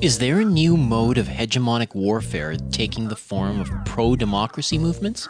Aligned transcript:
Is 0.00 0.18
there 0.18 0.40
a 0.40 0.44
new 0.44 0.76
mode 0.76 1.18
of 1.18 1.26
hegemonic 1.26 1.94
warfare 1.94 2.56
taking 2.70 3.08
the 3.08 3.16
form 3.16 3.60
of 3.60 3.70
pro 3.84 4.16
democracy 4.16 4.78
movements? 4.78 5.28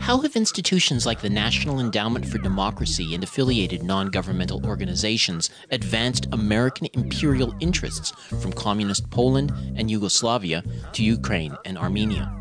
How 0.00 0.20
have 0.20 0.34
institutions 0.34 1.06
like 1.06 1.20
the 1.20 1.30
National 1.30 1.78
Endowment 1.78 2.26
for 2.26 2.38
Democracy 2.38 3.14
and 3.14 3.22
affiliated 3.22 3.82
non 3.82 4.08
governmental 4.08 4.66
organizations 4.66 5.50
advanced 5.70 6.26
American 6.32 6.88
imperial 6.92 7.54
interests 7.60 8.10
from 8.40 8.52
communist 8.52 9.08
Poland 9.10 9.52
and 9.76 9.90
Yugoslavia 9.90 10.64
to 10.92 11.04
Ukraine 11.04 11.56
and 11.64 11.78
Armenia? 11.78 12.34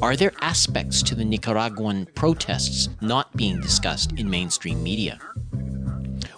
Are 0.00 0.14
there 0.14 0.32
aspects 0.40 1.02
to 1.04 1.14
the 1.14 1.24
Nicaraguan 1.24 2.06
protests 2.14 2.88
not 3.00 3.36
being 3.36 3.60
discussed 3.60 4.12
in 4.12 4.30
mainstream 4.30 4.82
media? 4.82 5.18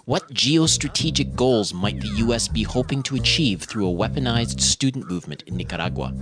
What 0.05 0.33
geostrategic 0.33 1.33
goals 1.33 1.73
might 1.73 2.01
the 2.01 2.09
U.S. 2.25 2.49
be 2.49 2.63
hoping 2.63 3.03
to 3.03 3.15
achieve 3.15 3.63
through 3.63 3.89
a 3.89 3.93
weaponized 3.93 4.59
student 4.59 5.09
movement 5.09 5.43
in 5.43 5.55
Nicaragua? 5.55 6.13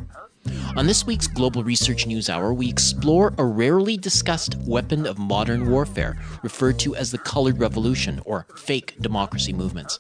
On 0.77 0.85
this 0.85 1.07
week's 1.07 1.25
Global 1.25 1.63
Research 1.63 2.05
News 2.05 2.29
Hour, 2.29 2.53
we 2.53 2.70
explore 2.70 3.33
a 3.39 3.43
rarely 3.43 3.97
discussed 3.97 4.55
weapon 4.67 5.07
of 5.07 5.17
modern 5.17 5.71
warfare 5.71 6.15
referred 6.43 6.77
to 6.77 6.95
as 6.95 7.09
the 7.09 7.17
Colored 7.17 7.57
Revolution 7.57 8.21
or 8.23 8.45
fake 8.55 8.97
democracy 9.01 9.51
movements. 9.51 9.98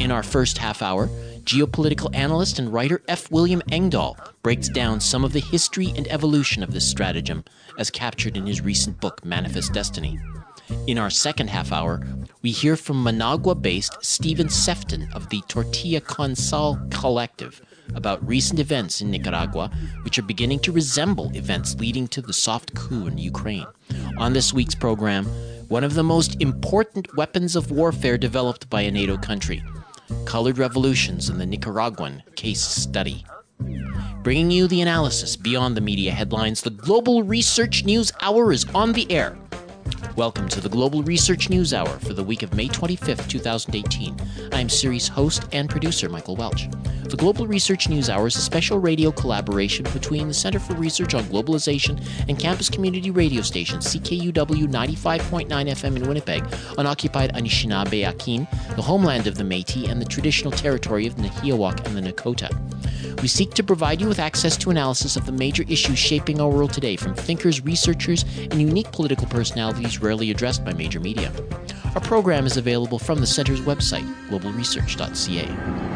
In 0.00 0.10
our 0.10 0.24
first 0.24 0.58
half 0.58 0.82
hour, 0.82 1.06
geopolitical 1.44 2.12
analyst 2.12 2.58
and 2.58 2.72
writer 2.72 3.00
F. 3.06 3.30
William 3.30 3.62
Engdahl 3.70 4.16
breaks 4.42 4.68
down 4.68 4.98
some 4.98 5.24
of 5.24 5.32
the 5.32 5.38
history 5.40 5.92
and 5.96 6.08
evolution 6.08 6.64
of 6.64 6.72
this 6.72 6.88
stratagem 6.88 7.44
as 7.78 7.90
captured 7.90 8.36
in 8.36 8.48
his 8.48 8.60
recent 8.60 9.00
book 9.00 9.24
Manifest 9.24 9.72
Destiny. 9.72 10.18
In 10.86 10.98
our 10.98 11.10
second 11.10 11.50
half 11.50 11.72
hour, 11.72 12.00
we 12.42 12.50
hear 12.50 12.76
from 12.76 13.02
Managua 13.02 13.54
based 13.54 13.96
Stephen 14.00 14.48
Sefton 14.48 15.08
of 15.12 15.28
the 15.28 15.42
Tortilla 15.48 16.00
Con 16.00 16.34
Sal 16.34 16.80
Collective 16.90 17.60
about 17.94 18.26
recent 18.26 18.60
events 18.60 19.00
in 19.00 19.10
Nicaragua, 19.10 19.70
which 20.02 20.18
are 20.18 20.22
beginning 20.22 20.60
to 20.60 20.72
resemble 20.72 21.30
events 21.34 21.74
leading 21.76 22.06
to 22.08 22.22
the 22.22 22.32
soft 22.32 22.74
coup 22.74 23.06
in 23.06 23.18
Ukraine. 23.18 23.66
On 24.18 24.32
this 24.32 24.52
week's 24.52 24.74
program, 24.74 25.26
one 25.68 25.84
of 25.84 25.94
the 25.94 26.02
most 26.02 26.40
important 26.40 27.14
weapons 27.16 27.56
of 27.56 27.70
warfare 27.70 28.18
developed 28.18 28.70
by 28.70 28.82
a 28.82 28.90
NATO 28.90 29.16
country 29.16 29.62
Colored 30.24 30.58
Revolutions 30.58 31.30
in 31.30 31.38
the 31.38 31.46
Nicaraguan 31.46 32.22
Case 32.34 32.60
Study. 32.60 33.24
Bringing 34.22 34.50
you 34.50 34.66
the 34.66 34.82
analysis 34.82 35.36
beyond 35.36 35.76
the 35.76 35.80
media 35.80 36.12
headlines, 36.12 36.60
the 36.60 36.70
Global 36.70 37.22
Research 37.22 37.84
News 37.84 38.12
Hour 38.20 38.52
is 38.52 38.66
on 38.74 38.92
the 38.92 39.10
air. 39.10 39.38
Welcome 40.16 40.48
to 40.48 40.60
the 40.60 40.68
Global 40.68 41.02
Research 41.02 41.48
News 41.48 41.72
Hour 41.72 41.98
for 42.00 42.12
the 42.12 42.22
week 42.22 42.42
of 42.42 42.54
May 42.54 42.68
25th, 42.68 43.28
2018. 43.28 44.16
I 44.52 44.60
am 44.60 44.68
series 44.68 45.08
host 45.08 45.44
and 45.52 45.68
producer 45.68 46.08
Michael 46.08 46.36
Welch. 46.36 46.68
The 47.04 47.16
Global 47.16 47.46
Research 47.46 47.88
News 47.88 48.10
Hour 48.10 48.26
is 48.26 48.36
a 48.36 48.40
special 48.40 48.78
radio 48.78 49.10
collaboration 49.10 49.84
between 49.92 50.28
the 50.28 50.34
Center 50.34 50.58
for 50.58 50.74
Research 50.74 51.14
on 51.14 51.24
Globalization 51.24 52.04
and 52.28 52.38
campus 52.38 52.68
community 52.68 53.10
radio 53.10 53.42
station 53.42 53.78
CKUW 53.78 54.32
95.9 54.32 55.48
FM 55.48 55.96
in 55.96 56.06
Winnipeg 56.06 56.44
on 56.78 56.86
occupied 56.86 57.32
Anishinaabe 57.34 58.08
Akin, 58.08 58.46
the 58.76 58.82
homeland 58.82 59.26
of 59.26 59.36
the 59.36 59.44
Métis, 59.44 59.90
and 59.90 60.00
the 60.00 60.06
traditional 60.06 60.52
territory 60.52 61.06
of 61.06 61.16
the 61.16 61.22
Nahiawak 61.22 61.86
and 61.86 61.96
the 61.96 62.12
Nakota. 62.12 62.50
We 63.22 63.28
seek 63.28 63.54
to 63.54 63.62
provide 63.62 64.00
you 64.00 64.08
with 64.08 64.18
access 64.18 64.56
to 64.58 64.70
analysis 64.70 65.16
of 65.16 65.26
the 65.26 65.32
major 65.32 65.64
issues 65.68 65.98
shaping 65.98 66.40
our 66.40 66.48
world 66.48 66.72
today 66.72 66.96
from 66.96 67.14
thinkers, 67.14 67.60
researchers, 67.62 68.24
and 68.36 68.60
unique 68.60 68.92
political 68.92 69.26
personalities 69.26 70.00
rarely 70.00 70.30
addressed 70.30 70.64
by 70.64 70.72
major 70.72 71.00
media. 71.00 71.32
Our 71.94 72.00
program 72.00 72.46
is 72.46 72.56
available 72.56 72.98
from 72.98 73.20
the 73.20 73.26
Center's 73.26 73.60
website, 73.60 74.06
globalresearch.ca. 74.28 75.90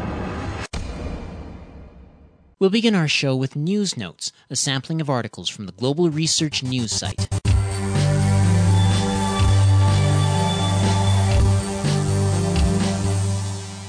We'll 2.57 2.69
begin 2.69 2.95
our 2.95 3.07
show 3.07 3.35
with 3.35 3.55
News 3.55 3.97
Notes, 3.97 4.31
a 4.49 4.55
sampling 4.55 5.01
of 5.01 5.09
articles 5.09 5.49
from 5.49 5.65
the 5.65 5.73
Global 5.73 6.09
Research 6.09 6.63
News 6.63 6.91
site. 6.91 7.29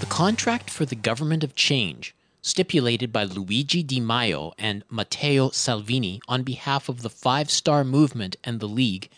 The 0.01 0.07
contract 0.09 0.69
for 0.69 0.85
the 0.85 0.97
government 0.97 1.45
of 1.45 1.55
change 1.55 2.15
stipulated 2.47 3.13
by 3.13 3.25
Luigi 3.25 3.83
Di 3.83 3.99
Maio 3.99 4.53
and 4.57 4.85
Matteo 4.89 5.51
Salvini 5.51 6.21
on 6.29 6.45
behalf 6.45 6.89
of 6.89 7.03
the 7.03 7.11
Five 7.11 7.51
Star 7.51 7.83
Movement 7.83 8.37
and 8.45 8.61
the 8.61 8.69
League, 8.69 9.11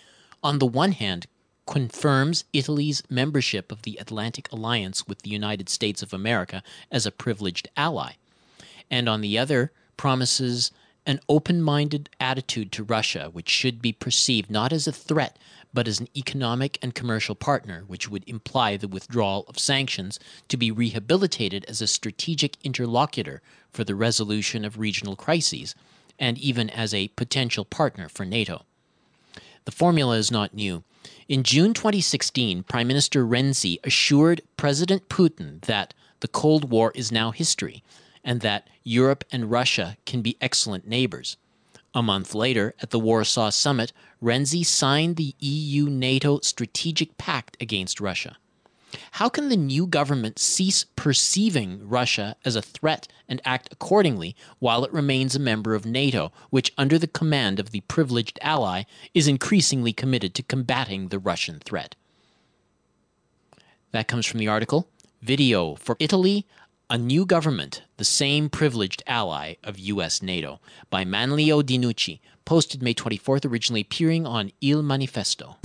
on 0.43 0.59
the 0.59 0.67
one 0.67 0.93
hand, 0.93 1.27
confirms 1.67 2.45
Italy's 2.55 3.03
membership 3.11 3.71
of 3.71 3.83
the 3.83 3.99
Atlantic 4.01 4.51
Alliance 4.51 5.07
with 5.07 5.21
the 5.21 5.29
United 5.29 5.69
States 5.69 6.01
of 6.01 6.15
America 6.15 6.63
as 6.91 7.05
a 7.05 7.11
privileged 7.11 7.69
ally, 7.77 8.13
and 8.91 9.11
on 9.11 9.21
the 9.21 9.37
other, 9.37 9.73
promises 9.99 10.71
an 11.05 11.21
open 11.29 11.61
minded 11.61 12.09
attitude 12.19 12.73
to 12.73 12.83
Russia, 12.83 13.29
which 13.31 13.51
should 13.51 13.83
be 13.83 13.93
perceived 13.93 14.51
not 14.51 14.73
as 14.73 14.87
a 14.87 14.93
threat 14.93 15.39
but 15.73 15.89
as 15.89 16.01
an 16.01 16.09
economic 16.17 16.79
and 16.83 16.95
commercial 16.95 17.35
partner, 17.35 17.85
which 17.87 18.09
would 18.09 18.25
imply 18.27 18.77
the 18.77 18.89
withdrawal 18.89 19.45
of 19.49 19.59
sanctions 19.59 20.19
to 20.49 20.57
be 20.57 20.71
rehabilitated 20.71 21.65
as 21.67 21.81
a 21.81 21.87
strategic 21.87 22.57
interlocutor 22.65 23.43
for 23.71 23.85
the 23.85 23.95
resolution 23.95 24.65
of 24.65 24.79
regional 24.79 25.17
crises, 25.17 25.75
and 26.19 26.39
even 26.39 26.69
as 26.71 26.93
a 26.93 27.09
potential 27.09 27.65
partner 27.65 28.09
for 28.09 28.25
NATO. 28.25 28.65
The 29.65 29.73
formula 29.73 30.17
is 30.17 30.31
not 30.31 30.55
new. 30.55 30.83
In 31.29 31.43
June 31.43 31.75
2016, 31.75 32.63
Prime 32.63 32.89
Minister 32.89 33.25
Renzi 33.25 33.79
assured 33.85 34.41
President 34.57 35.09
Putin 35.09 35.61
that 35.67 35.93
the 36.21 36.29
Cold 36.29 36.71
War 36.71 36.91
is 36.95 37.13
now 37.13 37.31
history 37.31 37.83
and 38.25 38.41
that 38.41 38.69
Europe 38.83 39.25
and 39.31 39.51
Russia 39.51 39.97
can 40.07 40.23
be 40.23 40.37
excellent 40.41 40.87
neighbors. 40.87 41.37
A 41.95 42.03
month 42.03 42.35
later, 42.35 42.75
at 42.81 42.91
the 42.91 42.99
Warsaw 42.99 43.51
Summit, 43.51 43.93
Renzi 44.23 44.65
signed 44.65 45.17
the 45.17 45.35
EU 45.39 45.89
NATO 45.89 46.41
Strategic 46.41 47.17
Pact 47.17 47.57
against 47.61 48.01
Russia. 48.01 48.37
How 49.13 49.29
can 49.29 49.49
the 49.49 49.57
new 49.57 49.87
government 49.87 50.39
cease 50.39 50.85
perceiving 50.97 51.87
Russia 51.87 52.37
as 52.45 52.57
a 52.57 52.63
threat 52.63 53.09
and 53.29 53.41
act 53.45 53.69
accordingly 53.71 54.35
while 54.59 54.85
it 54.85 54.93
remains 54.93 55.35
a 55.35 55.41
member 55.41 55.75
of 55.75 55.85
NATO, 55.85 56.33
which, 56.51 56.73
under 56.79 56.99
the 56.99 57.07
command 57.07 57.61
of 57.61 57.71
the 57.71 57.81
privileged 57.83 58.39
ally, 58.43 58.85
is 59.15 59.29
increasingly 59.29 59.93
committed 59.93 60.35
to 60.35 60.43
combating 60.43 61.09
the 61.09 61.19
Russian 61.19 61.59
threat? 61.59 61.97
That 63.93 64.09
comes 64.09 64.27
from 64.27 64.39
the 64.39 64.49
article 64.49 64.89
Video 65.21 65.75
for 65.75 65.97
Italy 65.99 66.47
a 66.91 66.97
New 66.97 67.27
Government, 67.27 67.83
the 67.99 68.05
Same 68.05 68.49
Privileged 68.49 69.03
Ally 69.07 69.57
of 69.63 69.79
U.S. 69.79 70.23
NATO, 70.23 70.59
by 70.89 71.05
Manlio 71.05 71.63
Dinucci, 71.63 72.21
posted 72.47 72.83
May 72.83 72.95
24th, 72.95 73.45
originally 73.45 73.83
appearing 73.83 74.27
on 74.27 74.53
Il 74.63 74.83
Manifesto. 74.83 75.57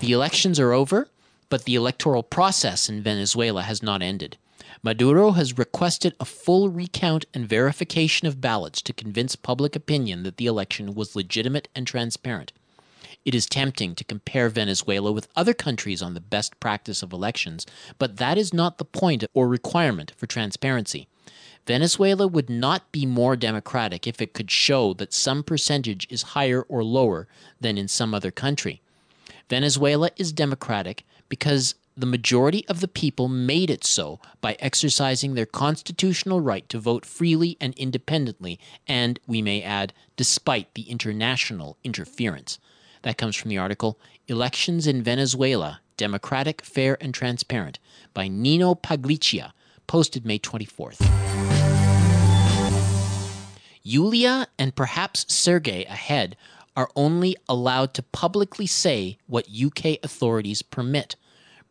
The 0.00 0.12
elections 0.12 0.58
are 0.58 0.72
over, 0.72 1.08
but 1.50 1.64
the 1.64 1.74
electoral 1.74 2.22
process 2.22 2.88
in 2.88 3.02
Venezuela 3.02 3.62
has 3.62 3.82
not 3.82 4.00
ended. 4.00 4.38
Maduro 4.82 5.32
has 5.32 5.58
requested 5.58 6.14
a 6.18 6.24
full 6.24 6.70
recount 6.70 7.26
and 7.34 7.46
verification 7.46 8.26
of 8.26 8.40
ballots 8.40 8.80
to 8.80 8.94
convince 8.94 9.36
public 9.36 9.76
opinion 9.76 10.22
that 10.22 10.38
the 10.38 10.46
election 10.46 10.94
was 10.94 11.14
legitimate 11.14 11.68
and 11.74 11.86
transparent. 11.86 12.54
It 13.24 13.34
is 13.34 13.46
tempting 13.46 13.94
to 13.96 14.04
compare 14.04 14.48
Venezuela 14.48 15.12
with 15.12 15.28
other 15.36 15.52
countries 15.52 16.00
on 16.00 16.14
the 16.14 16.20
best 16.20 16.58
practice 16.58 17.02
of 17.02 17.12
elections, 17.12 17.66
but 17.98 18.16
that 18.16 18.38
is 18.38 18.54
not 18.54 18.78
the 18.78 18.84
point 18.84 19.24
or 19.34 19.46
requirement 19.46 20.12
for 20.16 20.26
transparency. 20.26 21.06
Venezuela 21.66 22.26
would 22.26 22.48
not 22.48 22.90
be 22.92 23.04
more 23.04 23.36
democratic 23.36 24.06
if 24.06 24.22
it 24.22 24.32
could 24.32 24.50
show 24.50 24.94
that 24.94 25.12
some 25.12 25.42
percentage 25.42 26.06
is 26.08 26.34
higher 26.34 26.62
or 26.62 26.82
lower 26.82 27.28
than 27.60 27.76
in 27.76 27.88
some 27.88 28.14
other 28.14 28.30
country. 28.30 28.80
Venezuela 29.50 30.10
is 30.16 30.32
democratic 30.32 31.04
because 31.28 31.74
the 31.96 32.06
majority 32.06 32.66
of 32.68 32.80
the 32.80 32.88
people 32.88 33.28
made 33.28 33.68
it 33.68 33.84
so 33.84 34.18
by 34.40 34.56
exercising 34.58 35.34
their 35.34 35.44
constitutional 35.44 36.40
right 36.40 36.66
to 36.70 36.78
vote 36.78 37.04
freely 37.04 37.58
and 37.60 37.74
independently, 37.74 38.58
and, 38.88 39.20
we 39.26 39.42
may 39.42 39.62
add, 39.62 39.92
despite 40.16 40.72
the 40.74 40.88
international 40.90 41.76
interference. 41.84 42.58
That 43.02 43.18
comes 43.18 43.36
from 43.36 43.48
the 43.48 43.58
article 43.58 43.98
Elections 44.28 44.86
in 44.86 45.02
Venezuela 45.02 45.80
Democratic, 45.96 46.62
Fair, 46.62 46.96
and 47.00 47.12
Transparent 47.12 47.78
by 48.14 48.28
Nino 48.28 48.74
Pagliccia, 48.74 49.52
posted 49.86 50.24
May 50.24 50.38
24th. 50.38 51.00
Yulia 53.82 54.46
and 54.58 54.74
perhaps 54.74 55.32
Sergei 55.32 55.84
ahead 55.84 56.36
are 56.76 56.90
only 56.94 57.36
allowed 57.48 57.92
to 57.94 58.02
publicly 58.02 58.66
say 58.66 59.18
what 59.26 59.48
UK 59.48 59.98
authorities 60.02 60.62
permit. 60.62 61.16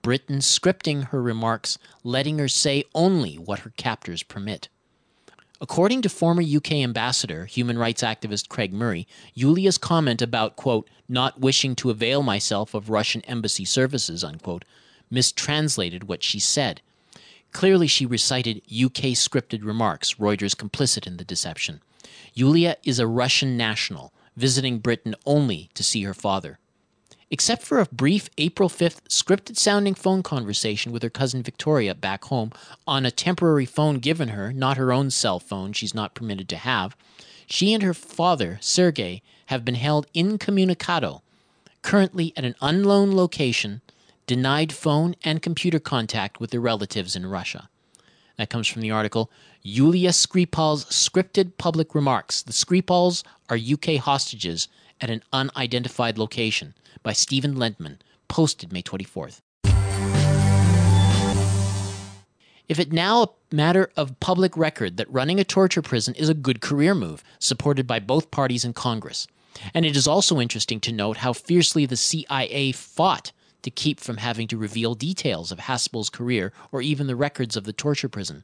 Britain 0.01 0.39
scripting 0.39 1.05
her 1.05 1.21
remarks, 1.21 1.77
letting 2.03 2.39
her 2.39 2.47
say 2.47 2.83
only 2.93 3.35
what 3.35 3.59
her 3.59 3.73
captors 3.77 4.23
permit. 4.23 4.69
According 5.61 6.03
to 6.03 6.09
former 6.09 6.41
UK 6.41 6.73
ambassador, 6.73 7.45
human 7.45 7.77
rights 7.77 8.01
activist 8.01 8.47
Craig 8.47 8.71
Murray, 8.71 9.05
Yulia's 9.33 9.77
comment 9.77 10.21
about, 10.21 10.55
quote, 10.55 10.89
not 11.09 11.41
wishing 11.41 11.75
to 11.75 11.89
avail 11.89 12.23
myself 12.23 12.73
of 12.73 12.89
Russian 12.89 13.21
embassy 13.23 13.65
services, 13.65 14.23
unquote, 14.23 14.63
mistranslated 15.11 16.05
what 16.05 16.23
she 16.23 16.39
said. 16.39 16.81
Clearly, 17.51 17.87
she 17.87 18.05
recited 18.05 18.61
UK 18.67 19.17
scripted 19.17 19.65
remarks, 19.65 20.13
Reuters 20.13 20.55
complicit 20.55 21.05
in 21.05 21.17
the 21.17 21.25
deception. 21.25 21.81
Yulia 22.33 22.77
is 22.83 22.99
a 22.99 23.07
Russian 23.07 23.57
national, 23.57 24.13
visiting 24.37 24.79
Britain 24.79 25.15
only 25.25 25.69
to 25.73 25.83
see 25.83 26.03
her 26.03 26.13
father. 26.13 26.59
Except 27.31 27.61
for 27.61 27.79
a 27.79 27.85
brief 27.85 28.29
April 28.39 28.69
5th 28.69 29.01
scripted 29.07 29.55
sounding 29.55 29.93
phone 29.93 30.23
conversation 30.23 30.91
with 30.91 31.03
her 31.03 31.11
cousin 31.11 31.43
Victoria 31.43 31.93
back 31.93 32.25
home 32.25 32.51
on 32.87 33.05
a 33.05 33.11
temporary 33.11 33.65
phone 33.65 33.99
given 33.99 34.29
her, 34.29 34.51
not 34.51 34.77
her 34.77 34.91
own 34.91 35.11
cell 35.11 35.39
phone 35.39 35.71
she's 35.71 35.93
not 35.93 36.15
permitted 36.15 36.49
to 36.49 36.57
have, 36.57 36.95
she 37.45 37.71
and 37.71 37.83
her 37.83 37.93
father, 37.93 38.57
Sergei, 38.61 39.21
have 39.47 39.63
been 39.63 39.75
held 39.75 40.07
incommunicado, 40.13 41.21
currently 41.83 42.33
at 42.35 42.45
an 42.45 42.55
unknown 42.61 43.15
location 43.15 43.81
denied 44.25 44.73
phone 44.73 45.15
and 45.23 45.41
computer 45.41 45.79
contact 45.79 46.39
with 46.39 46.49
their 46.49 46.59
relatives 46.59 47.15
in 47.15 47.25
Russia. 47.27 47.69
That 48.37 48.49
comes 48.49 48.67
from 48.67 48.81
the 48.81 48.91
article 48.91 49.29
Yulia 49.61 50.09
Skripal's 50.09 50.85
scripted 50.85 51.57
public 51.57 51.93
remarks. 51.93 52.41
The 52.41 52.53
Skripals 52.53 53.23
are 53.49 53.57
UK 53.57 54.01
hostages 54.01 54.67
at 55.01 55.09
an 55.09 55.23
unidentified 55.31 56.17
location 56.17 56.73
by 57.03 57.13
Stephen 57.13 57.55
Lendman, 57.55 57.99
posted 58.27 58.71
May 58.71 58.81
24th. 58.81 59.41
If 62.69 62.77
it 62.77 62.93
now 62.93 63.23
a 63.23 63.55
matter 63.55 63.89
of 63.97 64.19
public 64.19 64.55
record 64.55 64.97
that 64.97 65.11
running 65.11 65.39
a 65.39 65.43
torture 65.43 65.81
prison 65.81 66.13
is 66.13 66.29
a 66.29 66.35
good 66.35 66.61
career 66.61 66.93
move, 66.93 67.23
supported 67.39 67.87
by 67.87 67.99
both 67.99 68.29
parties 68.29 68.63
in 68.63 68.73
Congress. 68.73 69.25
And 69.73 69.85
it 69.85 69.97
is 69.97 70.07
also 70.07 70.39
interesting 70.39 70.79
to 70.81 70.91
note 70.91 71.17
how 71.17 71.33
fiercely 71.33 71.87
the 71.87 71.97
CIA 71.97 72.71
fought 72.71 73.31
to 73.63 73.71
keep 73.71 73.99
from 73.99 74.17
having 74.17 74.47
to 74.47 74.57
reveal 74.57 74.93
details 74.93 75.51
of 75.51 75.59
Haspel's 75.59 76.11
career 76.11 76.53
or 76.71 76.81
even 76.81 77.07
the 77.07 77.15
records 77.15 77.57
of 77.57 77.63
the 77.63 77.73
torture 77.73 78.07
prison. 78.07 78.43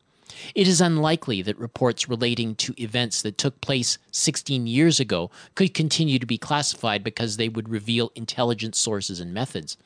It 0.55 0.67
is 0.67 0.81
unlikely 0.81 1.43
that 1.43 1.57
reports 1.59 2.09
relating 2.09 2.55
to 2.55 2.73
events 2.81 3.21
that 3.21 3.37
took 3.37 3.61
place 3.61 3.99
16 4.11 4.65
years 4.65 4.99
ago 4.99 5.29
could 5.53 5.73
continue 5.73 6.17
to 6.17 6.25
be 6.25 6.39
classified 6.39 7.03
because 7.03 7.37
they 7.37 7.47
would 7.47 7.69
reveal 7.69 8.11
intelligence 8.15 8.79
sources 8.79 9.19
and 9.19 9.33
methods. 9.33 9.77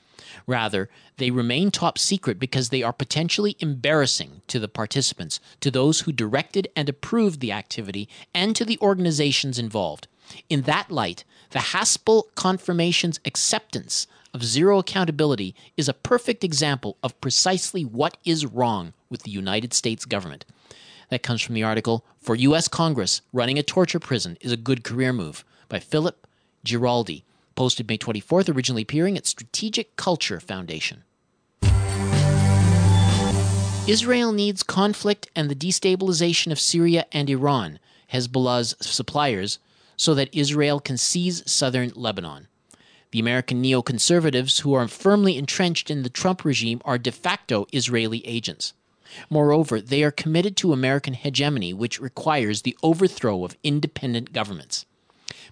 Rather, 0.47 0.89
they 1.17 1.31
remain 1.31 1.71
top 1.71 1.97
secret 1.97 2.39
because 2.39 2.69
they 2.69 2.83
are 2.83 2.93
potentially 2.93 3.55
embarrassing 3.59 4.41
to 4.47 4.59
the 4.59 4.67
participants, 4.67 5.39
to 5.59 5.69
those 5.69 6.01
who 6.01 6.11
directed 6.11 6.69
and 6.75 6.87
approved 6.87 7.39
the 7.39 7.51
activity, 7.51 8.07
and 8.33 8.55
to 8.55 8.63
the 8.63 8.79
organizations 8.81 9.59
involved. 9.59 10.07
In 10.49 10.61
that 10.63 10.91
light, 10.91 11.23
the 11.51 11.59
Haspel 11.59 12.23
confirmation's 12.35 13.19
acceptance 13.25 14.07
of 14.33 14.43
zero 14.43 14.79
accountability 14.79 15.55
is 15.75 15.89
a 15.89 15.93
perfect 15.93 16.43
example 16.43 16.97
of 17.01 17.19
precisely 17.19 17.83
what 17.83 18.17
is 18.23 18.45
wrong 18.45 18.93
with 19.09 19.23
the 19.23 19.31
United 19.31 19.73
States 19.73 20.05
government. 20.05 20.45
That 21.09 21.23
comes 21.23 21.41
from 21.41 21.55
the 21.55 21.63
article 21.63 22.05
For 22.21 22.35
U.S. 22.35 22.67
Congress, 22.67 23.21
Running 23.33 23.57
a 23.57 23.63
Torture 23.63 23.99
Prison 23.99 24.37
is 24.41 24.51
a 24.51 24.57
Good 24.57 24.83
Career 24.83 25.11
Move 25.11 25.43
by 25.67 25.79
Philip 25.79 26.27
Giraldi, 26.65 27.23
posted 27.55 27.87
May 27.87 27.97
24th, 27.97 28.53
originally 28.53 28.83
appearing 28.83 29.17
at 29.17 29.25
Strategic 29.25 29.95
Culture 29.95 30.39
Foundation. 30.39 31.03
Israel 33.87 34.31
needs 34.31 34.61
conflict 34.61 35.29
and 35.35 35.49
the 35.49 35.55
destabilization 35.55 36.51
of 36.51 36.59
Syria 36.59 37.07
and 37.11 37.27
Iran, 37.27 37.79
Hezbollah's 38.13 38.75
suppliers, 38.79 39.57
so 39.97 40.13
that 40.13 40.29
Israel 40.31 40.79
can 40.79 40.95
seize 40.95 41.41
southern 41.49 41.91
Lebanon. 41.95 42.47
The 43.11 43.19
American 43.19 43.63
neoconservatives 43.63 44.61
who 44.61 44.75
are 44.75 44.87
firmly 44.87 45.37
entrenched 45.37 45.89
in 45.89 46.03
the 46.03 46.09
Trump 46.09 46.45
regime 46.45 46.81
are 46.85 46.99
de 46.99 47.11
facto 47.11 47.65
Israeli 47.73 48.25
agents. 48.27 48.73
Moreover, 49.29 49.81
they 49.81 50.03
are 50.03 50.11
committed 50.11 50.55
to 50.57 50.73
American 50.73 51.13
hegemony, 51.13 51.73
which 51.73 51.99
requires 51.99 52.61
the 52.61 52.77
overthrow 52.83 53.43
of 53.43 53.57
independent 53.63 54.33
governments. 54.33 54.85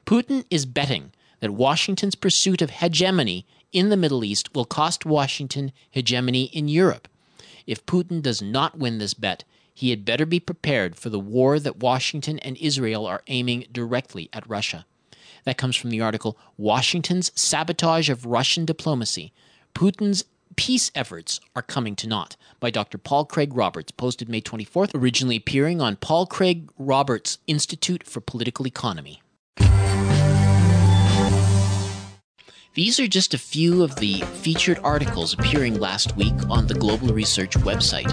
Putin 0.05 0.45
is 0.49 0.65
betting 0.65 1.11
that 1.39 1.51
Washington's 1.51 2.15
pursuit 2.15 2.61
of 2.61 2.69
hegemony 2.69 3.45
in 3.71 3.89
the 3.89 3.97
Middle 3.97 4.23
East 4.23 4.55
will 4.55 4.65
cost 4.65 5.05
Washington 5.05 5.71
hegemony 5.89 6.45
in 6.45 6.67
Europe. 6.67 7.07
If 7.65 7.85
Putin 7.85 8.21
does 8.21 8.41
not 8.41 8.77
win 8.77 8.97
this 8.97 9.13
bet, 9.13 9.43
he 9.73 9.91
had 9.91 10.05
better 10.05 10.25
be 10.25 10.39
prepared 10.39 10.95
for 10.95 11.09
the 11.09 11.19
war 11.19 11.59
that 11.59 11.77
Washington 11.77 12.39
and 12.39 12.57
Israel 12.57 13.05
are 13.05 13.21
aiming 13.27 13.65
directly 13.71 14.29
at 14.33 14.49
Russia. 14.49 14.85
That 15.43 15.57
comes 15.57 15.75
from 15.75 15.91
the 15.91 16.01
article 16.01 16.37
Washington's 16.57 17.31
Sabotage 17.39 18.09
of 18.09 18.25
Russian 18.25 18.65
Diplomacy. 18.65 19.33
Putin's 19.75 20.25
Peace 20.55 20.91
Efforts 20.95 21.39
Are 21.55 21.61
Coming 21.61 21.95
to 21.97 22.07
Naught 22.07 22.35
by 22.59 22.71
Dr. 22.71 22.97
Paul 22.97 23.25
Craig 23.25 23.53
Roberts, 23.53 23.91
posted 23.91 24.29
May 24.29 24.41
24th, 24.41 24.91
originally 24.95 25.35
appearing 25.35 25.81
on 25.81 25.95
Paul 25.95 26.25
Craig 26.25 26.69
Roberts 26.77 27.37
Institute 27.47 28.05
for 28.05 28.21
Political 28.21 28.67
Economy. 28.67 29.21
These 32.77 32.99
are 32.99 33.07
just 33.07 33.33
a 33.33 33.39
few 33.39 33.83
of 33.83 33.95
the 33.95 34.21
featured 34.21 34.79
articles 34.83 35.33
appearing 35.33 35.79
last 35.79 36.15
week 36.15 36.35
on 36.47 36.67
the 36.67 36.75
Global 36.75 37.07
Research 37.07 37.55
website. 37.57 38.05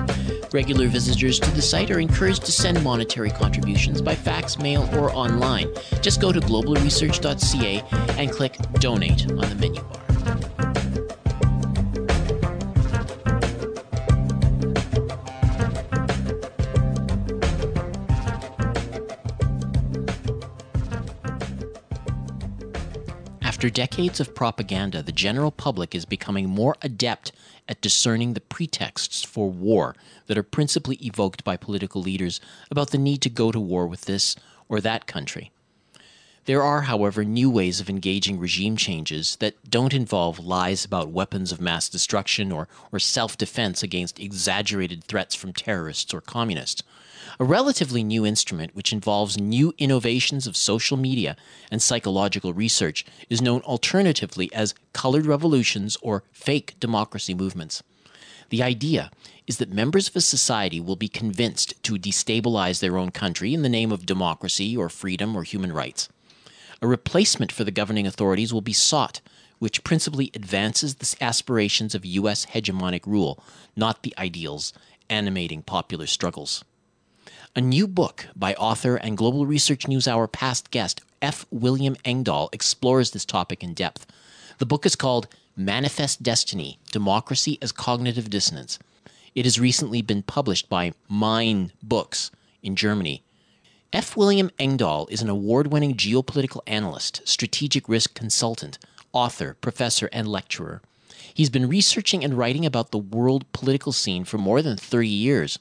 Regular 0.54 0.88
visitors 0.88 1.38
to 1.40 1.50
the 1.50 1.60
site 1.60 1.90
are 1.90 2.00
encouraged 2.00 2.46
to 2.46 2.52
send 2.52 2.82
monetary 2.82 3.30
contributions 3.30 4.00
by 4.00 4.14
fax, 4.14 4.58
mail, 4.58 4.88
or 4.94 5.14
online. 5.14 5.68
Just 6.00 6.18
go 6.18 6.32
to 6.32 6.40
globalresearch.ca 6.40 7.82
and 8.18 8.30
click 8.30 8.56
Donate 8.80 9.30
on 9.32 9.50
the 9.50 9.54
menu 9.56 9.82
bar. 9.82 10.53
After 23.64 23.72
decades 23.72 24.20
of 24.20 24.34
propaganda, 24.34 25.02
the 25.02 25.10
general 25.10 25.50
public 25.50 25.94
is 25.94 26.04
becoming 26.04 26.50
more 26.50 26.76
adept 26.82 27.32
at 27.66 27.80
discerning 27.80 28.34
the 28.34 28.42
pretexts 28.42 29.24
for 29.24 29.50
war 29.50 29.96
that 30.26 30.36
are 30.36 30.42
principally 30.42 30.96
evoked 30.96 31.44
by 31.44 31.56
political 31.56 32.02
leaders 32.02 32.42
about 32.70 32.90
the 32.90 32.98
need 32.98 33.22
to 33.22 33.30
go 33.30 33.50
to 33.50 33.58
war 33.58 33.86
with 33.86 34.02
this 34.02 34.36
or 34.68 34.82
that 34.82 35.06
country. 35.06 35.50
There 36.44 36.62
are, 36.62 36.82
however, 36.82 37.24
new 37.24 37.48
ways 37.48 37.80
of 37.80 37.88
engaging 37.88 38.38
regime 38.38 38.76
changes 38.76 39.36
that 39.36 39.70
don't 39.70 39.94
involve 39.94 40.38
lies 40.38 40.84
about 40.84 41.08
weapons 41.08 41.50
of 41.50 41.58
mass 41.58 41.88
destruction 41.88 42.52
or, 42.52 42.68
or 42.92 42.98
self 42.98 43.38
defense 43.38 43.82
against 43.82 44.20
exaggerated 44.20 45.04
threats 45.04 45.34
from 45.34 45.54
terrorists 45.54 46.12
or 46.12 46.20
communists. 46.20 46.82
A 47.40 47.44
relatively 47.44 48.04
new 48.04 48.24
instrument 48.24 48.76
which 48.76 48.92
involves 48.92 49.40
new 49.40 49.74
innovations 49.76 50.46
of 50.46 50.56
social 50.56 50.96
media 50.96 51.36
and 51.68 51.82
psychological 51.82 52.52
research 52.52 53.04
is 53.28 53.42
known 53.42 53.60
alternatively 53.62 54.52
as 54.54 54.74
colored 54.92 55.26
revolutions 55.26 55.96
or 56.00 56.22
fake 56.30 56.76
democracy 56.78 57.34
movements. 57.34 57.82
The 58.50 58.62
idea 58.62 59.10
is 59.48 59.58
that 59.58 59.72
members 59.72 60.08
of 60.08 60.14
a 60.14 60.20
society 60.20 60.78
will 60.80 60.94
be 60.94 61.08
convinced 61.08 61.82
to 61.82 61.98
destabilize 61.98 62.78
their 62.78 62.96
own 62.96 63.10
country 63.10 63.52
in 63.52 63.62
the 63.62 63.68
name 63.68 63.90
of 63.90 64.06
democracy 64.06 64.76
or 64.76 64.88
freedom 64.88 65.34
or 65.34 65.42
human 65.42 65.72
rights. 65.72 66.08
A 66.80 66.86
replacement 66.86 67.50
for 67.50 67.64
the 67.64 67.72
governing 67.72 68.06
authorities 68.06 68.52
will 68.52 68.60
be 68.60 68.72
sought, 68.72 69.20
which 69.58 69.82
principally 69.82 70.30
advances 70.34 70.96
the 70.96 71.16
aspirations 71.20 71.96
of 71.96 72.04
U.S. 72.04 72.46
hegemonic 72.46 73.06
rule, 73.06 73.42
not 73.74 74.02
the 74.04 74.14
ideals 74.18 74.72
animating 75.10 75.62
popular 75.62 76.06
struggles. 76.06 76.64
A 77.56 77.60
new 77.60 77.86
book 77.86 78.26
by 78.34 78.54
author 78.54 78.96
and 78.96 79.16
Global 79.16 79.46
Research 79.46 79.86
NewsHour 79.86 80.32
past 80.32 80.72
guest 80.72 81.02
F. 81.22 81.46
William 81.52 81.94
Engdahl 82.04 82.50
explores 82.52 83.12
this 83.12 83.24
topic 83.24 83.62
in 83.62 83.74
depth. 83.74 84.06
The 84.58 84.66
book 84.66 84.84
is 84.84 84.96
called 84.96 85.28
Manifest 85.56 86.20
Destiny 86.20 86.80
Democracy 86.90 87.58
as 87.62 87.70
Cognitive 87.70 88.28
Dissonance. 88.28 88.80
It 89.36 89.44
has 89.44 89.60
recently 89.60 90.02
been 90.02 90.24
published 90.24 90.68
by 90.68 90.94
Mein 91.08 91.70
Books 91.80 92.32
in 92.60 92.74
Germany 92.74 93.22
F. 93.92 94.16
William 94.16 94.50
Engdahl 94.58 95.06
is 95.08 95.22
an 95.22 95.28
award 95.28 95.68
winning 95.68 95.94
geopolitical 95.94 96.60
analyst, 96.66 97.22
strategic 97.24 97.88
risk 97.88 98.14
consultant, 98.14 98.80
author, 99.12 99.56
professor, 99.60 100.08
and 100.12 100.26
lecturer. 100.26 100.82
He's 101.32 101.50
been 101.50 101.68
researching 101.68 102.24
and 102.24 102.36
writing 102.36 102.66
about 102.66 102.90
the 102.90 102.98
world 102.98 103.44
political 103.52 103.92
scene 103.92 104.24
for 104.24 104.38
more 104.38 104.60
than 104.60 104.76
30 104.76 105.06
years. 105.08 105.60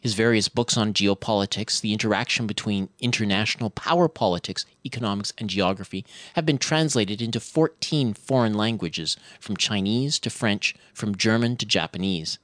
His 0.00 0.14
various 0.14 0.48
books 0.48 0.76
on 0.76 0.92
geopolitics, 0.92 1.80
the 1.80 1.92
interaction 1.92 2.46
between 2.46 2.88
international 3.00 3.70
power 3.70 4.08
politics, 4.08 4.64
economics, 4.84 5.32
and 5.38 5.50
geography 5.50 6.04
have 6.34 6.46
been 6.46 6.58
translated 6.58 7.20
into 7.20 7.40
14 7.40 8.14
foreign 8.14 8.54
languages, 8.54 9.16
from 9.40 9.56
Chinese 9.56 10.18
to 10.20 10.30
French, 10.30 10.74
from 10.94 11.16
German 11.16 11.56
to 11.56 11.66
Japanese. 11.66 12.38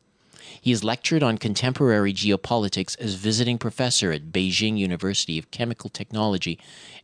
He 0.61 0.71
has 0.71 0.85
lectured 0.85 1.23
on 1.23 1.39
contemporary 1.39 2.13
geopolitics 2.13 2.99
as 3.01 3.15
visiting 3.15 3.59
professor 3.59 4.13
at 4.13 4.33
Beijing 4.33 4.77
University 4.77 5.39
of 5.39 5.51
Chemical 5.51 5.91
Technology 5.91 6.59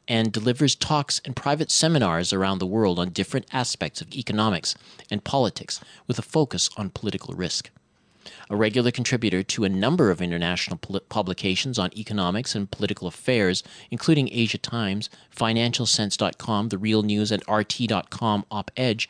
and 0.06 0.32
delivers 0.32 0.74
talks 0.74 1.20
and 1.24 1.36
private 1.36 1.70
seminars 1.70 2.32
around 2.32 2.58
the 2.58 2.66
world 2.66 2.98
on 2.98 3.10
different 3.10 3.46
aspects 3.52 4.00
of 4.00 4.12
economics 4.12 4.74
and 5.10 5.24
politics 5.24 5.80
with 6.06 6.18
a 6.18 6.22
focus 6.22 6.68
on 6.76 6.90
political 6.90 7.34
risk. 7.34 7.70
A 8.48 8.56
regular 8.56 8.90
contributor 8.90 9.42
to 9.42 9.64
a 9.64 9.68
number 9.68 10.10
of 10.10 10.20
international 10.20 10.78
publications 11.08 11.78
on 11.78 11.96
economics 11.96 12.54
and 12.54 12.70
political 12.70 13.08
affairs, 13.08 13.62
including 13.90 14.28
Asia 14.32 14.58
Times, 14.58 15.10
FinancialSense.com, 15.34 16.68
The 16.68 16.78
Real 16.78 17.02
News, 17.02 17.32
and 17.32 17.42
RT.com 17.48 18.44
Op 18.50 18.70
Edge, 18.76 19.08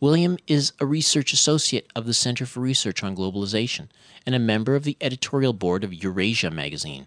William 0.00 0.38
is 0.46 0.72
a 0.80 0.86
research 0.86 1.34
associate 1.34 1.86
of 1.94 2.06
the 2.06 2.14
Center 2.14 2.46
for 2.46 2.60
Research 2.60 3.02
on 3.04 3.14
Globalization 3.14 3.88
and 4.24 4.34
a 4.34 4.38
member 4.38 4.74
of 4.74 4.84
the 4.84 4.96
editorial 4.98 5.52
board 5.52 5.84
of 5.84 5.92
Eurasia 5.92 6.50
magazine. 6.50 7.06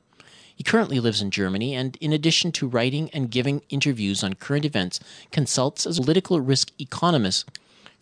He 0.56 0.64
currently 0.64 1.00
lives 1.00 1.20
in 1.20 1.32
Germany 1.32 1.74
and, 1.74 1.96
in 1.96 2.14
addition 2.14 2.52
to 2.52 2.68
writing 2.68 3.10
and 3.12 3.32
giving 3.32 3.64
interviews 3.70 4.24
on 4.24 4.36
current 4.36 4.66
events, 4.66 5.00
consults 5.32 5.88
as 5.88 5.98
a 5.98 6.02
political 6.02 6.40
risk 6.40 6.72
economist 6.80 7.50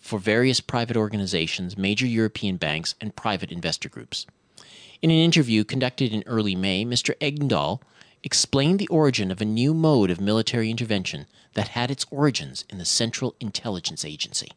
for 0.01 0.19
various 0.19 0.59
private 0.59 0.97
organizations, 0.97 1.77
major 1.77 2.05
European 2.05 2.57
banks, 2.57 2.95
and 2.99 3.15
private 3.15 3.51
investor 3.51 3.87
groups. 3.87 4.25
In 5.01 5.09
an 5.09 5.17
interview 5.17 5.63
conducted 5.63 6.11
in 6.11 6.23
early 6.25 6.55
May, 6.55 6.83
Mr. 6.83 7.13
Engdahl 7.21 7.81
explained 8.23 8.79
the 8.79 8.87
origin 8.89 9.31
of 9.31 9.41
a 9.41 9.45
new 9.45 9.73
mode 9.73 10.11
of 10.11 10.19
military 10.19 10.69
intervention 10.69 11.25
that 11.53 11.69
had 11.69 11.89
its 11.89 12.05
origins 12.11 12.65
in 12.69 12.77
the 12.77 12.85
Central 12.85 13.35
Intelligence 13.39 14.05
Agency 14.05 14.51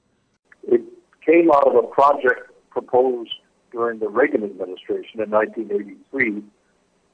It 0.65 0.83
came 1.25 1.51
out 1.51 1.67
of 1.67 1.77
a 1.77 1.87
project 1.87 2.51
proposed 2.71 3.35
during 3.73 3.99
the 3.99 4.09
Reagan 4.09 4.45
administration 4.45 5.21
in 5.21 5.31
1983 5.31 6.43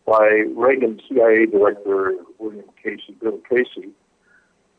by 0.07 0.29
Reagan 0.57 1.01
CIA 1.09 1.47
Director 1.47 2.15
William 2.39 2.67
Casey, 2.83 3.15
Bill 3.21 3.39
Casey. 3.49 3.91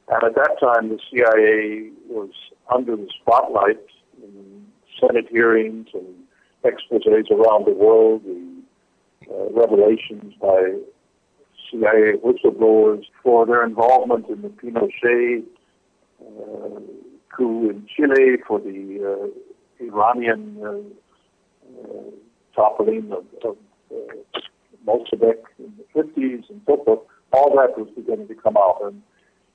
And 0.09 0.23
at 0.23 0.35
that 0.35 0.57
time, 0.59 0.89
the 0.89 0.99
CIA 1.09 1.89
was 2.09 2.31
under 2.73 2.95
the 2.95 3.07
spotlight 3.21 3.79
in 4.21 4.65
Senate 4.99 5.27
hearings 5.29 5.87
and 5.93 6.15
exposes 6.63 7.25
around 7.31 7.65
the 7.65 7.73
world, 7.73 8.21
the 8.23 8.51
uh, 9.29 9.51
revelations 9.51 10.33
by 10.41 10.75
CIA 11.69 12.17
whistleblowers 12.23 13.03
for 13.23 13.45
their 13.45 13.63
involvement 13.63 14.27
in 14.27 14.41
the 14.41 14.49
Pinochet 14.49 15.43
uh, 16.21 16.79
coup 17.35 17.69
in 17.69 17.87
Chile, 17.95 18.37
for 18.47 18.59
the 18.59 19.31
uh, 19.31 19.83
Iranian 19.83 20.57
uh, 20.63 21.81
uh, 21.81 22.11
toppling 22.55 23.11
of, 23.11 23.25
of 23.43 23.57
uh, 23.91 24.15
in 24.87 25.73
the 25.77 25.85
50s 25.95 26.49
and 26.49 26.61
so 26.65 26.83
forth, 26.83 26.99
all 27.31 27.55
that 27.55 27.77
was 27.77 27.87
beginning 27.95 28.27
to 28.27 28.35
come 28.35 28.57
out. 28.57 28.79
And 28.83 29.01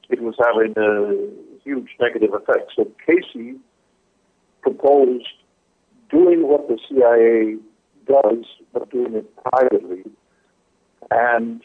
it 0.08 0.22
was 0.22 0.34
having 0.38 0.72
a 0.76 1.55
huge 1.66 1.88
negative 2.00 2.30
effects. 2.32 2.74
So 2.76 2.90
Casey 3.04 3.56
proposed 4.62 5.26
doing 6.10 6.46
what 6.46 6.68
the 6.68 6.78
CIA 6.88 7.56
does, 8.06 8.44
but 8.72 8.90
doing 8.90 9.14
it 9.14 9.28
privately, 9.50 10.04
and 11.10 11.60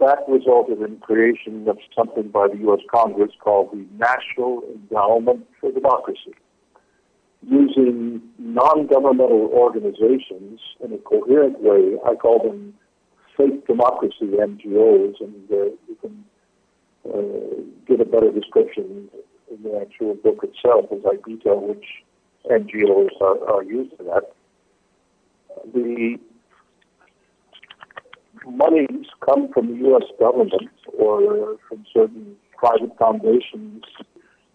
that 0.00 0.20
resulted 0.28 0.80
in 0.80 0.98
creation 0.98 1.68
of 1.68 1.78
something 1.94 2.28
by 2.28 2.48
the 2.48 2.56
U.S. 2.68 2.80
Congress 2.90 3.32
called 3.40 3.70
the 3.72 3.86
National 3.98 4.62
Endowment 4.74 5.46
for 5.60 5.70
Democracy, 5.72 6.34
using 7.42 8.22
non-governmental 8.38 9.50
organizations 9.52 10.60
in 10.82 10.92
a 10.92 10.98
coherent 10.98 11.60
way. 11.60 11.98
I 12.06 12.14
call 12.14 12.42
them 12.42 12.74
fake 13.36 13.66
democracy 13.66 14.32
NGOs, 14.32 15.20
and 15.20 15.50
uh, 15.50 15.56
you 15.88 15.96
can 16.00 16.24
uh, 17.06 17.62
get 17.86 18.00
a 18.00 18.04
better 18.04 18.32
description 18.32 19.08
in 19.50 19.62
the 19.62 19.80
actual 19.80 20.14
book 20.14 20.42
itself 20.42 20.86
as 20.92 21.00
I 21.06 21.16
detail 21.28 21.60
which 21.60 21.84
NGOs 22.50 23.20
are, 23.20 23.48
are 23.48 23.62
used 23.62 23.92
in 23.98 24.06
that. 24.06 24.32
The 25.74 26.18
monies 28.46 29.06
come 29.24 29.52
from 29.52 29.68
the 29.68 29.88
U.S. 29.88 30.04
government 30.20 30.70
or 30.98 31.56
from 31.68 31.84
certain 31.92 32.36
private 32.56 32.96
foundations, 32.98 33.84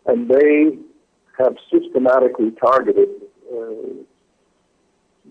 and 0.05 0.29
they 0.29 0.77
have 1.37 1.55
systematically 1.71 2.51
targeted 2.51 3.09
uh, 3.51 3.67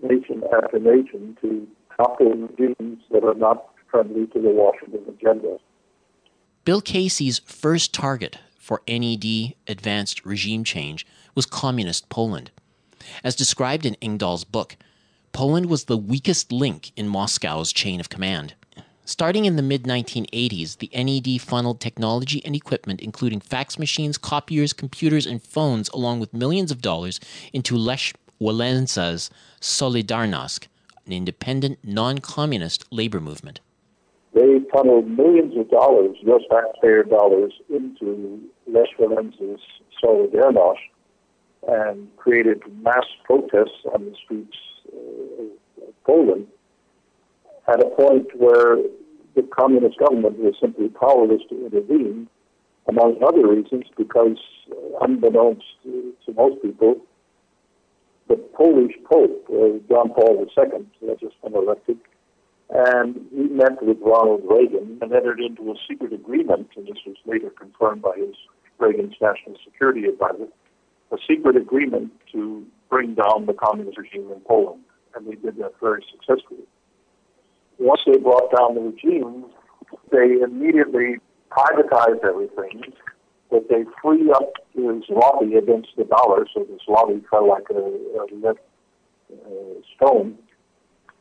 nation 0.01 0.43
after 0.53 0.79
nation 0.79 1.37
to 1.41 1.67
topple 1.97 2.33
regimes 2.33 2.99
that 3.11 3.23
are 3.23 3.35
not 3.35 3.69
friendly 3.89 4.27
to 4.27 4.41
the 4.41 4.49
Washington 4.49 5.01
agenda. 5.07 5.57
Bill 6.63 6.81
Casey's 6.81 7.39
first 7.39 7.93
target 7.93 8.37
for 8.61 8.83
NED 8.87 9.55
advanced 9.67 10.23
regime 10.23 10.63
change 10.63 11.05
was 11.33 11.47
communist 11.47 12.07
Poland. 12.09 12.51
As 13.23 13.35
described 13.35 13.85
in 13.85 13.95
Engdahl's 13.95 14.43
book, 14.43 14.77
Poland 15.33 15.65
was 15.65 15.85
the 15.85 15.97
weakest 15.97 16.51
link 16.51 16.91
in 16.95 17.07
Moscow's 17.07 17.73
chain 17.73 17.99
of 17.99 18.09
command. 18.09 18.53
Starting 19.03 19.45
in 19.45 19.55
the 19.55 19.63
mid 19.63 19.83
1980s, 19.83 20.77
the 20.77 20.91
NED 20.93 21.41
funneled 21.41 21.79
technology 21.81 22.45
and 22.45 22.55
equipment, 22.55 23.01
including 23.01 23.39
fax 23.39 23.79
machines, 23.79 24.17
copiers, 24.17 24.73
computers, 24.73 25.25
and 25.25 25.41
phones, 25.41 25.89
along 25.89 26.19
with 26.19 26.33
millions 26.33 26.71
of 26.71 26.81
dollars, 26.81 27.19
into 27.51 27.75
Lech 27.75 28.13
Walesa's 28.39 29.31
Solidarnosc, 29.59 30.67
an 31.07 31.13
independent, 31.13 31.79
non 31.83 32.19
communist 32.19 32.85
labor 32.91 33.19
movement. 33.19 33.59
They 34.33 34.59
funneled 34.73 35.09
millions 35.09 35.57
of 35.57 35.69
dollars, 35.69 36.15
US 36.23 36.41
taxpayer 36.49 37.03
dollars, 37.03 37.53
into 37.69 38.41
Lech 38.67 38.87
Walesa's 38.99 39.61
Solidarnosc 40.03 40.77
and 41.67 42.07
created 42.17 42.61
mass 42.81 43.05
protests 43.25 43.85
on 43.93 44.05
the 44.05 44.15
streets 44.23 44.57
uh, 44.91 45.87
of 45.87 46.03
Poland 46.05 46.47
at 47.67 47.79
a 47.79 47.89
point 47.89 48.27
where 48.35 48.77
the 49.35 49.43
communist 49.57 49.97
government 49.99 50.37
was 50.39 50.55
simply 50.59 50.89
powerless 50.89 51.41
to 51.49 51.65
intervene, 51.65 52.27
among 52.87 53.21
other 53.23 53.47
reasons, 53.47 53.85
because 53.97 54.37
uh, 54.71 55.05
unbeknownst 55.05 55.63
to, 55.83 56.13
to, 56.25 56.33
most 56.33 56.61
people, 56.61 56.97
the 58.27 58.35
Polish 58.35 58.93
Pope, 59.09 59.45
uh, 59.49 59.79
John 59.87 60.09
Paul 60.09 60.45
II, 60.45 61.07
had 61.07 61.19
just 61.19 61.41
been 61.41 61.55
elected, 61.55 61.97
and 62.71 63.25
he 63.31 63.43
met 63.43 63.83
with 63.83 63.97
Ronald 64.01 64.41
Reagan 64.49 64.99
and 65.01 65.11
entered 65.13 65.39
into 65.39 65.71
a 65.71 65.75
secret 65.87 66.13
agreement, 66.13 66.69
and 66.75 66.87
this 66.87 66.97
was 67.05 67.17
later 67.25 67.49
confirmed 67.49 68.01
by 68.01 68.15
his 68.17 68.35
Reagan's 68.79 69.15
national 69.21 69.57
security 69.63 70.05
advisor, 70.05 70.47
a 71.11 71.17
secret 71.27 71.55
agreement 71.55 72.11
to 72.31 72.65
bring 72.89 73.15
down 73.15 73.45
the 73.45 73.53
communist 73.53 73.97
regime 73.97 74.31
in 74.31 74.39
Poland, 74.41 74.81
and 75.15 75.27
they 75.27 75.35
did 75.35 75.57
that 75.57 75.73
very 75.79 76.03
successfully 76.11 76.65
once 77.81 78.01
they 78.05 78.17
brought 78.17 78.51
down 78.55 78.75
the 78.75 78.81
regime, 78.81 79.45
they 80.11 80.39
immediately 80.43 81.17
privatized 81.49 82.23
everything, 82.23 82.93
but 83.49 83.67
they 83.69 83.83
freed 84.01 84.29
up 84.29 84.53
the 84.75 85.03
zloty 85.09 85.57
against 85.57 85.89
the 85.97 86.05
dollar, 86.05 86.45
so 86.53 86.63
the 86.63 86.77
zloty 86.87 87.23
fell 87.29 87.47
like 87.49 87.65
a, 87.71 87.73
a 87.73 88.23
lit 88.31 88.57
uh, 89.33 89.81
stone. 89.95 90.37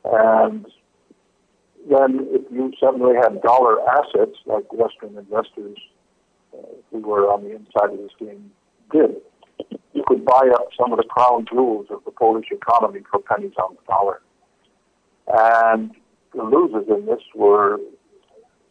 And 0.04 0.66
then 1.88 2.26
if 2.30 2.42
you 2.50 2.72
suddenly 2.80 3.14
had 3.14 3.40
dollar 3.42 3.76
assets, 3.88 4.36
like 4.46 4.72
Western 4.72 5.16
investors 5.16 5.78
uh, 6.52 6.58
who 6.90 6.98
were 7.00 7.32
on 7.32 7.44
the 7.44 7.50
inside 7.50 7.92
of 7.92 7.98
this 7.98 8.12
game 8.18 8.50
did, 8.92 9.16
you 9.92 10.02
could 10.06 10.24
buy 10.24 10.50
up 10.54 10.68
some 10.78 10.92
of 10.92 10.98
the 10.98 11.04
crown 11.04 11.46
jewels 11.50 11.86
of 11.90 12.04
the 12.04 12.10
Polish 12.10 12.46
economy 12.50 13.00
for 13.10 13.20
pennies 13.20 13.52
on 13.58 13.76
the 13.76 13.82
dollar. 13.86 14.20
And 15.28 15.92
the 16.34 16.42
losers 16.42 16.86
in 16.88 17.06
this 17.06 17.22
were 17.34 17.78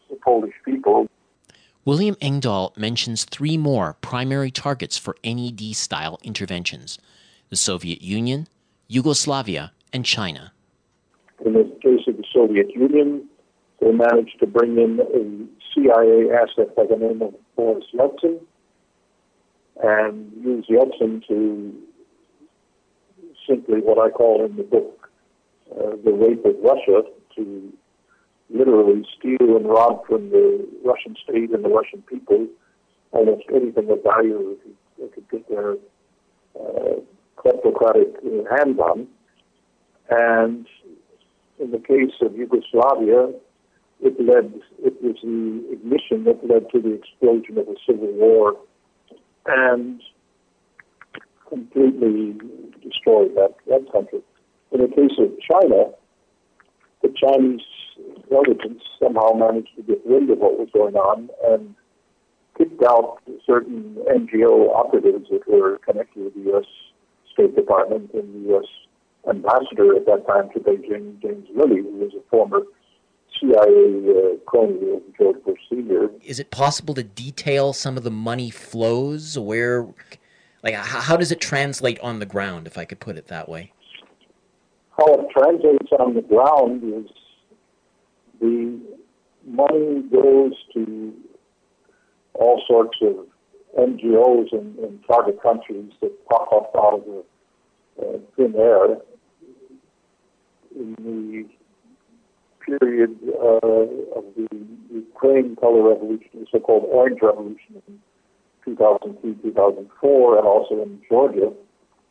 the 0.09 0.15
Polish 0.15 0.53
people. 0.65 1.07
William 1.85 2.15
Engdahl 2.21 2.73
mentions 2.77 3.25
three 3.25 3.57
more 3.57 3.95
primary 4.01 4.51
targets 4.51 4.97
for 4.97 5.15
NED 5.23 5.75
style 5.75 6.19
interventions 6.23 6.99
the 7.49 7.55
Soviet 7.55 8.03
Union, 8.03 8.47
Yugoslavia, 8.87 9.71
and 9.91 10.05
China. 10.05 10.53
In 11.43 11.53
the 11.53 11.63
case 11.63 11.63
of 11.63 11.68
the 11.68 11.68
Soviet 12.39 12.71
Union, 12.73 13.27
they 13.81 13.91
managed 13.91 14.39
to 14.39 14.47
bring 14.47 14.77
in 14.77 14.99
a 14.99 15.73
CIA 15.73 16.29
asset 16.31 16.73
by 16.73 16.83
the 16.89 16.95
name 16.95 17.21
of 17.21 17.33
Boris 17.57 17.83
Yeltsin 17.93 18.39
and 19.83 20.31
use 20.41 20.65
Yeltsin 20.69 21.25
to 21.27 21.73
simply 23.47 23.81
what 23.81 23.97
I 23.97 24.09
call 24.09 24.45
in 24.45 24.55
the 24.55 24.63
book 24.63 25.09
uh, 25.71 25.97
the 26.05 26.11
rape 26.11 26.45
of 26.45 26.55
Russia 26.63 27.01
to 27.35 27.73
literally 28.49 29.05
steal 29.17 29.57
and 29.57 29.67
rob 29.67 30.05
from 30.07 30.29
the 30.29 30.65
Russian 30.85 31.15
state 31.21 31.51
and 31.51 31.63
the 31.63 31.69
Russian 31.69 32.01
people 32.03 32.47
almost 33.11 33.43
anything 33.53 33.89
of 33.89 34.01
value 34.03 34.57
they 34.97 35.07
could 35.07 35.29
get 35.29 35.49
their 35.49 35.73
uh, 36.55 36.99
kleptocratic 37.37 38.15
hands 38.49 38.79
on. 38.79 39.07
And 40.09 40.65
in 41.59 41.71
the 41.71 41.79
case 41.79 42.13
of 42.21 42.35
Yugoslavia, 42.35 43.31
it 44.01 44.19
led, 44.19 44.53
it 44.83 45.01
was 45.03 45.15
the 45.21 45.73
ignition 45.73 46.23
that 46.23 46.39
led 46.47 46.69
to 46.71 46.81
the 46.81 46.93
explosion 46.93 47.57
of 47.57 47.67
a 47.67 47.75
civil 47.85 48.11
war 48.13 48.55
and 49.45 50.01
completely 51.49 52.37
destroyed 52.81 53.35
that, 53.35 53.55
that 53.67 53.91
country. 53.91 54.21
In 54.71 54.81
the 54.81 54.87
case 54.87 55.17
of 55.19 55.31
China, 55.51 55.91
the 57.01 57.13
Chinese 57.15 57.61
intelligence 57.97 58.83
somehow 59.01 59.33
managed 59.33 59.75
to 59.75 59.83
get 59.83 60.05
wind 60.05 60.29
of 60.29 60.37
what 60.37 60.57
was 60.57 60.69
going 60.73 60.95
on 60.95 61.29
and 61.45 61.75
kicked 62.57 62.83
out 62.83 63.17
certain 63.45 63.97
NGO 64.09 64.73
operatives 64.75 65.27
that 65.31 65.47
were 65.47 65.79
connected 65.79 66.23
with 66.23 66.35
the 66.35 66.41
U.S. 66.51 66.65
State 67.33 67.55
Department 67.55 68.11
and 68.13 68.33
the 68.33 68.49
U.S. 68.49 68.65
ambassador 69.29 69.95
at 69.95 70.05
that 70.05 70.25
time 70.27 70.49
to 70.53 70.59
Beijing, 70.59 71.21
James 71.21 71.47
Lilley, 71.55 71.81
who 71.81 71.97
was 71.97 72.11
a 72.13 72.29
former 72.29 72.61
CIA 73.39 73.55
uh, 73.55 74.37
crony 74.45 74.95
of 74.95 75.01
George 75.17 75.43
Bush 75.43 75.59
Sr. 75.69 76.09
Is 76.23 76.39
it 76.39 76.51
possible 76.51 76.93
to 76.95 77.03
detail 77.03 77.73
some 77.73 77.97
of 77.97 78.03
the 78.03 78.11
money 78.11 78.49
flows? 78.49 79.37
Where, 79.37 79.87
like, 80.63 80.73
how 80.73 81.15
does 81.15 81.31
it 81.31 81.39
translate 81.39 81.99
on 81.99 82.19
the 82.19 82.25
ground, 82.25 82.67
if 82.67 82.77
I 82.77 82.85
could 82.85 82.99
put 82.99 83.17
it 83.17 83.27
that 83.27 83.47
way? 83.47 83.71
How 84.97 85.13
it 85.13 85.27
translates 85.31 85.91
on 85.97 86.13
the 86.13 86.21
ground 86.21 86.83
is 86.83 87.11
the 88.41 88.79
money 89.45 90.01
goes 90.11 90.53
to 90.73 91.13
all 92.33 92.61
sorts 92.67 92.97
of 93.01 93.25
NGOs 93.77 94.51
in, 94.51 94.75
in 94.83 94.99
target 95.07 95.41
countries 95.41 95.91
that 96.01 96.11
pop 96.27 96.51
up 96.51 96.71
out 96.75 96.95
of 96.95 97.05
the 97.05 97.23
uh, 98.01 98.17
thin 98.35 98.55
air 98.57 98.97
in 100.79 100.95
the 100.97 101.45
period 102.65 103.17
uh, 103.35 104.17
of 104.17 104.25
the 104.35 104.47
Ukraine 104.91 105.55
color 105.55 105.89
revolution, 105.89 106.29
the 106.33 106.45
so-called 106.51 106.85
Orange 106.89 107.19
Revolution 107.21 107.81
in 107.87 107.99
2003, 108.65 109.35
2004, 109.51 110.37
and 110.37 110.47
also 110.47 110.83
in 110.83 111.01
Georgia, 111.09 111.51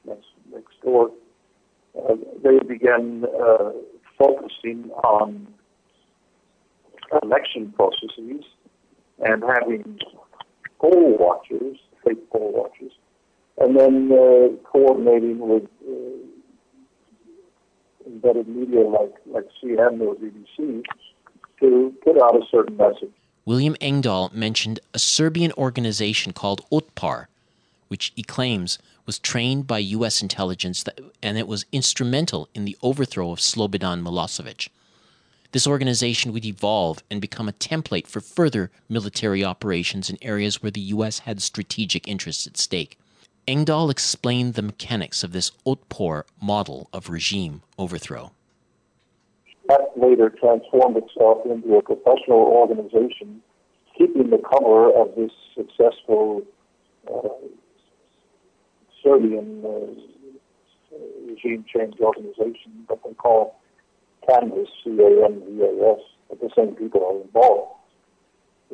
next, 0.06 0.26
next 0.52 0.80
door, 0.82 1.10
uh, 1.98 2.14
they 2.42 2.58
began 2.66 3.24
uh, 3.24 3.70
focusing 4.18 4.90
on 5.04 5.46
election 7.22 7.72
processes 7.76 8.44
and 9.20 9.42
having 9.42 9.98
poll 10.80 11.16
watchers, 11.18 11.78
fake 12.04 12.30
poll 12.30 12.52
watchers, 12.52 12.92
and 13.58 13.76
then 13.76 14.10
uh, 14.12 14.48
coordinating 14.70 15.38
with 15.40 15.64
uh, 15.88 15.94
embedded 18.08 18.48
media 18.48 18.80
like, 18.80 19.14
like 19.26 19.46
or 19.62 20.14
BBC 20.14 20.82
to 21.60 21.94
put 22.04 22.20
out 22.20 22.34
a 22.36 22.42
certain 22.50 22.76
message. 22.76 23.12
William 23.44 23.76
Engdahl 23.80 24.30
mentioned 24.34 24.80
a 24.92 24.98
Serbian 24.98 25.52
organization 25.52 26.32
called 26.32 26.68
Otpor, 26.70 27.26
which 27.88 28.12
he 28.14 28.22
claims 28.22 28.78
was 29.06 29.18
trained 29.18 29.66
by 29.66 29.78
U.S. 29.78 30.20
intelligence 30.20 30.82
that, 30.82 31.00
and 31.22 31.38
it 31.38 31.48
was 31.48 31.64
instrumental 31.72 32.48
in 32.54 32.66
the 32.66 32.76
overthrow 32.82 33.30
of 33.30 33.38
Slobodan 33.38 34.02
Milosevic. 34.02 34.68
This 35.52 35.66
organization 35.66 36.34
would 36.34 36.44
evolve 36.44 37.02
and 37.10 37.22
become 37.22 37.48
a 37.48 37.54
template 37.54 38.06
for 38.06 38.20
further 38.20 38.70
military 38.88 39.42
operations 39.42 40.10
in 40.10 40.18
areas 40.20 40.62
where 40.62 40.70
the 40.70 40.92
U.S. 40.92 41.20
had 41.20 41.40
strategic 41.40 42.06
interests 42.06 42.46
at 42.46 42.58
stake. 42.58 42.98
Engdahl 43.48 43.88
explained 43.88 44.52
the 44.54 44.62
mechanics 44.62 45.24
of 45.24 45.32
this 45.32 45.52
Otpor 45.66 46.24
model 46.38 46.90
of 46.92 47.08
regime 47.08 47.62
overthrow. 47.78 48.32
That 49.68 49.88
later 49.96 50.28
transformed 50.28 50.98
itself 50.98 51.46
into 51.46 51.76
a 51.76 51.82
professional 51.82 52.40
organization, 52.40 53.40
keeping 53.96 54.28
the 54.28 54.36
cover 54.36 54.92
of 54.92 55.14
this 55.16 55.30
successful 55.56 56.42
uh, 57.10 57.28
Serbian 59.02 59.64
uh, 59.64 60.98
regime 61.26 61.64
change 61.74 61.94
organization 62.00 62.84
that 62.90 62.98
they 63.02 63.14
call 63.14 63.58
CANVAS, 64.28 64.68
C-A-N-V-A-S, 64.84 66.00
the 66.38 66.50
same 66.54 66.74
people 66.76 67.02
are 67.02 67.22
involved. 67.22 67.77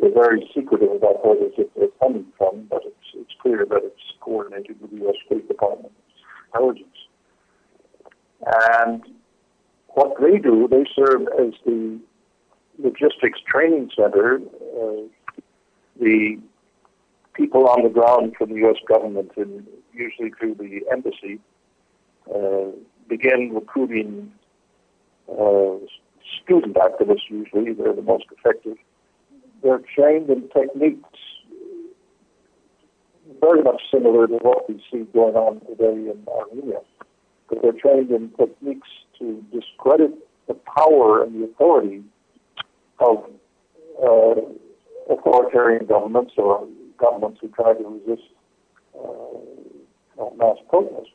They're 0.01 0.13
very 0.13 0.49
secretive 0.55 0.91
about 0.91 1.25
where 1.25 1.37
they 1.37 1.55
get 1.57 1.75
their 1.77 1.89
funding 2.01 2.27
from, 2.37 2.67
but 2.71 2.83
it's, 2.85 3.15
it's 3.15 3.33
clear 3.41 3.65
that 3.69 3.81
it's 3.85 4.03
coordinated 4.21 4.81
with 4.81 4.91
the 4.91 4.97
U.S. 4.99 5.15
State 5.27 5.47
Department 5.49 5.93
intelligence. 6.53 6.89
And 8.47 9.03
what 9.89 10.15
they 10.21 10.39
do, 10.39 10.69
they 10.69 10.85
serve 10.95 11.23
as 11.39 11.55
the 11.65 11.99
logistics 12.79 13.41
training 13.47 13.91
center. 13.97 14.41
Uh, 14.77 15.09
the 16.01 16.39
people 17.35 17.69
on 17.69 17.83
the 17.83 17.89
ground 17.89 18.35
from 18.37 18.51
the 18.51 18.57
U.S. 18.57 18.77
government, 18.89 19.31
and 19.37 19.67
usually 19.93 20.31
through 20.39 20.55
the 20.55 20.81
embassy, 20.91 21.41
uh, 22.35 22.71
begin 23.09 23.53
recruiting 23.55 24.33
uh, 25.31 25.77
student 26.43 26.77
activists 26.77 27.29
usually, 27.29 27.73
they're 27.73 27.93
the 27.93 28.03
most 28.03 28.25
effective. 28.37 28.77
They're 29.65 29.81
trained 29.97 30.29
in 30.29 30.49
techniques 30.51 31.19
very 33.41 33.63
much 33.63 33.81
similar 33.91 34.27
to 34.27 34.35
what 34.35 34.69
we 34.69 34.77
see 34.93 35.05
going 35.15 35.35
on 35.35 35.61
today 35.61 36.11
in 36.11 36.23
Armenia. 36.29 36.81
But 37.49 37.63
they're 37.63 37.73
trained 37.73 38.11
in 38.11 38.31
techniques 38.39 38.89
to 39.19 39.43
discredit 39.53 40.13
the 40.49 40.55
power 40.55 41.23
and 41.23 41.35
the 41.35 41.47
authority 41.47 42.03
of 43.01 43.25
uh, 44.03 44.35
authoritarian 45.11 45.87
governments 45.87 46.35
or 46.37 46.69
governments 46.99 47.39
who 47.41 47.49
try 47.49 47.73
to 47.73 48.01
resist 48.07 48.29
uh, 48.95 50.25
mass 50.37 50.57
protest. 50.69 51.11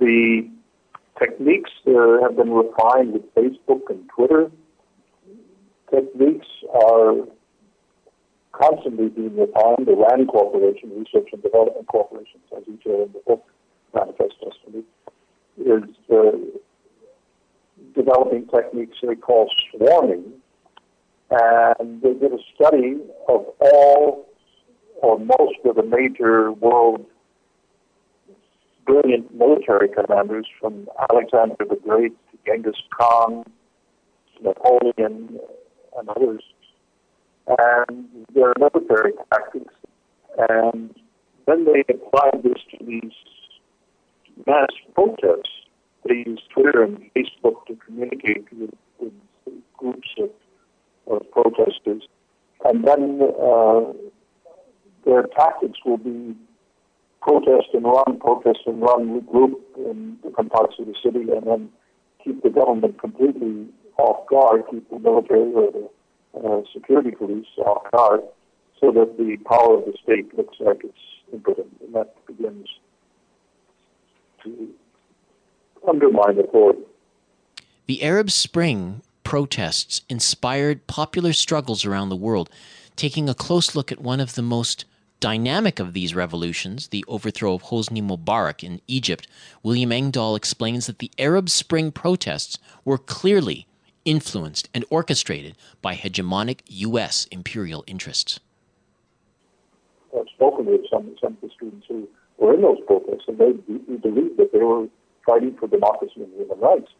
The 0.00 0.48
techniques 1.20 1.70
uh, 1.86 2.20
have 2.22 2.36
been 2.36 2.50
refined 2.50 3.12
with 3.12 3.34
Facebook 3.34 3.90
and 3.90 4.08
Twitter. 4.08 4.50
Techniques 5.92 6.46
are 6.72 7.14
constantly 8.52 9.08
being 9.08 9.36
refined. 9.36 9.86
The 9.86 9.96
RAND 9.96 10.28
Corporation, 10.28 10.90
Research 10.90 11.28
and 11.32 11.42
Development 11.42 11.86
Corporation, 11.86 12.40
as 12.56 12.62
you 12.66 12.76
detailed 12.76 13.08
in 13.08 13.12
the 13.12 13.20
book 13.26 13.44
Manifest 13.94 14.34
Destiny, 14.42 14.84
is 15.58 15.84
uh, 16.10 16.32
developing 17.94 18.46
techniques 18.46 18.96
they 19.02 19.14
call 19.16 19.50
swarming. 19.70 20.24
And 21.30 22.02
they 22.02 22.12
did 22.14 22.32
a 22.32 22.38
study 22.54 22.98
of 23.28 23.46
all 23.60 24.26
or 24.96 25.18
most 25.18 25.58
of 25.64 25.76
the 25.76 25.82
major 25.82 26.52
world 26.52 27.04
brilliant 28.86 29.34
military 29.34 29.88
commanders 29.88 30.46
from 30.60 30.88
Alexander 31.10 31.56
the 31.58 31.76
Great 31.76 32.12
to 32.30 32.38
Genghis 32.46 32.76
Khan, 32.98 33.44
Napoleon, 34.42 35.38
and 35.98 36.08
others. 36.08 36.42
And 37.46 38.06
there 38.34 38.52
their 38.58 38.70
military 38.72 39.12
tactics. 39.32 39.74
And 40.48 40.94
then 41.46 41.64
they 41.64 41.84
applied 41.92 42.42
this 42.42 42.58
to 42.70 42.84
these 42.84 43.12
mass 44.46 44.70
protests. 44.94 45.50
They 46.08 46.24
used 46.26 46.42
Twitter 46.50 46.82
and 46.82 46.98
Facebook 47.14 47.66
to 47.66 47.76
communicate 47.84 48.46
with, 48.52 48.70
with 49.00 49.12
groups 49.76 50.08
of, 50.18 50.30
of 51.06 51.30
protesters. 51.30 52.02
And 52.64 52.84
then 52.84 53.20
uh, 53.22 53.92
their 55.04 55.24
tactics 55.36 55.78
will 55.84 55.98
be 55.98 56.36
protest 57.20 57.68
and 57.72 57.84
run, 57.84 58.18
protest 58.20 58.60
and 58.66 58.80
run, 58.80 59.20
regroup 59.20 59.54
in 59.76 60.16
different 60.22 60.52
parts 60.52 60.74
of 60.78 60.86
the 60.86 60.94
city, 61.02 61.30
and 61.30 61.46
then 61.46 61.68
keep 62.22 62.42
the 62.42 62.50
government 62.50 63.00
completely 63.00 63.66
off 64.02 64.26
guard, 64.28 64.64
keep 64.70 64.88
the 64.90 64.98
military 64.98 65.52
or 65.52 65.70
the 65.72 65.88
uh, 66.38 66.62
security 66.72 67.12
police 67.12 67.46
off 67.58 67.90
guard, 67.92 68.20
so 68.80 68.90
that 68.90 69.16
the 69.16 69.36
power 69.48 69.78
of 69.78 69.84
the 69.84 69.94
state 70.02 70.36
looks 70.36 70.56
like 70.60 70.80
it's 70.82 71.06
impotent, 71.32 71.68
and 71.84 71.94
that 71.94 72.14
begins 72.26 72.66
to 74.42 74.68
undermine 75.88 76.38
authority. 76.38 76.82
The 77.86 78.02
Arab 78.02 78.30
Spring 78.30 79.02
protests 79.24 80.02
inspired 80.08 80.86
popular 80.86 81.32
struggles 81.32 81.84
around 81.84 82.08
the 82.08 82.16
world. 82.16 82.50
Taking 82.96 83.28
a 83.28 83.34
close 83.34 83.74
look 83.74 83.90
at 83.90 84.00
one 84.00 84.20
of 84.20 84.34
the 84.34 84.42
most 84.42 84.84
dynamic 85.20 85.78
of 85.78 85.92
these 85.92 86.14
revolutions, 86.14 86.88
the 86.88 87.04
overthrow 87.06 87.54
of 87.54 87.64
Hosni 87.64 88.02
Mubarak 88.02 88.64
in 88.64 88.80
Egypt, 88.88 89.28
William 89.62 89.92
Engdahl 89.92 90.34
explains 90.34 90.86
that 90.86 90.98
the 90.98 91.12
Arab 91.18 91.48
Spring 91.48 91.92
protests 91.92 92.58
were 92.84 92.98
clearly 92.98 93.66
influenced 94.04 94.68
and 94.74 94.84
orchestrated 94.90 95.56
by 95.80 95.94
hegemonic 95.94 96.60
U.S. 96.66 97.26
imperial 97.30 97.84
interests. 97.86 98.40
I've 100.18 100.28
spoken 100.34 100.66
with 100.66 100.82
some, 100.90 101.14
some 101.22 101.32
of 101.34 101.40
the 101.40 101.50
students 101.54 101.86
who 101.88 102.08
were 102.38 102.54
in 102.54 102.62
those 102.62 102.78
protests, 102.86 103.24
and 103.28 103.38
they 103.38 103.52
believed 103.52 104.36
that 104.38 104.50
they 104.52 104.58
were 104.58 104.86
fighting 105.26 105.56
for 105.58 105.68
democracy 105.68 106.14
and 106.16 106.32
human 106.34 106.58
rights. 106.58 106.90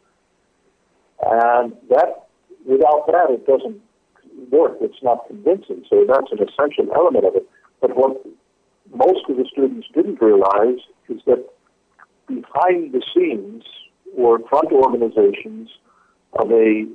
And 1.25 1.73
that, 1.91 2.27
without 2.67 3.07
that, 3.07 3.31
it 3.31 3.47
doesn't 3.47 3.81
work. 4.51 4.79
It's 4.81 5.03
not 5.03 5.27
convincing. 5.27 5.85
So 5.88 6.05
that's 6.09 6.31
an 6.33 6.38
essential 6.38 6.93
element 6.95 7.25
of 7.25 7.37
it. 7.37 7.49
But 7.81 7.97
what 7.97 8.25
most 8.95 9.29
of 9.29 9.37
the 9.37 9.45
students 9.51 9.88
didn't 9.95 10.21
realize 10.21 10.81
is 11.09 11.21
that 11.27 11.45
behind 12.27 12.93
the 12.93 13.03
scenes 13.15 13.65
were 14.17 14.38
front 14.49 14.73
organizations 14.73 15.71
of 16.38 16.51
a 16.51 16.87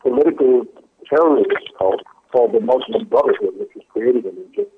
political 0.00 0.64
terrorist 1.08 1.50
cult 1.78 2.00
called 2.32 2.52
the 2.52 2.60
Muslim 2.60 3.06
Brotherhood, 3.06 3.54
which 3.58 3.70
was 3.74 3.84
created 3.88 4.24
in 4.26 4.36
Egypt 4.50 4.72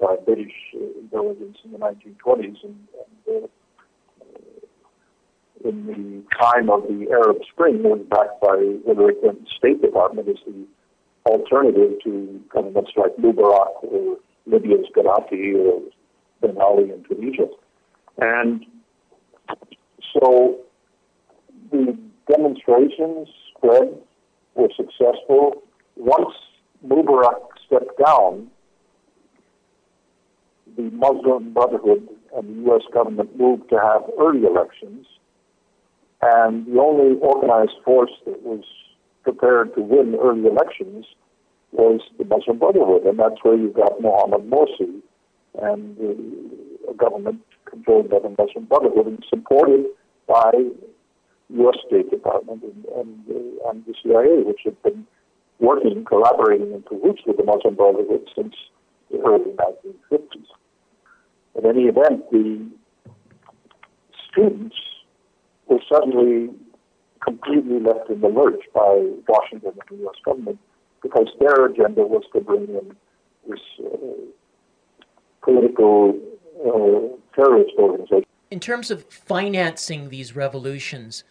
by 0.00 0.16
British 0.24 0.52
intelligence 0.74 1.58
in 1.64 1.72
the 1.72 1.78
1920s 1.78 2.64
and, 2.64 2.76
and 3.28 3.44
uh, 3.44 3.46
in 5.64 5.86
the 5.86 6.36
time 6.38 6.68
of 6.68 6.82
the 6.82 7.08
Arab 7.10 7.38
Spring 7.50 7.82
was 7.82 8.00
backed 8.10 8.40
by 8.42 8.56
Hillary 8.86 9.14
Clinton's 9.20 9.48
State 9.56 9.80
Department 9.80 10.28
as 10.28 10.36
the 10.46 10.66
alternative 11.26 11.92
to 12.04 12.40
governments 12.52 12.90
like 12.96 13.16
Mubarak 13.16 13.82
or 13.82 14.18
Libya's 14.46 14.86
Gaddafi 14.94 15.54
or 15.56 15.80
Ben 16.42 16.58
Ali 16.60 16.90
in 16.90 17.02
Tunisia. 17.04 17.46
And 18.18 18.66
so 20.12 20.58
the 21.70 21.96
demonstrations 22.30 23.28
spread, 23.56 23.96
were 24.54 24.68
successful. 24.76 25.62
Once 25.96 26.34
Mubarak 26.86 27.40
stepped 27.66 27.98
down, 28.04 28.48
the 30.76 30.90
Muslim 30.90 31.52
Brotherhood 31.52 32.08
and 32.36 32.48
the 32.48 32.70
U.S. 32.70 32.82
government 32.92 33.38
moved 33.38 33.68
to 33.70 33.76
have 33.76 34.02
early 34.18 34.44
elections, 34.44 35.06
and 36.22 36.66
the 36.66 36.80
only 36.80 37.18
organized 37.20 37.76
force 37.84 38.10
that 38.26 38.42
was 38.42 38.64
prepared 39.22 39.74
to 39.74 39.82
win 39.82 40.16
early 40.20 40.46
elections 40.46 41.06
was 41.72 42.00
the 42.18 42.24
Muslim 42.24 42.58
Brotherhood, 42.58 43.04
and 43.04 43.18
that's 43.18 43.42
where 43.42 43.56
you 43.56 43.68
got 43.70 44.00
Mohammed 44.00 44.50
Morsi 44.50 45.00
and 45.60 45.96
the 45.96 46.94
government 46.96 47.40
controlled 47.64 48.10
by 48.10 48.18
the 48.18 48.30
Muslim 48.30 48.64
Brotherhood 48.64 49.06
and 49.06 49.24
supported 49.28 49.86
by 50.26 50.52
U.S. 51.50 51.76
State 51.86 52.10
Department 52.10 52.62
and, 52.62 52.84
and, 52.96 53.24
uh, 53.28 53.70
and 53.70 53.84
the 53.86 53.94
CIA, 54.02 54.42
which 54.42 54.60
had 54.64 54.80
been 54.82 55.06
working, 55.58 56.04
collaborating 56.04 56.72
in 56.72 56.82
cahoots 56.82 57.22
with 57.26 57.36
the 57.36 57.44
Muslim 57.44 57.74
Brotherhood 57.74 58.28
since 58.34 58.54
the 59.10 59.18
early 59.20 59.52
1950s. 59.52 60.46
In 61.56 61.66
any 61.66 61.84
event, 61.84 62.30
the 62.30 62.66
students 64.30 64.76
were 65.68 65.80
suddenly 65.90 66.50
completely 67.22 67.80
left 67.80 68.10
in 68.10 68.20
the 68.20 68.28
lurch 68.28 68.62
by 68.74 69.06
Washington 69.28 69.72
and 69.72 69.98
the 69.98 70.04
U.S. 70.04 70.16
government 70.24 70.58
because 71.02 71.28
their 71.38 71.66
agenda 71.66 72.02
was 72.02 72.24
to 72.32 72.40
bring 72.40 72.64
in 72.64 72.96
this 73.48 73.60
uh, 73.80 73.96
political 75.42 76.18
uh, 76.66 77.34
terrorist 77.34 77.72
organization. 77.78 78.24
In 78.50 78.60
terms 78.60 78.90
of 78.90 79.04
financing 79.04 80.08
these 80.08 80.34
revolutions, 80.34 81.24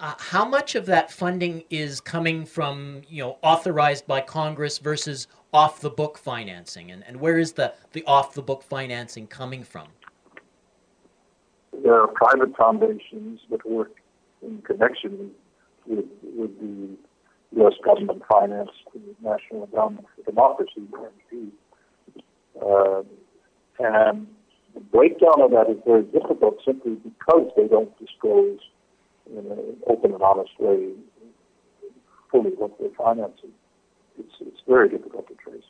uh, 0.00 0.14
how 0.18 0.46
much 0.46 0.74
of 0.74 0.86
that 0.86 1.10
funding 1.10 1.62
is 1.68 2.00
coming 2.00 2.46
from, 2.46 3.02
you 3.08 3.22
know, 3.22 3.36
authorized 3.42 4.06
by 4.06 4.20
Congress 4.20 4.78
versus 4.78 5.28
off 5.52 5.80
the 5.80 5.90
book 5.90 6.16
financing? 6.16 6.90
And, 6.90 7.04
and 7.06 7.20
where 7.20 7.38
is 7.38 7.52
the, 7.52 7.74
the 7.92 8.02
off 8.04 8.32
the 8.34 8.42
book 8.42 8.62
financing 8.62 9.26
coming 9.26 9.62
from? 9.62 9.88
There 11.84 12.00
are 12.00 12.08
private 12.08 12.56
foundations 12.56 13.40
that 13.50 13.64
work 13.68 13.92
in 14.42 14.62
connection 14.62 15.30
with, 15.86 16.06
with 16.22 16.58
the 16.60 16.96
U.S. 17.56 17.74
government 17.84 18.22
finance 18.28 18.70
the 18.94 19.00
National 19.22 19.64
Endowment 19.64 20.06
for 20.16 20.30
Democracy. 20.30 20.82
Uh, 22.60 23.02
and 23.78 24.26
the 24.74 24.80
breakdown 24.80 25.40
of 25.42 25.50
that 25.50 25.66
is 25.68 25.76
very 25.86 26.02
difficult 26.04 26.56
simply 26.64 26.92
because 26.94 27.50
they 27.56 27.66
don't 27.68 27.96
disclose 27.98 28.60
in 29.30 29.50
an 29.50 29.76
open 29.86 30.12
and 30.12 30.22
honest 30.22 30.52
way 30.58 30.92
fully 32.30 32.50
what 32.50 32.78
they're 32.78 32.90
financing. 32.96 33.50
It's, 34.18 34.34
it's 34.40 34.60
very 34.68 34.88
difficult 34.88 35.28
to 35.28 35.34
trace. 35.34 35.62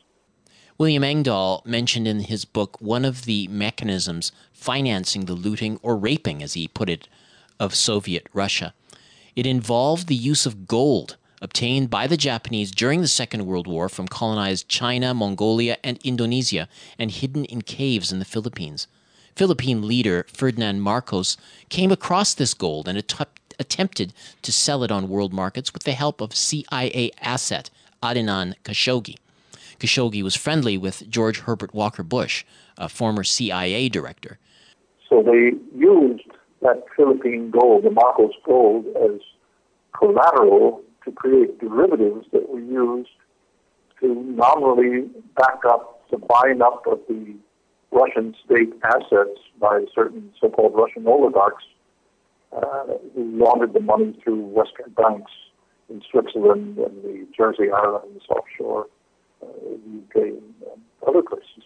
William 0.77 1.03
Engdahl 1.03 1.61
mentioned 1.65 2.07
in 2.07 2.21
his 2.21 2.45
book 2.45 2.79
one 2.81 3.05
of 3.05 3.25
the 3.25 3.47
mechanisms 3.47 4.31
financing 4.51 5.25
the 5.25 5.33
looting 5.33 5.79
or 5.83 5.95
raping, 5.95 6.41
as 6.41 6.53
he 6.53 6.67
put 6.67 6.89
it, 6.89 7.07
of 7.59 7.75
Soviet 7.75 8.27
Russia. 8.33 8.73
It 9.35 9.45
involved 9.45 10.07
the 10.07 10.15
use 10.15 10.45
of 10.45 10.67
gold 10.67 11.17
obtained 11.41 11.89
by 11.89 12.05
the 12.07 12.17
Japanese 12.17 12.71
during 12.71 13.01
the 13.01 13.07
Second 13.07 13.45
World 13.45 13.67
War 13.67 13.89
from 13.89 14.07
colonized 14.07 14.67
China, 14.67 15.13
Mongolia, 15.13 15.77
and 15.83 15.99
Indonesia 16.03 16.67
and 16.99 17.09
hidden 17.09 17.45
in 17.45 17.61
caves 17.63 18.11
in 18.11 18.19
the 18.19 18.25
Philippines. 18.25 18.87
Philippine 19.35 19.87
leader 19.87 20.25
Ferdinand 20.31 20.81
Marcos 20.81 21.37
came 21.69 21.91
across 21.91 22.33
this 22.33 22.53
gold 22.53 22.87
and 22.87 22.97
attempted 23.61 24.13
to 24.41 24.51
sell 24.51 24.83
it 24.83 24.91
on 24.91 25.07
world 25.07 25.31
markets 25.31 25.73
with 25.73 25.83
the 25.83 25.93
help 25.93 26.19
of 26.19 26.35
CIA 26.35 27.11
asset 27.21 27.69
Adnan 28.03 28.55
Khashoggi. 28.65 29.15
Khashoggi 29.79 30.21
was 30.21 30.35
friendly 30.35 30.77
with 30.77 31.09
George 31.09 31.39
Herbert 31.39 31.73
Walker 31.73 32.03
Bush, 32.03 32.43
a 32.77 32.89
former 32.89 33.23
CIA 33.23 33.87
director. 33.87 34.37
So 35.09 35.23
they 35.23 35.53
used 35.77 36.29
that 36.61 36.83
Philippine 36.95 37.51
gold, 37.51 37.83
the 37.83 37.91
Marcos 37.91 38.33
gold, 38.45 38.85
as 39.01 39.19
collateral 39.97 40.81
to 41.05 41.11
create 41.11 41.59
derivatives 41.59 42.25
that 42.31 42.49
were 42.49 42.59
used 42.59 43.09
to 43.99 44.15
nominally 44.15 45.09
back 45.35 45.59
up 45.67 46.01
the 46.11 46.17
buying 46.17 46.61
up 46.61 46.83
of 46.87 46.99
the 47.07 47.35
Russian 47.91 48.35
state 48.45 48.73
assets 48.83 49.39
by 49.59 49.85
certain 49.93 50.31
so-called 50.39 50.73
Russian 50.75 51.07
oligarchs 51.07 51.63
who 52.51 53.37
laundered 53.37 53.73
the 53.73 53.79
money 53.79 54.17
through 54.23 54.41
Western 54.41 54.91
banks 54.91 55.31
in 55.89 56.01
Switzerland 56.09 56.77
and 56.77 57.03
the 57.03 57.27
Jersey 57.35 57.71
Islands 57.71 58.23
offshore, 58.29 58.87
uh, 59.41 59.45
the 59.45 60.01
UK, 60.03 60.27
and, 60.27 60.53
other 61.07 61.23
places. 61.23 61.63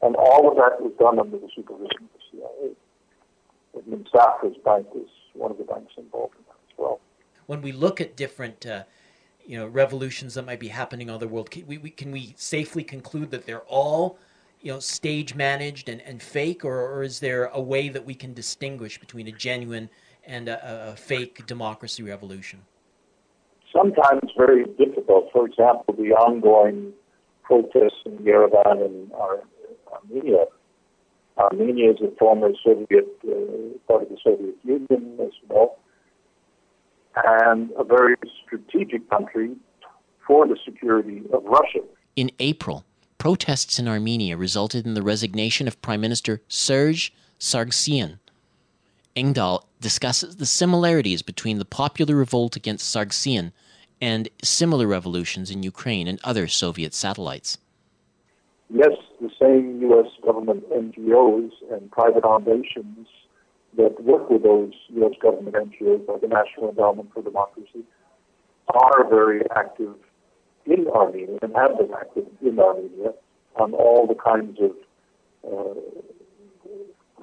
And 0.00 0.16
all 0.16 0.48
of 0.48 0.56
that 0.56 0.80
was 0.80 0.92
done 0.98 1.18
under 1.18 1.36
the 1.36 1.50
supervision 1.54 2.00
of 2.00 2.08
the 2.14 2.22
CIA. 2.32 4.04
Safra's 4.10 4.56
bank 4.64 4.86
was 4.94 5.06
one 5.34 5.50
of 5.50 5.58
the 5.58 5.64
banks 5.64 5.92
involved 5.98 6.34
in 6.36 6.44
that 6.48 6.56
as 6.72 6.78
well 6.78 7.00
when 7.50 7.62
we 7.62 7.72
look 7.72 8.00
at 8.00 8.14
different 8.14 8.64
uh, 8.64 8.84
you 9.44 9.58
know 9.58 9.66
revolutions 9.66 10.34
that 10.34 10.46
might 10.46 10.60
be 10.60 10.68
happening 10.68 11.10
on 11.10 11.18
the 11.18 11.26
world 11.26 11.50
can 11.50 11.66
we, 11.66 11.78
we, 11.78 11.90
can 11.90 12.12
we 12.12 12.32
safely 12.36 12.84
conclude 12.84 13.32
that 13.32 13.44
they're 13.44 13.62
all 13.62 14.16
you 14.60 14.72
know 14.72 14.78
stage 14.78 15.34
managed 15.34 15.88
and, 15.88 16.00
and 16.02 16.22
fake 16.22 16.64
or, 16.64 16.92
or 16.92 17.02
is 17.02 17.18
there 17.18 17.46
a 17.46 17.60
way 17.60 17.88
that 17.88 18.06
we 18.06 18.14
can 18.14 18.32
distinguish 18.32 19.00
between 19.00 19.26
a 19.26 19.32
genuine 19.32 19.90
and 20.26 20.48
a, 20.48 20.90
a 20.92 20.96
fake 20.96 21.46
democracy 21.46 22.02
revolution 22.02 22.60
sometimes 23.74 24.30
very 24.36 24.64
difficult 24.78 25.28
for 25.32 25.46
example 25.46 25.94
the 25.98 26.12
ongoing 26.12 26.92
protests 27.42 28.02
in 28.06 28.16
Yerevan 28.18 28.84
and 28.84 29.12
Armenia 29.92 30.44
Armenia 31.38 31.92
is 31.92 32.00
a 32.02 32.14
former 32.18 32.50
Soviet 32.62 33.08
uh, 33.24 33.78
part 33.88 34.02
of 34.02 34.08
the 34.08 34.18
Soviet 34.22 34.56
Union 34.64 35.18
as 35.20 35.32
well 35.48 35.78
and 37.16 37.70
a 37.78 37.84
very 37.84 38.14
strategic 38.44 39.08
country 39.10 39.56
for 40.26 40.46
the 40.46 40.56
security 40.64 41.22
of 41.32 41.42
Russia. 41.44 41.80
In 42.16 42.30
April, 42.38 42.84
protests 43.18 43.78
in 43.78 43.88
Armenia 43.88 44.36
resulted 44.36 44.86
in 44.86 44.94
the 44.94 45.02
resignation 45.02 45.66
of 45.66 45.80
Prime 45.82 46.00
Minister 46.00 46.42
Serge 46.48 47.12
Sargsyan. 47.38 48.18
Engdahl 49.14 49.66
discusses 49.80 50.36
the 50.36 50.46
similarities 50.46 51.22
between 51.22 51.58
the 51.58 51.64
popular 51.64 52.14
revolt 52.14 52.56
against 52.56 52.94
Sargsyan 52.94 53.52
and 54.00 54.28
similar 54.42 54.86
revolutions 54.86 55.50
in 55.50 55.62
Ukraine 55.62 56.06
and 56.06 56.20
other 56.24 56.46
Soviet 56.46 56.94
satellites. 56.94 57.58
Yes, 58.70 58.92
the 59.20 59.30
same 59.40 59.80
U.S. 59.82 60.06
government 60.24 60.68
NGOs 60.70 61.50
and 61.72 61.90
private 61.90 62.22
foundations 62.22 63.08
that 63.76 64.02
work 64.02 64.30
with 64.30 64.42
those 64.42 64.72
U.S. 64.90 65.12
government 65.20 65.56
NGOs, 65.56 66.08
like 66.08 66.20
the 66.20 66.28
National 66.28 66.70
Endowment 66.70 67.12
for 67.12 67.22
Democracy, 67.22 67.84
are 68.68 69.08
very 69.08 69.42
active 69.56 69.94
in 70.66 70.86
Armenia 70.88 71.38
and 71.42 71.54
have 71.56 71.76
been 71.78 71.90
active 71.92 72.26
in 72.42 72.58
Armenia 72.58 73.12
on 73.56 73.74
all 73.74 74.06
the 74.06 74.14
kinds 74.14 74.58
of 74.60 74.70
uh, 75.44 75.80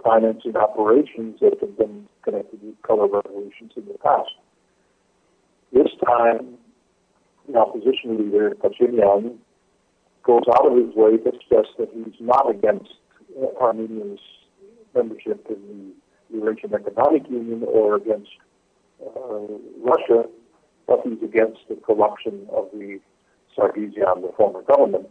financing 0.08 0.56
operations 0.56 1.40
that 1.42 1.58
have 1.60 1.78
been 1.78 2.08
connected 2.24 2.62
with 2.64 2.82
color 2.82 3.08
revolutions 3.08 3.74
in 3.76 3.86
the 3.86 3.98
past. 4.00 4.30
This 5.74 5.90
time, 6.06 6.56
the 7.48 7.58
opposition 7.58 8.18
leader, 8.18 8.56
Pashinyan, 8.56 9.36
goes 10.24 10.44
out 10.56 10.66
of 10.66 10.78
his 10.78 10.96
way 10.96 11.18
to 11.18 11.32
stress 11.46 11.66
that 11.78 11.90
he's 11.94 12.16
not 12.22 12.50
against 12.50 12.94
Armenia's 13.60 14.20
membership 14.96 15.46
in 15.50 15.94
the 16.30 16.38
Eurasian 16.38 16.74
Economic 16.74 17.30
Union 17.30 17.64
or 17.68 17.96
against 17.96 18.32
uh, 19.06 19.40
Russia, 19.82 20.24
but 20.88 21.02
he's 21.04 21.22
against 21.22 21.60
the 21.70 21.76
corruption 21.76 22.48
of 22.52 22.70
the 22.74 23.00
Sargsyan, 23.58 24.22
the 24.22 24.32
former 24.38 24.62
government, 24.62 25.10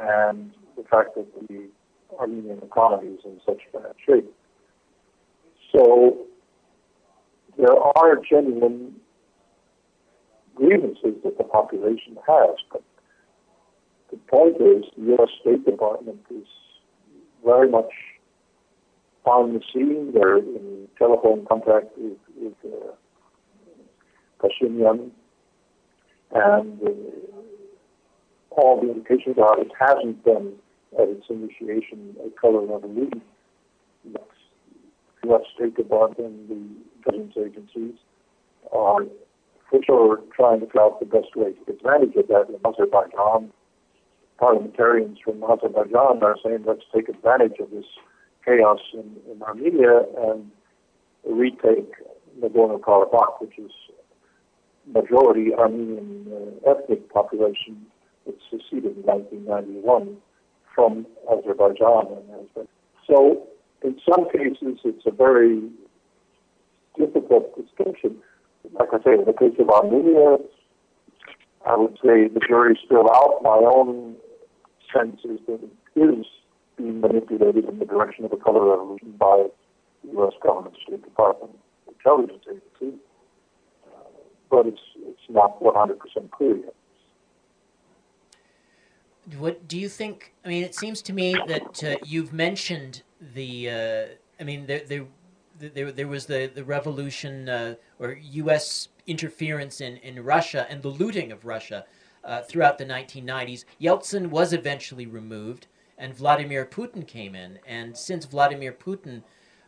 and 0.00 0.52
the 0.76 0.84
fact 0.84 1.16
that 1.16 1.26
the 1.48 1.68
Armenian 2.18 2.60
economy 2.62 3.14
is 3.14 3.20
in 3.24 3.40
such 3.44 3.60
bad 3.72 3.94
shape. 4.06 4.32
So 5.72 6.26
there 7.56 7.76
are 7.76 8.16
genuine 8.28 8.94
grievances 10.54 11.14
that 11.24 11.38
the 11.38 11.44
population 11.44 12.16
has, 12.26 12.56
but 12.72 12.82
the 14.10 14.16
point 14.28 14.56
is 14.56 14.84
the 14.96 15.04
U.S. 15.16 15.28
State 15.40 15.64
Department 15.64 16.20
is 16.30 16.46
very 17.44 17.68
much 17.68 17.90
on 19.24 19.52
the 19.52 19.60
scene. 19.72 20.12
They're 20.14 20.38
in 20.38 20.88
telephone 20.98 21.46
contact 21.46 21.96
with, 21.96 22.16
with 22.36 22.54
uh, 22.64 22.92
Pashinyan, 24.40 25.10
and 26.32 26.82
uh, 26.82 26.90
all 28.50 28.80
the 28.80 28.90
indications 28.92 29.36
are 29.38 29.60
it 29.60 29.70
hasn't 29.78 30.24
been 30.24 30.54
at 30.96 31.08
its 31.08 31.26
initiation 31.28 32.16
a 32.24 32.30
color 32.40 32.60
revolution. 32.64 33.22
U.S. 35.24 35.42
State 35.54 35.76
Department, 35.76 36.48
the 36.48 36.54
intelligence 36.96 37.34
agencies 37.36 37.94
are 38.72 39.04
for 39.68 39.80
sure 39.84 40.20
trying 40.34 40.60
to 40.60 40.66
figure 40.66 40.80
out 40.80 41.00
the 41.00 41.06
best 41.06 41.36
way 41.36 41.52
to 41.52 41.58
take 41.66 41.76
advantage 41.76 42.14
of 42.16 42.28
that 42.28 42.46
in 42.48 42.56
Azerbaijan. 42.64 43.52
Parliamentarians 44.38 45.18
from 45.22 45.42
Azerbaijan 45.42 46.22
are 46.22 46.36
saying 46.42 46.64
let's 46.66 46.84
take 46.94 47.08
advantage 47.08 47.58
of 47.60 47.70
this 47.70 47.84
chaos 48.44 48.78
in, 48.94 49.16
in 49.30 49.42
Armenia 49.42 50.04
and 50.18 50.50
retake 51.26 51.92
Nagorno-Karabakh, 52.40 53.40
which 53.40 53.58
is 53.58 53.72
majority 54.86 55.52
Armenian 55.54 56.26
uh, 56.32 56.70
ethnic 56.70 57.12
population 57.12 57.84
that 58.26 58.36
seceded 58.50 58.96
in 58.96 59.02
1991 59.02 60.16
from 60.78 61.04
Azerbaijan. 61.28 62.06
So 63.08 63.48
in 63.82 63.98
some 64.08 64.30
cases, 64.30 64.78
it's 64.84 65.04
a 65.06 65.10
very 65.10 65.60
difficult 66.96 67.50
distinction. 67.56 68.14
Like 68.78 68.90
I 68.92 68.98
say, 69.02 69.14
in 69.14 69.24
the 69.24 69.32
case 69.32 69.58
of 69.58 69.68
Armenia, 69.70 70.36
I 71.66 71.76
would 71.76 71.94
say 71.94 72.28
the 72.28 72.40
jury's 72.46 72.78
still 72.84 73.10
out. 73.10 73.40
My 73.42 73.58
own 73.58 74.14
sense 74.94 75.18
is 75.24 75.40
that 75.48 75.58
it 75.96 76.00
is 76.00 76.26
being 76.76 77.00
manipulated 77.00 77.64
in 77.64 77.80
the 77.80 77.84
direction 77.84 78.24
of 78.24 78.32
a 78.32 78.36
color 78.36 78.70
revolution 78.70 79.14
by 79.18 79.48
the 80.04 80.12
U.S. 80.12 80.34
government, 80.40 80.76
State 80.86 81.02
Department, 81.02 81.58
intelligence 81.88 82.44
agency, 82.48 82.98
but 84.48 84.66
it's 84.66 84.80
it's 84.98 85.26
not 85.28 85.60
100% 85.60 85.98
clear 86.30 86.56
yet. 86.56 86.74
What 89.36 89.68
do 89.68 89.78
you 89.78 89.88
think? 89.88 90.32
I 90.44 90.48
mean, 90.48 90.64
it 90.64 90.74
seems 90.74 91.02
to 91.02 91.12
me 91.12 91.36
that 91.46 91.84
uh, 91.84 91.96
you've 92.04 92.32
mentioned 92.32 93.02
the. 93.34 93.70
Uh, 93.70 94.04
I 94.40 94.44
mean, 94.44 94.66
there, 94.66 94.80
there, 94.86 95.06
there, 95.58 95.92
there 95.92 96.08
was 96.08 96.26
the 96.26 96.50
the 96.52 96.64
revolution 96.64 97.48
uh, 97.48 97.74
or 97.98 98.12
U.S. 98.12 98.88
interference 99.06 99.80
in 99.80 99.96
in 99.98 100.22
Russia 100.24 100.66
and 100.70 100.82
the 100.82 100.88
looting 100.88 101.32
of 101.32 101.44
Russia 101.44 101.84
uh, 102.24 102.42
throughout 102.42 102.78
the 102.78 102.84
1990s. 102.84 103.64
Yeltsin 103.80 104.28
was 104.28 104.52
eventually 104.52 105.06
removed, 105.06 105.66
and 105.96 106.14
Vladimir 106.14 106.64
Putin 106.64 107.06
came 107.06 107.34
in. 107.34 107.58
And 107.66 107.96
since 107.96 108.24
Vladimir 108.24 108.72
Putin 108.72 109.22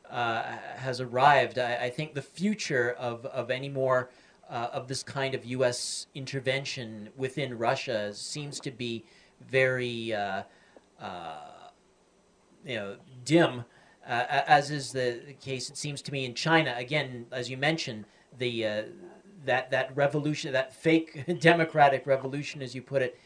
uh, 0.08 0.42
has 0.76 1.00
arrived, 1.00 1.58
I, 1.58 1.76
I, 1.76 1.90
think 1.90 2.14
the 2.14 2.22
future 2.22 2.92
of 2.98 3.26
of 3.26 3.50
any 3.50 3.68
more 3.68 4.10
uh, 4.48 4.68
of 4.72 4.88
this 4.88 5.02
kind 5.02 5.34
of 5.34 5.44
U.S. 5.44 6.06
intervention 6.14 7.10
within 7.16 7.56
Russia 7.56 8.12
seems 8.14 8.58
to 8.60 8.70
be 8.70 9.04
very 9.48 10.12
uh, 10.12 10.42
uh, 11.00 11.38
you 12.64 12.76
know 12.76 12.96
dim, 13.24 13.64
uh, 14.06 14.24
as 14.46 14.70
is 14.70 14.92
the 14.92 15.34
case. 15.40 15.70
It 15.70 15.76
seems 15.76 16.02
to 16.02 16.12
me 16.12 16.24
in 16.24 16.34
China 16.34 16.74
again, 16.76 17.26
as 17.32 17.50
you 17.50 17.56
mentioned, 17.56 18.04
the 18.38 18.66
uh, 18.66 18.82
that 19.44 19.70
that 19.70 19.96
revolution, 19.96 20.52
that 20.52 20.74
fake 20.74 21.24
democratic 21.40 22.06
revolution, 22.06 22.62
as 22.62 22.74
you 22.74 22.82
put 22.82 23.02
it, 23.02 23.18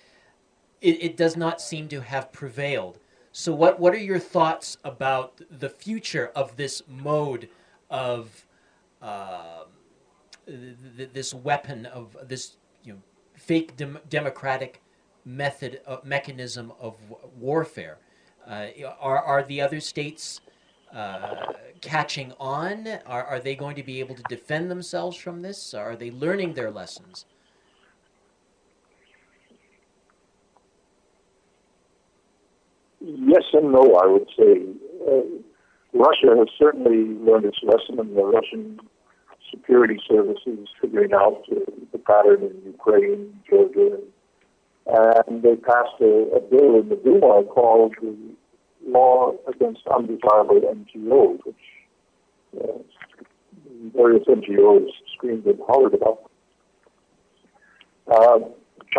it, 0.81 1.03
it 1.03 1.17
does 1.17 1.37
not 1.37 1.61
seem 1.61 1.89
to 1.89 2.01
have 2.01 2.33
prevailed. 2.33 2.99
So, 3.33 3.53
what 3.53 3.81
what 3.81 3.95
are 3.95 3.99
your 3.99 4.21
thoughts 4.21 4.77
about 4.85 5.41
the 5.51 5.69
future 5.69 6.31
of 6.37 6.57
this 6.57 6.83
mode 6.89 7.49
of 7.91 8.47
uh, 9.03 9.65
th- 10.47 11.11
this 11.13 11.35
weapon 11.35 11.87
of 11.87 12.17
this 12.29 12.57
you 12.85 12.93
know 12.93 12.99
fake 13.35 13.77
dem- 13.77 13.99
democratic 14.09 14.81
method 15.25 15.81
uh, 15.87 15.99
mechanism 16.05 16.73
of 16.81 16.97
warfare. 17.39 17.99
Uh, 18.47 18.67
are 19.01 19.19
are 19.19 19.43
the 19.43 19.61
other 19.61 19.81
states 19.81 20.41
uh, 20.93 21.53
catching 21.81 22.33
on? 22.39 22.87
Are 23.07 23.25
are 23.25 23.41
they 23.41 23.55
going 23.55 23.77
to 23.77 23.83
be 23.83 24.01
able 24.01 24.15
to 24.15 24.23
defend 24.29 24.71
themselves 24.71 25.17
from 25.17 25.43
this? 25.43 25.75
Are 25.75 25.97
they 25.97 26.11
learning 26.11 26.55
their 26.55 26.71
lessons? 26.71 27.27
Yes 33.01 33.43
and 33.53 33.71
no, 33.73 33.95
I 33.97 34.07
would 34.07 34.29
say. 34.37 34.63
Uh, 35.07 35.21
Russia 35.93 36.35
has 36.37 36.49
certainly 36.59 37.15
learned 37.23 37.45
its 37.45 37.59
lesson, 37.63 38.01
and 38.01 38.17
the 38.17 38.25
Russian 38.25 38.81
security 39.51 40.01
services 40.09 40.69
figuring 40.81 41.13
out 41.13 41.45
uh, 41.53 41.61
the 41.93 41.99
pattern 41.99 42.43
in 42.43 42.73
Ukraine, 42.73 43.39
Georgia, 43.49 43.95
and 43.95 44.03
and 44.87 45.43
they 45.43 45.57
passed 45.57 46.01
a, 46.01 46.37
a 46.37 46.41
bill 46.41 46.81
in 46.81 46.89
the 46.89 47.01
Duma 47.03 47.45
called 47.45 47.95
the 48.01 48.17
Law 48.87 49.33
Against 49.49 49.83
Undesirable 49.87 50.61
NGOs, 50.61 51.39
which 51.45 51.57
uh, 52.61 52.79
various 53.97 54.25
NGOs 54.27 54.89
screamed 55.15 55.47
and 55.47 55.59
hollered 55.67 55.95
about. 55.95 56.31
Uh, 58.11 58.39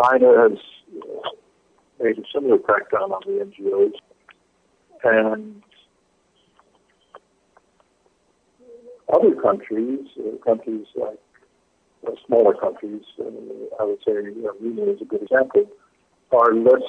China 0.02 0.48
has 0.48 0.58
uh, 0.96 1.28
made 2.02 2.18
a 2.18 2.22
similar 2.34 2.58
crackdown 2.58 3.12
on 3.12 3.20
the 3.24 3.44
NGOs, 3.44 3.92
and 5.04 5.62
other 9.12 9.40
countries, 9.40 10.00
uh, 10.18 10.44
countries 10.44 10.86
like 10.96 11.20
smaller 12.26 12.54
countries, 12.54 13.02
uh, 13.18 13.24
I 13.80 13.84
would 13.84 13.98
say 14.06 14.12
Armenia 14.12 14.92
is 14.92 15.00
a 15.00 15.04
good 15.04 15.22
example, 15.22 15.66
are 16.32 16.54
less 16.54 16.82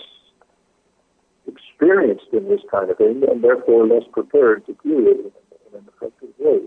experienced 1.48 2.28
in 2.34 2.50
this 2.50 2.62
kind 2.70 2.90
of 2.90 2.98
thing 2.98 3.24
and 3.30 3.44
therefore 3.44 3.88
less 3.88 4.04
prepared 4.12 4.66
to 4.66 4.74
deal 4.84 4.98
with 4.98 5.28
it 5.28 5.34
in 5.72 5.80
an 5.80 5.86
effective 5.96 6.30
way. 6.40 6.60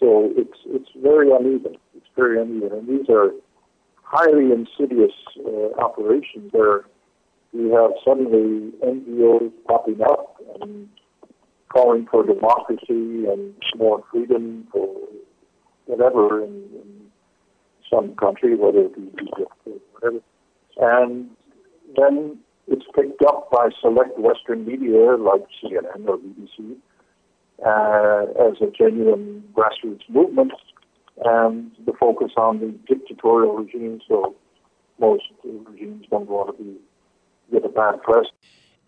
So 0.00 0.32
it's 0.36 0.58
it's 0.66 0.90
very 1.02 1.30
uneven. 1.30 1.76
It's 1.96 2.06
very 2.16 2.40
uneven, 2.40 2.78
and 2.78 2.88
these 2.88 3.08
are 3.08 3.30
highly 4.02 4.50
insidious 4.52 5.12
uh, 5.38 5.80
operations 5.80 6.50
where 6.52 6.84
you 7.52 7.70
have 7.74 7.92
suddenly 8.04 8.72
NGOs 8.82 9.52
popping 9.68 10.02
up 10.02 10.36
and 10.60 10.88
calling 11.68 12.06
for 12.10 12.24
democracy 12.24 13.26
and 13.26 13.54
more 13.76 14.02
freedom 14.10 14.66
for 14.72 14.94
whatever 15.86 16.42
in, 16.42 16.50
in 16.50 16.93
some 17.94 18.14
country, 18.16 18.54
whether 18.54 18.80
it 18.80 18.96
be 18.96 19.02
Egypt 19.22 19.52
or 19.66 19.74
whatever. 19.92 20.20
And 20.78 21.30
then 21.96 22.38
it's 22.66 22.84
picked 22.94 23.22
up 23.22 23.50
by 23.50 23.68
select 23.80 24.18
Western 24.18 24.66
media 24.66 25.16
like 25.16 25.42
CNN 25.62 26.06
or 26.08 26.18
BBC 26.18 26.76
uh, 27.64 28.48
as 28.48 28.56
a 28.60 28.70
genuine 28.70 29.44
grassroots 29.54 30.08
movement, 30.08 30.52
and 31.24 31.70
the 31.86 31.92
focus 31.98 32.32
on 32.36 32.60
the 32.60 32.74
dictatorial 32.92 33.56
regime. 33.56 34.00
So 34.08 34.34
most 34.98 35.24
regimes 35.44 36.06
don't 36.10 36.28
want 36.28 36.56
to 36.56 36.62
be 36.62 36.76
get 37.52 37.64
a 37.64 37.68
bad 37.68 38.02
press. 38.02 38.26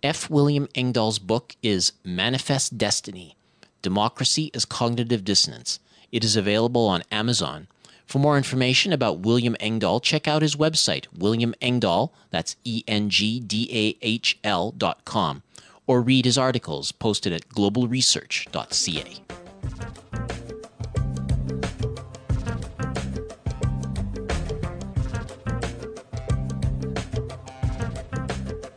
F. 0.02 0.30
William 0.30 0.68
Engdahl's 0.74 1.18
book 1.18 1.56
is 1.62 1.92
Manifest 2.04 2.76
Destiny 2.78 3.36
Democracy 3.82 4.50
as 4.54 4.64
Cognitive 4.64 5.24
Dissonance. 5.24 5.80
It 6.12 6.24
is 6.24 6.36
available 6.36 6.86
on 6.86 7.02
Amazon. 7.10 7.68
For 8.06 8.20
more 8.20 8.36
information 8.36 8.92
about 8.92 9.18
William 9.20 9.56
Engdahl, 9.58 9.98
check 10.00 10.28
out 10.28 10.40
his 10.42 10.54
website, 10.54 11.06
William 11.12 11.54
Engdahl, 11.60 12.14
that's 12.30 12.56
E 12.64 12.84
N 12.86 13.10
G 13.10 13.40
D 13.40 13.68
A 13.72 13.98
H 14.00 14.38
L 14.44 14.70
dot 14.70 15.04
com, 15.04 15.42
or 15.88 16.00
read 16.00 16.24
his 16.24 16.38
articles 16.38 16.92
posted 16.92 17.32
at 17.32 17.48
globalresearch.ca. 17.48 19.22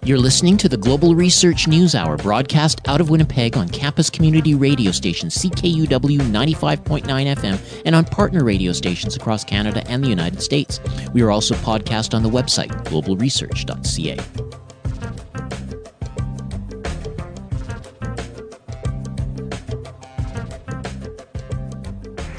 You're 0.03 0.17
listening 0.17 0.55
to 0.57 0.69
the 0.69 0.77
Global 0.77 1.13
Research 1.13 1.67
News 1.67 1.93
Hour 1.93 2.15
broadcast 2.15 2.79
out 2.87 3.01
of 3.01 3.09
Winnipeg 3.09 3.57
on 3.57 3.67
campus 3.67 4.09
community 4.09 4.55
radio 4.55 4.91
station 4.91 5.27
CKUW 5.27 6.19
95.9 6.19 7.03
FM 7.03 7.81
and 7.85 7.93
on 7.93 8.05
partner 8.05 8.43
radio 8.45 8.71
stations 8.71 9.17
across 9.17 9.43
Canada 9.43 9.85
and 9.87 10.01
the 10.03 10.07
United 10.07 10.41
States. 10.41 10.79
We 11.13 11.21
are 11.21 11.31
also 11.31 11.53
podcast 11.55 12.13
on 12.13 12.23
the 12.23 12.29
website 12.29 12.69
globalresearch.ca. 12.85 14.17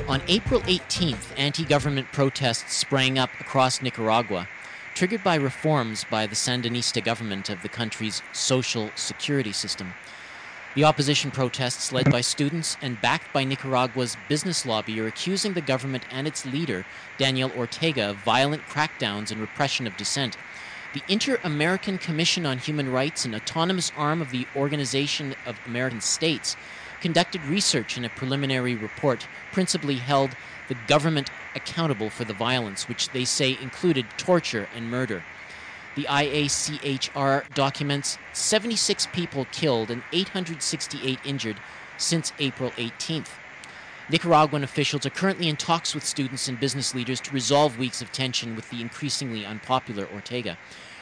On 0.09 0.23
April 0.29 0.61
18th, 0.62 1.25
anti 1.37 1.64
government 1.64 2.09
protests 2.12 2.75
sprang 2.75 3.18
up 3.18 3.31
across 3.38 3.83
Nicaragua 3.83 4.49
triggered 5.01 5.25
by 5.25 5.37
reforms 5.37 6.05
by 6.11 6.27
the 6.27 6.35
Sandinista 6.35 7.03
government 7.03 7.49
of 7.49 7.63
the 7.63 7.71
country's 7.71 8.21
social 8.33 8.91
security 8.97 9.51
system. 9.51 9.95
The 10.75 10.85
opposition 10.85 11.31
protests, 11.31 11.91
led 11.91 12.11
by 12.11 12.21
students 12.21 12.77
and 12.83 13.01
backed 13.01 13.33
by 13.33 13.45
Nicaragua's 13.45 14.19
business 14.29 14.67
lobby, 14.67 15.01
are 15.01 15.07
accusing 15.07 15.55
the 15.55 15.63
government 15.63 16.05
and 16.11 16.27
its 16.27 16.45
leader, 16.45 16.85
Daniel 17.17 17.51
Ortega, 17.57 18.11
of 18.11 18.17
violent 18.19 18.67
crackdowns 18.67 19.31
and 19.31 19.41
repression 19.41 19.87
of 19.87 19.97
dissent. 19.97 20.37
The 20.93 21.03
Inter 21.09 21.41
American 21.45 21.97
Commission 21.97 22.45
on 22.45 22.59
Human 22.59 22.93
Rights, 22.93 23.25
an 23.25 23.35
autonomous 23.35 23.93
arm 23.97 24.21
of 24.21 24.31
the 24.31 24.47
Organization 24.55 25.35
of 25.47 25.59
American 25.65 26.03
States, 26.03 26.59
conducted 27.01 27.43
research 27.47 27.97
in 27.97 28.05
a 28.05 28.11
preliminary 28.11 28.75
report 28.75 29.27
principally 29.51 29.97
held 29.97 30.37
the 30.70 30.76
government 30.87 31.33
accountable 31.56 32.11
for 32.11 32.24
the 32.24 32.33
violence, 32.33 32.88
which 32.88 33.11
they 33.11 33.24
say 33.24 33.59
included 33.61 34.04
torture 34.16 34.68
and 34.72 34.88
murder. 34.88 35.20
The 35.96 36.06
IACHR 36.09 37.42
documents 37.52 38.18
76 38.33 39.06
people 39.06 39.48
killed 39.50 39.90
and 39.90 40.04
868 40.12 41.18
injured 41.24 41.56
since 41.96 42.33
April 42.38 42.70
18th. 42.78 43.30
Nicaraguan 44.09 44.62
officials 44.62 45.04
are 45.04 45.11
currently 45.11 45.48
in 45.48 45.56
talks 45.56 45.92
with 45.92 46.04
students 46.04 46.46
and 46.46 46.61
business 46.61 46.94
leaders 46.94 47.20
to 47.20 47.35
resolve 47.35 47.76
weeks 47.76 48.00
of 48.00 48.12
tension 48.12 48.54
with 48.54 48.70
the 48.70 48.80
increasingly 48.80 49.44
unpopular 49.44 50.06
Ortega. 50.06 50.56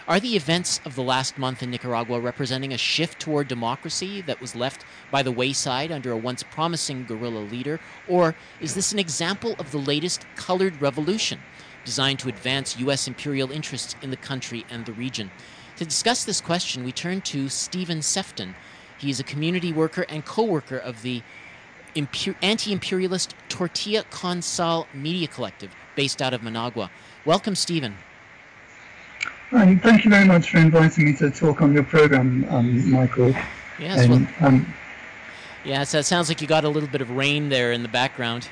Are 0.09 0.21
the 0.21 0.37
events 0.37 0.81
of 0.87 0.95
the 0.95 1.03
last 1.03 1.37
month 1.37 1.63
in 1.63 1.71
Nicaragua 1.71 2.19
representing 2.19 2.73
a 2.73 2.79
shift 2.79 3.21
toward 3.21 3.47
democracy 3.47 4.23
that 4.23 4.41
was 4.41 4.57
left 4.57 4.87
by 5.11 5.23
the 5.23 5.31
wayside 5.31 5.93
under 5.93 6.13
a 6.13 6.17
once 6.17 6.43
promising 6.43 7.05
guerrilla 7.05 7.41
leader? 7.41 7.79
Or 8.09 8.35
is 8.59 8.75
this 8.75 8.91
an 8.91 8.99
example 8.99 9.55
of 9.59 9.71
the 9.71 9.77
latest 9.77 10.25
colored 10.35 10.81
revolution 10.81 11.41
designed 11.85 12.21
to 12.21 12.31
advance 12.31 12.79
U.S. 12.79 13.07
imperial 13.07 13.53
interests 13.53 13.97
in 14.01 14.09
the 14.09 14.17
country 14.17 14.65
and 14.71 14.87
the 14.87 14.95
region? 14.95 15.31
To 15.77 15.85
discuss 15.85 16.25
this 16.25 16.41
question, 16.41 16.85
we 16.85 16.93
turn 16.93 17.21
to 17.21 17.51
Stephen 17.51 18.01
Sefton. 18.01 18.55
He 18.97 19.11
is 19.11 19.21
a 19.21 19.25
community 19.25 19.75
worker 19.75 20.07
and 20.09 20.25
co 20.25 20.43
worker 20.43 20.79
of 20.79 21.03
the 21.03 21.23
anti 21.95 22.73
imperialist 22.73 23.35
Tortilla 23.51 24.05
Con 24.05 24.41
Sal 24.41 24.89
Media 24.95 25.29
Collective 25.29 25.77
based 25.97 26.23
out 26.23 26.33
of 26.33 26.43
Managua. 26.43 26.91
Welcome, 27.27 27.55
Stephen. 27.55 27.99
Um, 29.51 29.79
thank 29.79 30.05
you 30.05 30.11
very 30.11 30.27
much 30.27 30.51
for 30.51 30.59
inviting 30.59 31.07
me 31.07 31.15
to 31.15 31.31
talk 31.31 31.63
on 31.63 31.73
your 31.73 31.83
program, 31.83 32.47
um, 32.51 32.91
Michael. 32.91 33.35
Yes, 33.79 34.01
and, 34.01 34.11
well, 34.11 34.49
um, 34.49 34.75
yeah, 35.65 35.85
so 35.85 35.99
it 35.99 36.05
sounds 36.05 36.29
like 36.29 36.43
you 36.43 36.47
got 36.47 36.65
a 36.65 36.69
little 36.69 36.89
bit 36.89 37.01
of 37.01 37.11
rain 37.11 37.49
there 37.49 37.73
in 37.73 37.83
the 37.83 37.89
background. 37.89 38.49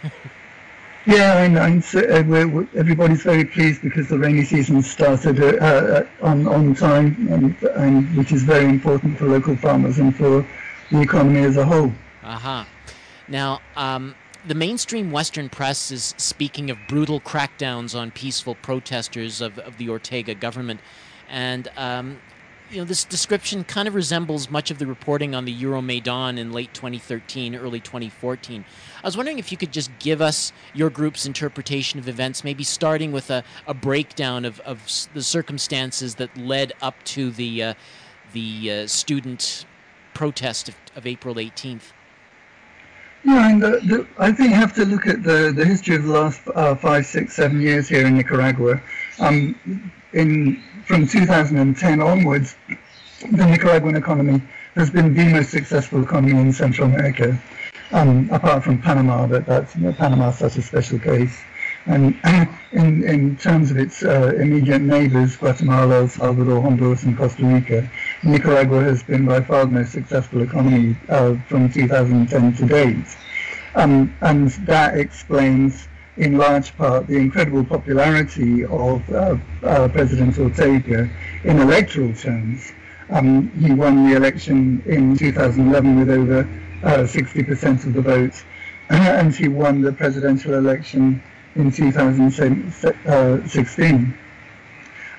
yeah, 1.06 1.42
and, 1.42 1.58
and 1.58 1.84
so, 1.84 2.00
uh, 2.00 2.22
we're, 2.26 2.48
we're, 2.48 2.66
everybody's 2.74 3.22
very 3.22 3.44
pleased 3.44 3.82
because 3.82 4.08
the 4.08 4.18
rainy 4.18 4.44
season 4.44 4.82
started 4.82 5.38
uh, 5.40 5.66
uh, 5.66 6.06
on 6.22 6.46
on 6.48 6.74
time, 6.74 7.28
and, 7.30 7.62
and 7.74 8.16
which 8.16 8.32
is 8.32 8.42
very 8.42 8.64
important 8.64 9.18
for 9.18 9.26
local 9.26 9.54
farmers 9.56 9.98
and 9.98 10.16
for 10.16 10.46
the 10.90 11.00
economy 11.00 11.40
as 11.40 11.58
a 11.58 11.64
whole. 11.64 11.92
Uh-huh. 12.22 12.64
Now, 13.28 13.60
um, 13.76 14.14
the 14.46 14.54
mainstream 14.54 15.10
Western 15.10 15.48
press 15.48 15.90
is 15.90 16.14
speaking 16.18 16.70
of 16.70 16.78
brutal 16.88 17.20
crackdowns 17.20 17.98
on 17.98 18.12
peaceful 18.12 18.54
protesters 18.54 19.40
of, 19.40 19.58
of 19.58 19.76
the 19.76 19.88
Ortega 19.88 20.34
government. 20.34 20.80
And, 21.28 21.68
um, 21.76 22.18
you 22.70 22.78
know, 22.78 22.84
this 22.84 23.04
description 23.04 23.64
kind 23.64 23.88
of 23.88 23.94
resembles 23.94 24.48
much 24.48 24.70
of 24.70 24.78
the 24.78 24.86
reporting 24.86 25.34
on 25.34 25.46
the 25.46 25.54
Euromaidan 25.54 26.38
in 26.38 26.52
late 26.52 26.72
2013, 26.74 27.56
early 27.56 27.80
2014. 27.80 28.64
I 29.02 29.06
was 29.06 29.16
wondering 29.16 29.40
if 29.40 29.50
you 29.50 29.58
could 29.58 29.72
just 29.72 29.90
give 29.98 30.20
us 30.20 30.52
your 30.74 30.90
group's 30.90 31.26
interpretation 31.26 31.98
of 31.98 32.08
events, 32.08 32.44
maybe 32.44 32.62
starting 32.62 33.10
with 33.10 33.30
a, 33.30 33.42
a 33.66 33.74
breakdown 33.74 34.44
of, 34.44 34.60
of 34.60 35.08
the 35.12 35.22
circumstances 35.22 36.16
that 36.16 36.36
led 36.36 36.72
up 36.80 37.02
to 37.04 37.32
the, 37.32 37.62
uh, 37.62 37.74
the 38.32 38.70
uh, 38.70 38.86
student 38.86 39.64
protest 40.14 40.68
of, 40.68 40.76
of 40.94 41.04
April 41.04 41.34
18th. 41.34 41.92
Yeah, 43.26 43.50
and 43.50 43.60
the, 43.60 43.70
the, 43.84 44.06
I 44.18 44.30
think 44.30 44.50
you 44.50 44.54
have 44.54 44.72
to 44.74 44.84
look 44.84 45.08
at 45.08 45.24
the, 45.24 45.52
the 45.54 45.64
history 45.64 45.96
of 45.96 46.04
the 46.04 46.12
last 46.12 46.40
uh, 46.54 46.76
five, 46.76 47.06
six, 47.06 47.34
seven 47.34 47.60
years 47.60 47.88
here 47.88 48.06
in 48.06 48.16
Nicaragua. 48.16 48.80
Um, 49.18 49.92
in 50.12 50.62
from 50.84 51.08
2010 51.08 52.00
onwards, 52.00 52.54
the 53.32 53.44
Nicaraguan 53.44 53.96
economy 53.96 54.40
has 54.76 54.90
been 54.90 55.12
the 55.12 55.24
most 55.24 55.50
successful 55.50 56.04
economy 56.04 56.40
in 56.40 56.52
Central 56.52 56.86
America, 56.86 57.36
um, 57.90 58.30
apart 58.30 58.62
from 58.62 58.80
Panama, 58.80 59.26
but 59.26 59.44
that's 59.44 59.74
you 59.74 59.82
know, 59.82 59.92
Panama 59.92 60.28
is 60.28 60.38
such 60.38 60.56
a 60.56 60.62
special 60.62 61.00
case. 61.00 61.36
And 61.86 62.14
in, 62.72 63.02
in 63.02 63.36
terms 63.38 63.72
of 63.72 63.76
its 63.76 64.04
uh, 64.04 64.34
immediate 64.38 64.82
neighbors, 64.82 65.34
Guatemala, 65.34 65.96
El 65.96 66.08
Salvador, 66.08 66.62
Honduras, 66.62 67.02
and 67.02 67.16
Costa 67.18 67.44
Rica, 67.44 67.90
Nicaragua 68.22 68.82
has 68.82 69.02
been 69.02 69.26
by 69.26 69.40
far 69.40 69.66
the 69.66 69.72
most 69.72 69.92
successful 69.92 70.40
economy 70.42 70.96
uh, 71.08 71.34
from 71.48 71.70
2010 71.70 72.54
to 72.54 72.66
date. 72.66 73.16
Um, 73.74 74.16
and 74.22 74.48
that 74.66 74.96
explains, 74.96 75.88
in 76.16 76.38
large 76.38 76.74
part, 76.76 77.06
the 77.06 77.16
incredible 77.16 77.64
popularity 77.64 78.64
of 78.64 79.08
uh, 79.10 79.36
uh 79.62 79.88
President 79.88 80.38
Ortega 80.38 81.10
in 81.44 81.60
electoral 81.60 82.14
terms. 82.14 82.72
Um, 83.10 83.50
he 83.50 83.72
won 83.72 84.08
the 84.08 84.16
election 84.16 84.82
in 84.86 85.16
2011 85.16 85.98
with 85.98 86.10
over 86.10 86.48
60% 86.82 87.64
uh, 87.64 87.70
of 87.70 87.92
the 87.92 88.00
vote, 88.00 88.42
and 88.88 89.34
he 89.34 89.48
won 89.48 89.82
the 89.82 89.92
presidential 89.92 90.54
election 90.54 91.22
in 91.54 91.70
2016 91.70 94.18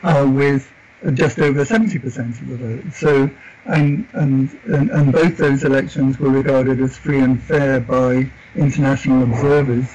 uh, 0.03 0.29
with 0.33 0.71
just 1.13 1.39
over 1.39 1.63
70% 1.63 2.29
of 2.29 2.47
the 2.47 2.57
vote. 2.57 2.93
So, 2.93 3.29
and, 3.65 4.07
and, 4.13 4.49
and, 4.65 5.11
both 5.11 5.37
those 5.37 5.63
elections 5.63 6.19
were 6.19 6.29
regarded 6.29 6.81
as 6.81 6.97
free 6.97 7.19
and 7.19 7.41
fair 7.41 7.79
by 7.79 8.29
international 8.55 9.23
observers. 9.23 9.85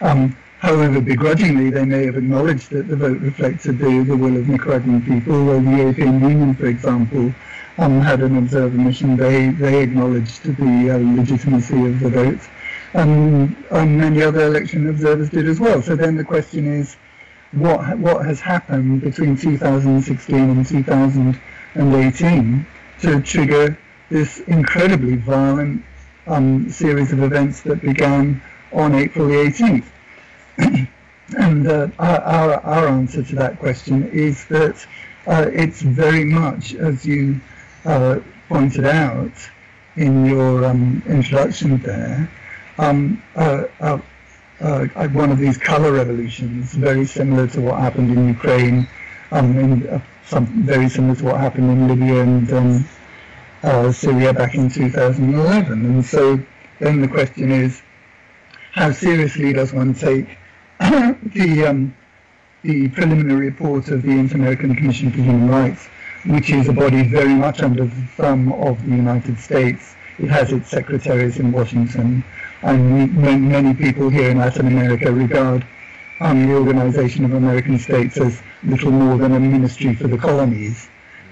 Um, 0.00 0.36
however, 0.60 1.00
begrudgingly, 1.00 1.70
they 1.70 1.84
may 1.84 2.06
have 2.06 2.16
acknowledged 2.16 2.70
that 2.70 2.88
the 2.88 2.96
vote 2.96 3.20
reflected 3.20 3.78
the, 3.78 4.04
the 4.04 4.16
will 4.16 4.36
of 4.36 4.48
Nicaraguan 4.48 5.02
people. 5.02 5.44
Well, 5.44 5.60
the 5.60 5.76
European 5.76 6.20
Union, 6.20 6.54
for 6.54 6.66
example, 6.66 7.34
um, 7.78 8.00
had 8.00 8.20
an 8.20 8.36
observer 8.36 8.76
mission. 8.76 9.16
They, 9.16 9.50
they 9.50 9.82
acknowledged 9.82 10.44
the 10.44 10.90
uh, 10.90 10.98
legitimacy 11.16 11.86
of 11.86 12.00
the 12.00 12.10
vote 12.10 12.40
and, 12.94 13.56
and 13.70 13.98
many 13.98 14.22
other 14.22 14.46
election 14.46 14.88
observers 14.88 15.30
did 15.30 15.46
as 15.48 15.60
well. 15.60 15.82
So 15.82 15.96
then 15.96 16.16
the 16.16 16.24
question 16.24 16.66
is, 16.66 16.96
what 17.52 17.98
what 17.98 18.26
has 18.26 18.40
happened 18.40 19.00
between 19.00 19.36
2016 19.36 20.36
and 20.36 20.66
2018 20.66 22.66
to 23.00 23.22
trigger 23.22 23.78
this 24.10 24.40
incredibly 24.40 25.16
violent 25.16 25.82
um, 26.26 26.68
series 26.70 27.12
of 27.12 27.22
events 27.22 27.62
that 27.62 27.80
began 27.80 28.42
on 28.72 28.94
April 28.94 29.28
the 29.28 29.34
18th? 29.34 29.86
and 31.38 31.68
uh, 31.68 31.88
our, 31.98 32.20
our, 32.20 32.60
our, 32.60 32.88
answer 32.88 33.22
to 33.22 33.34
that 33.34 33.58
question 33.58 34.08
is 34.10 34.44
that 34.46 34.86
uh, 35.26 35.46
it's 35.52 35.82
very 35.82 36.24
much, 36.24 36.74
as 36.74 37.04
you 37.06 37.38
uh, 37.84 38.18
pointed 38.48 38.86
out 38.86 39.32
in 39.96 40.24
your 40.26 40.64
um, 40.64 41.02
introduction 41.06 41.76
there, 41.78 42.30
um, 42.78 43.22
uh, 44.60 44.86
one 45.08 45.30
of 45.30 45.38
these 45.38 45.56
color 45.56 45.92
revolutions, 45.92 46.72
very 46.72 47.04
similar 47.04 47.46
to 47.48 47.60
what 47.60 47.78
happened 47.80 48.10
in 48.10 48.28
Ukraine, 48.28 48.88
um, 49.30 49.58
in, 49.58 49.88
uh, 49.88 50.00
some, 50.24 50.46
very 50.64 50.88
similar 50.88 51.14
to 51.16 51.24
what 51.24 51.40
happened 51.40 51.70
in 51.70 51.88
Libya 51.88 52.22
and 52.22 52.52
um, 52.52 52.88
uh, 53.62 53.92
Syria 53.92 54.32
back 54.32 54.54
in 54.54 54.68
2011. 54.68 55.84
And 55.84 56.04
so 56.04 56.40
then 56.80 57.00
the 57.00 57.08
question 57.08 57.50
is, 57.50 57.82
how 58.72 58.92
seriously 58.92 59.52
does 59.52 59.72
one 59.72 59.94
take 59.94 60.38
the 60.80 61.66
um, 61.68 61.94
the 62.62 62.88
preliminary 62.88 63.46
report 63.46 63.88
of 63.88 64.02
the 64.02 64.10
Inter-American 64.10 64.74
Commission 64.74 65.10
for 65.10 65.18
Human 65.18 65.48
Rights, 65.48 65.86
which 66.26 66.50
is 66.50 66.68
a 66.68 66.72
body 66.72 67.08
very 67.08 67.34
much 67.34 67.62
under 67.62 67.84
the 67.86 68.06
thumb 68.16 68.52
of 68.52 68.84
the 68.84 68.90
United 68.90 69.38
States. 69.38 69.94
It 70.18 70.28
has 70.28 70.52
its 70.52 70.68
secretaries 70.68 71.38
in 71.38 71.52
Washington, 71.52 72.24
and 72.62 73.16
many 73.16 73.74
people 73.74 74.08
here 74.08 74.30
in 74.30 74.38
Latin 74.38 74.66
America 74.66 75.12
regard 75.12 75.66
um, 76.20 76.46
the 76.46 76.54
Organization 76.54 77.24
of 77.24 77.34
American 77.34 77.78
States 77.78 78.18
as 78.18 78.42
little 78.64 78.90
more 78.90 79.16
than 79.18 79.32
a 79.32 79.40
ministry 79.40 79.94
for 79.94 80.08
the 80.08 80.18
colonies. 80.18 80.88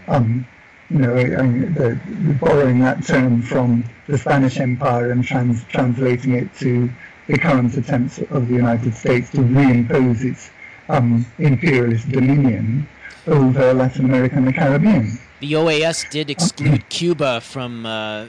um, 0.08 0.46
you 0.90 0.98
know, 0.98 1.14
the, 1.14 1.98
borrowing 2.40 2.78
that 2.80 3.04
term 3.04 3.42
from 3.42 3.84
the 4.06 4.16
Spanish 4.16 4.58
Empire 4.58 5.10
and 5.10 5.24
trans, 5.24 5.64
translating 5.64 6.34
it 6.34 6.54
to 6.58 6.88
the 7.26 7.38
current 7.38 7.76
attempts 7.76 8.18
of 8.30 8.48
the 8.48 8.54
United 8.54 8.94
States 8.94 9.30
to 9.30 9.38
reimpose 9.38 10.24
its 10.24 10.50
um, 10.88 11.26
imperialist 11.38 12.08
dominion 12.08 12.88
over 13.26 13.74
Latin 13.74 14.04
America 14.04 14.36
and 14.36 14.46
the 14.46 14.52
Caribbean. 14.52 15.18
The 15.40 15.52
OAS 15.54 16.08
did 16.08 16.30
exclude 16.30 16.88
Cuba 16.88 17.40
from 17.40 17.84
uh, 17.84 18.26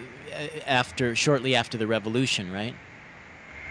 after 0.65 1.15
shortly 1.15 1.55
after 1.55 1.77
the 1.77 1.85
revolution, 1.85 2.51
right? 2.51 2.73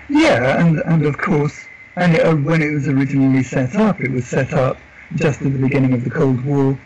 Yeah, 0.09 0.65
and 0.65 0.79
and 0.87 1.05
of 1.05 1.19
course, 1.19 1.67
and 1.97 2.15
it, 2.15 2.25
uh, 2.25 2.35
when 2.37 2.63
it 2.63 2.73
was 2.73 2.89
originally 2.89 3.43
set 3.43 3.75
up, 3.75 4.01
it 4.01 4.11
was 4.11 4.27
set 4.27 4.53
up 4.53 4.79
just 5.15 5.43
at 5.43 5.53
the 5.53 5.59
beginning 5.59 5.93
of 5.93 6.05
the 6.05 6.11
Cold 6.11 6.45
War. 6.45 6.79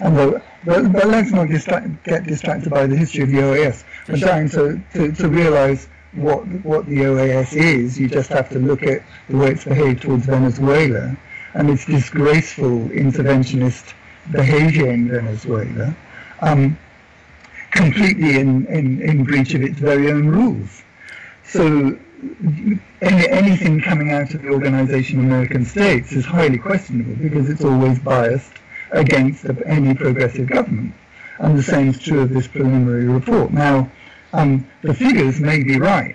And 0.00 0.16
the, 0.16 0.42
but, 0.64 0.92
but 0.92 1.06
let's 1.06 1.30
not 1.30 1.48
distract, 1.48 2.04
get 2.04 2.24
distracted 2.24 2.70
by 2.70 2.86
the 2.86 2.96
history 2.96 3.22
of 3.22 3.30
the 3.30 3.38
OAS. 3.38 3.84
I'm 4.08 4.18
trying 4.18 4.48
to, 4.50 4.82
to, 4.94 5.12
to 5.12 5.28
realize 5.28 5.88
what 6.12 6.46
what 6.64 6.86
the 6.86 6.98
OAS 6.98 7.52
is. 7.54 7.98
You 7.98 8.08
just 8.08 8.30
have 8.30 8.48
to 8.50 8.58
look 8.58 8.82
at 8.82 9.02
the 9.28 9.36
way 9.36 9.50
it's 9.52 9.64
behaved 9.64 10.02
towards 10.02 10.26
Venezuela 10.26 11.16
and 11.54 11.70
its 11.70 11.84
disgraceful 11.84 12.88
interventionist 12.88 13.94
behavior 14.30 14.90
in 14.90 15.08
Venezuela, 15.08 15.94
um, 16.40 16.78
completely 17.70 18.38
in, 18.38 18.66
in, 18.66 19.02
in 19.02 19.24
breach 19.24 19.54
of 19.54 19.62
its 19.62 19.78
very 19.78 20.10
own 20.10 20.28
rules. 20.28 20.82
So 21.44 21.98
anything 23.00 23.80
coming 23.80 24.10
out 24.12 24.32
of 24.34 24.42
the 24.42 24.48
Organization 24.48 25.18
of 25.18 25.24
American 25.26 25.64
States 25.64 26.12
is 26.12 26.24
highly 26.24 26.58
questionable 26.58 27.14
because 27.16 27.48
it's 27.48 27.64
always 27.64 27.98
biased 27.98 28.52
against 28.92 29.46
any 29.66 29.94
progressive 29.94 30.48
government. 30.48 30.94
And 31.38 31.58
the 31.58 31.62
same 31.62 31.88
is 31.88 31.98
true 31.98 32.20
of 32.20 32.30
this 32.30 32.46
preliminary 32.46 33.08
report. 33.08 33.52
Now, 33.52 33.90
um, 34.32 34.66
the 34.82 34.94
figures 34.94 35.40
may 35.40 35.62
be 35.62 35.78
right, 35.78 36.14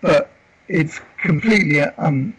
but 0.00 0.30
it's 0.68 1.00
completely 1.18 1.80
um, 1.80 2.34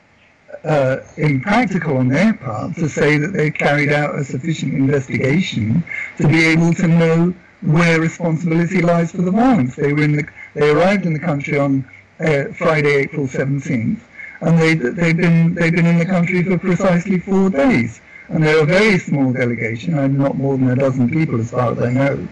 uh, 0.64 0.98
impractical 1.18 1.98
on 1.98 2.08
their 2.08 2.34
part 2.34 2.76
to 2.76 2.90
say 2.90 3.18
that 3.18 3.34
they 3.34 3.52
carried 3.52 3.92
out 3.92 4.18
a 4.18 4.24
sufficient 4.24 4.74
investigation 4.74 5.84
to 6.18 6.28
be 6.28 6.46
able 6.46 6.74
to 6.74 6.88
know 6.88 7.34
where 7.62 8.02
responsibility 8.02 8.82
lies 8.82 9.12
for 9.12 9.22
the 9.22 9.32
violence. 9.32 9.76
They 9.76 9.94
were 9.94 10.04
in 10.04 10.14
the, 10.14 10.28
they 10.56 10.72
arrived 10.72 11.06
in 11.06 11.14
the 11.14 11.20
country 11.20 11.60
on 11.60 11.88
uh, 12.24 12.54
Friday, 12.54 12.96
April 12.96 13.28
17th, 13.28 14.00
and 14.42 14.60
they 14.60 14.74
they've 14.74 15.18
been 15.18 15.54
they've 15.56 15.74
been 15.74 15.86
in 15.86 16.00
the 16.00 16.06
country 16.06 16.44
for 16.44 16.58
precisely 16.58 17.20
four 17.20 17.50
days, 17.50 18.02
and 18.30 18.44
they're 18.44 18.64
a 18.64 18.66
very 18.66 18.98
small 18.98 19.32
delegation, 19.34 19.98
and 19.98 20.18
not 20.18 20.38
more 20.38 20.58
than 20.58 20.70
a 20.70 20.76
dozen 20.76 21.10
people 21.10 21.40
as 21.40 21.52
far 21.52 21.72
as 21.74 21.80
I 21.80 21.92
know. 21.92 22.28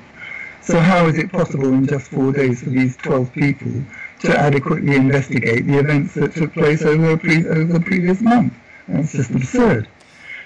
So 0.61 0.79
how 0.79 1.07
is 1.07 1.17
it 1.17 1.31
possible 1.31 1.73
in 1.73 1.87
just 1.87 2.11
four 2.11 2.31
days 2.31 2.61
for 2.61 2.69
these 2.69 2.95
12 2.97 3.33
people 3.33 3.71
to 4.19 4.37
adequately 4.37 4.95
investigate 4.95 5.65
the 5.65 5.79
events 5.79 6.13
that 6.15 6.35
took 6.35 6.53
place 6.53 6.83
over, 6.83 7.17
pre- 7.17 7.47
over 7.47 7.73
the 7.73 7.79
previous 7.79 8.21
month? 8.21 8.53
It's 8.87 9.13
just 9.13 9.31
absurd. 9.31 9.87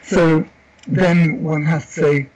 So 0.04 0.46
then 0.88 1.44
one 1.44 1.64
has 1.64 1.86
to 1.88 1.92
say, 1.92 2.30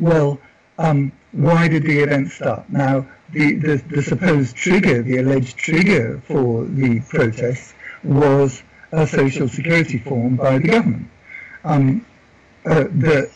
well, 0.00 0.40
um, 0.78 1.12
why 1.32 1.68
did 1.68 1.84
the 1.84 2.00
event 2.00 2.30
start? 2.32 2.68
Now, 2.70 3.06
the, 3.32 3.54
the, 3.54 3.76
the 3.88 4.02
supposed 4.02 4.56
trigger, 4.56 5.02
the 5.02 5.18
alleged 5.18 5.56
trigger 5.56 6.20
for 6.26 6.64
the 6.64 7.00
protests 7.08 7.74
was 8.02 8.62
a 8.92 9.06
social 9.06 9.48
security 9.48 9.98
form 9.98 10.36
by 10.36 10.58
the 10.58 10.68
government 10.68 11.08
um, 11.64 12.04
uh, 12.66 12.84
that 12.90 13.30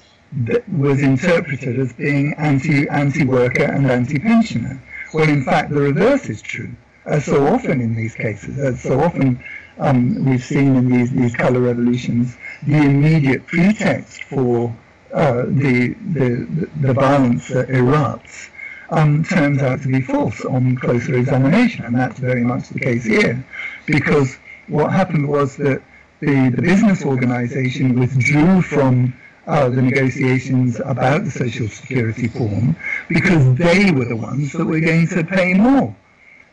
that 0.46 0.68
was 0.68 1.00
interpreted 1.00 1.78
as 1.78 1.92
being 1.92 2.34
anti 2.34 2.88
anti 2.88 3.24
worker 3.24 3.62
and 3.62 3.88
anti 3.88 4.18
pensioner, 4.18 4.82
when 5.12 5.30
in 5.30 5.44
fact 5.44 5.70
the 5.70 5.80
reverse 5.80 6.28
is 6.28 6.42
true. 6.42 6.72
As 7.06 7.26
so 7.26 7.46
often 7.46 7.80
in 7.80 7.94
these 7.94 8.14
cases, 8.14 8.58
as 8.58 8.82
so 8.82 9.00
often 9.00 9.42
um, 9.78 10.24
we've 10.24 10.42
seen 10.42 10.74
in 10.74 10.88
these 10.88 11.12
these 11.12 11.36
colour 11.36 11.60
revolutions, 11.60 12.36
the 12.66 12.78
immediate 12.78 13.46
pretext 13.46 14.24
for 14.24 14.74
uh, 15.12 15.42
the, 15.46 15.94
the 16.12 16.68
the 16.80 16.92
violence 16.92 17.46
that 17.48 17.68
erupts 17.68 18.48
um, 18.90 19.24
turns 19.24 19.62
out 19.62 19.82
to 19.82 19.88
be 19.88 20.00
false 20.00 20.44
on 20.44 20.76
closer 20.76 21.14
examination, 21.16 21.84
and 21.84 21.94
that's 21.94 22.18
very 22.18 22.44
much 22.44 22.68
the 22.68 22.80
case 22.80 23.04
here, 23.04 23.44
because 23.86 24.36
what 24.68 24.92
happened 24.92 25.28
was 25.28 25.56
that 25.56 25.82
the, 26.20 26.50
the 26.54 26.62
business 26.62 27.04
organisation 27.04 27.98
withdrew 27.98 28.62
from 28.62 29.14
uh, 29.46 29.68
the 29.68 29.82
negotiations 29.82 30.80
about 30.80 31.24
the 31.24 31.30
social 31.30 31.68
security 31.68 32.28
form 32.28 32.74
because 33.08 33.54
they 33.56 33.90
were 33.90 34.06
the 34.06 34.16
ones 34.16 34.52
that 34.52 34.64
were 34.64 34.80
going 34.80 35.06
to 35.06 35.22
pay 35.22 35.52
more. 35.52 35.94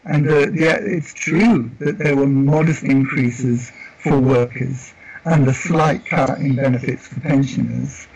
And 0.03 0.27
uh, 0.27 0.51
yeah, 0.51 0.77
it's 0.79 1.13
true 1.13 1.71
that 1.79 1.97
there 1.97 2.15
were 2.15 2.27
modest 2.27 2.84
increases 2.84 3.71
for 3.99 4.19
workers 4.19 4.93
and 5.23 5.47
a 5.47 5.53
slight 5.53 6.05
cut 6.05 6.39
in 6.39 6.55
benefits 6.55 7.07
for 7.07 7.19
pensioners, 7.19 8.07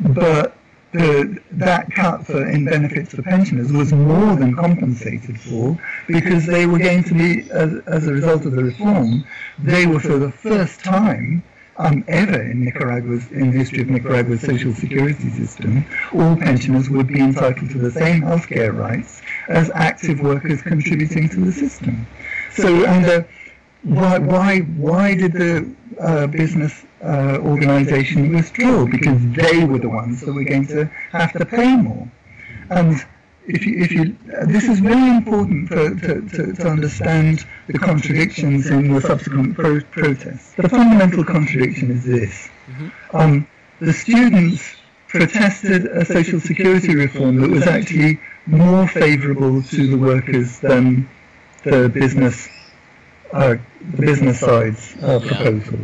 but 0.00 0.56
the, 0.92 1.42
that 1.52 1.90
cut 1.90 2.26
for, 2.26 2.46
in 2.46 2.64
benefits 2.66 3.14
for 3.14 3.22
pensioners 3.22 3.72
was 3.72 3.92
more 3.92 4.36
than 4.36 4.54
compensated 4.54 5.40
for 5.40 5.78
because 6.06 6.46
they 6.46 6.66
were 6.66 6.78
going 6.78 7.02
to 7.04 7.14
be, 7.14 7.50
as, 7.50 7.74
as 7.86 8.06
a 8.06 8.12
result 8.12 8.44
of 8.44 8.52
the 8.52 8.62
reform, 8.62 9.24
they 9.58 9.86
were 9.86 10.00
for 10.00 10.18
the 10.18 10.30
first 10.30 10.80
time 10.80 11.42
um, 11.78 12.04
ever 12.08 12.40
in 12.42 12.64
Nicaragua's 12.64 13.30
in 13.32 13.50
the 13.50 13.58
history 13.58 13.80
of 13.80 13.88
Nicaragua's 13.88 14.42
social 14.42 14.74
security 14.74 15.30
system, 15.30 15.84
all 16.12 16.36
pensioners 16.36 16.90
would 16.90 17.06
be 17.06 17.18
entitled 17.18 17.70
to 17.70 17.78
the 17.78 17.90
same 17.90 18.20
healthcare 18.20 18.76
rights 18.76 19.22
as 19.48 19.70
active 19.74 20.20
workers 20.20 20.60
contributing 20.62 21.28
to 21.30 21.40
the 21.40 21.52
system. 21.52 22.06
So, 22.52 22.84
and 22.84 23.06
uh, 23.06 23.22
why 23.82 24.18
why 24.18 24.60
why 24.60 25.14
did 25.14 25.32
the 25.32 25.74
uh, 26.00 26.26
business 26.26 26.84
uh, 27.02 27.38
organisation 27.42 28.34
withdraw? 28.34 28.86
Because 28.86 29.20
they 29.32 29.64
were 29.64 29.78
the 29.78 29.88
ones 29.88 30.20
that 30.20 30.32
were 30.32 30.44
going 30.44 30.66
to 30.68 30.84
have 31.10 31.32
to 31.32 31.44
pay 31.44 31.76
more, 31.76 32.10
and 32.70 32.96
if 33.46 33.66
you, 33.66 33.82
if 33.82 33.90
you, 33.90 34.16
this 34.46 34.68
is 34.68 34.78
very 34.80 35.16
important 35.16 35.68
for, 35.68 35.90
to, 35.90 36.28
to, 36.28 36.52
to, 36.52 36.68
understand 36.68 37.44
the 37.66 37.78
contradictions 37.78 38.70
in 38.70 38.92
the 38.92 39.00
subsequent 39.00 39.56
pro- 39.56 39.80
protests. 39.80 40.54
The 40.54 40.68
fundamental 40.68 41.24
contradiction 41.24 41.90
is 41.90 42.04
this. 42.04 42.48
Mm-hmm. 42.68 43.16
Um, 43.16 43.48
the 43.80 43.92
students 43.92 44.76
protested 45.08 45.86
a 45.86 46.04
social 46.04 46.40
security 46.40 46.94
reform 46.94 47.36
that 47.40 47.50
was 47.50 47.66
actually 47.66 48.20
more 48.46 48.86
favourable 48.86 49.62
to 49.62 49.86
the 49.88 49.96
workers 49.96 50.60
than 50.60 51.08
the 51.64 51.88
business, 51.88 52.48
uh, 53.32 53.56
the 53.90 54.00
business 54.00 54.40
side's 54.40 54.94
uh, 55.02 55.20
proposal. 55.20 55.78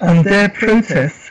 And 0.00 0.24
their 0.24 0.48
protests 0.48 1.30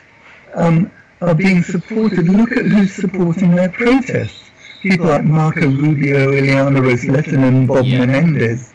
um, 0.54 0.90
are 1.20 1.34
being 1.34 1.62
supported. 1.62 2.28
Look 2.28 2.52
at 2.52 2.64
who's 2.66 2.94
supporting 2.94 3.54
their 3.54 3.70
protests 3.70 4.46
people 4.82 5.06
like 5.06 5.24
Marco 5.24 5.68
Rubio, 5.68 6.30
Ileana 6.32 6.82
Ros-Lehtinen, 6.82 7.48
and 7.48 7.68
Bob 7.68 7.84
yeah. 7.84 8.04
Menendez, 8.04 8.72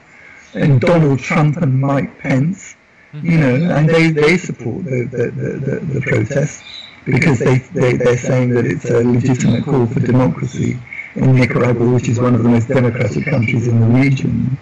and 0.54 0.82
Donald 0.82 1.20
Trump 1.20 1.58
and 1.58 1.80
Mike 1.80 2.20
Pence, 2.20 2.76
you 3.14 3.38
know, 3.38 3.56
and 3.76 3.89
they, 3.89 4.10
they 4.12 4.38
support 4.38 4.84
the, 4.86 5.08
the, 5.12 5.32
the, 5.32 5.80
the, 5.94 6.02
protests 6.02 6.64
because 7.06 7.39
they, 7.39 7.58
they, 7.74 7.98
they're 7.98 8.18
saying 8.18 8.50
that 8.52 8.66
it's 8.66 8.89
a 8.89 9.04
legitimate 9.04 9.64
call 9.64 9.86
for 9.86 10.00
democracy 10.00 10.80
in 11.16 11.36
Nicaragua, 11.36 11.89
which 11.89 12.08
is 12.08 12.20
one 12.20 12.36
of 12.36 12.44
the 12.44 12.50
most 12.50 12.68
democratic 12.68 13.26
countries 13.26 13.68
in 13.68 13.80
the 13.80 13.88
region. 13.88 14.58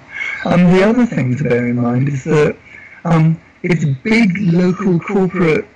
Um, 0.46 0.72
the 0.72 0.84
other 0.84 1.06
thing 1.06 1.36
to 1.38 1.44
bear 1.44 1.68
in 1.68 1.76
mind 1.76 2.10
is 2.10 2.24
that 2.24 2.58
um, 3.06 3.40
it's 3.64 3.86
big 4.04 4.38
local 4.38 5.00
corporate 5.00 5.68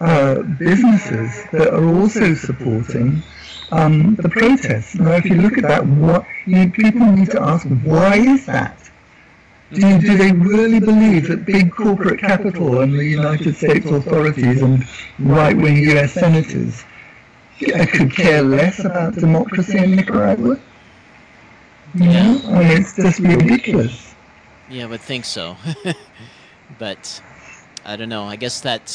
uh, 0.00 0.42
businesses 0.58 1.44
that 1.52 1.72
are 1.72 1.86
also 1.86 2.34
supporting 2.34 3.22
um, 3.70 4.14
the 4.16 4.28
protests. 4.28 4.94
Now, 4.96 5.12
if 5.12 5.24
you 5.24 5.36
look 5.36 5.56
at 5.56 5.62
that, 5.62 5.86
what 5.86 6.26
you, 6.46 6.70
people 6.70 7.06
need 7.06 7.30
to 7.30 7.42
ask, 7.42 7.66
why 7.66 8.16
is 8.16 8.46
that? 8.46 8.76
Do, 9.72 9.98
do 10.00 10.18
they 10.18 10.32
really 10.32 10.80
believe 10.80 11.28
that 11.28 11.46
big 11.46 11.72
corporate 11.72 12.20
capital 12.20 12.82
and 12.82 12.92
the 12.92 13.04
United 13.04 13.56
States 13.56 13.86
authorities 13.86 14.60
and 14.60 14.84
right-wing 15.18 15.78
U.S. 15.84 16.12
senators 16.12 16.84
could 17.58 18.14
care 18.14 18.42
less 18.42 18.84
about 18.84 19.14
democracy 19.14 19.78
in 19.78 19.96
Nicaragua? 19.96 20.58
Know? 21.94 22.40
I 22.48 22.58
mean, 22.58 22.82
it's 22.82 22.96
just 22.96 23.20
ridiculous. 23.20 24.14
Yeah, 24.68 24.84
I 24.84 24.86
would 24.88 25.00
think 25.00 25.24
so. 25.24 25.56
but 26.82 27.22
I 27.84 27.94
don't 27.94 28.08
know. 28.08 28.24
I 28.24 28.34
guess 28.34 28.60
that 28.62 28.88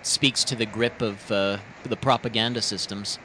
speaks 0.00 0.44
to 0.44 0.56
the 0.56 0.64
grip 0.64 1.02
of 1.02 1.30
uh, 1.30 1.58
the 1.82 1.96
propaganda 1.96 2.62
systems. 2.62 3.18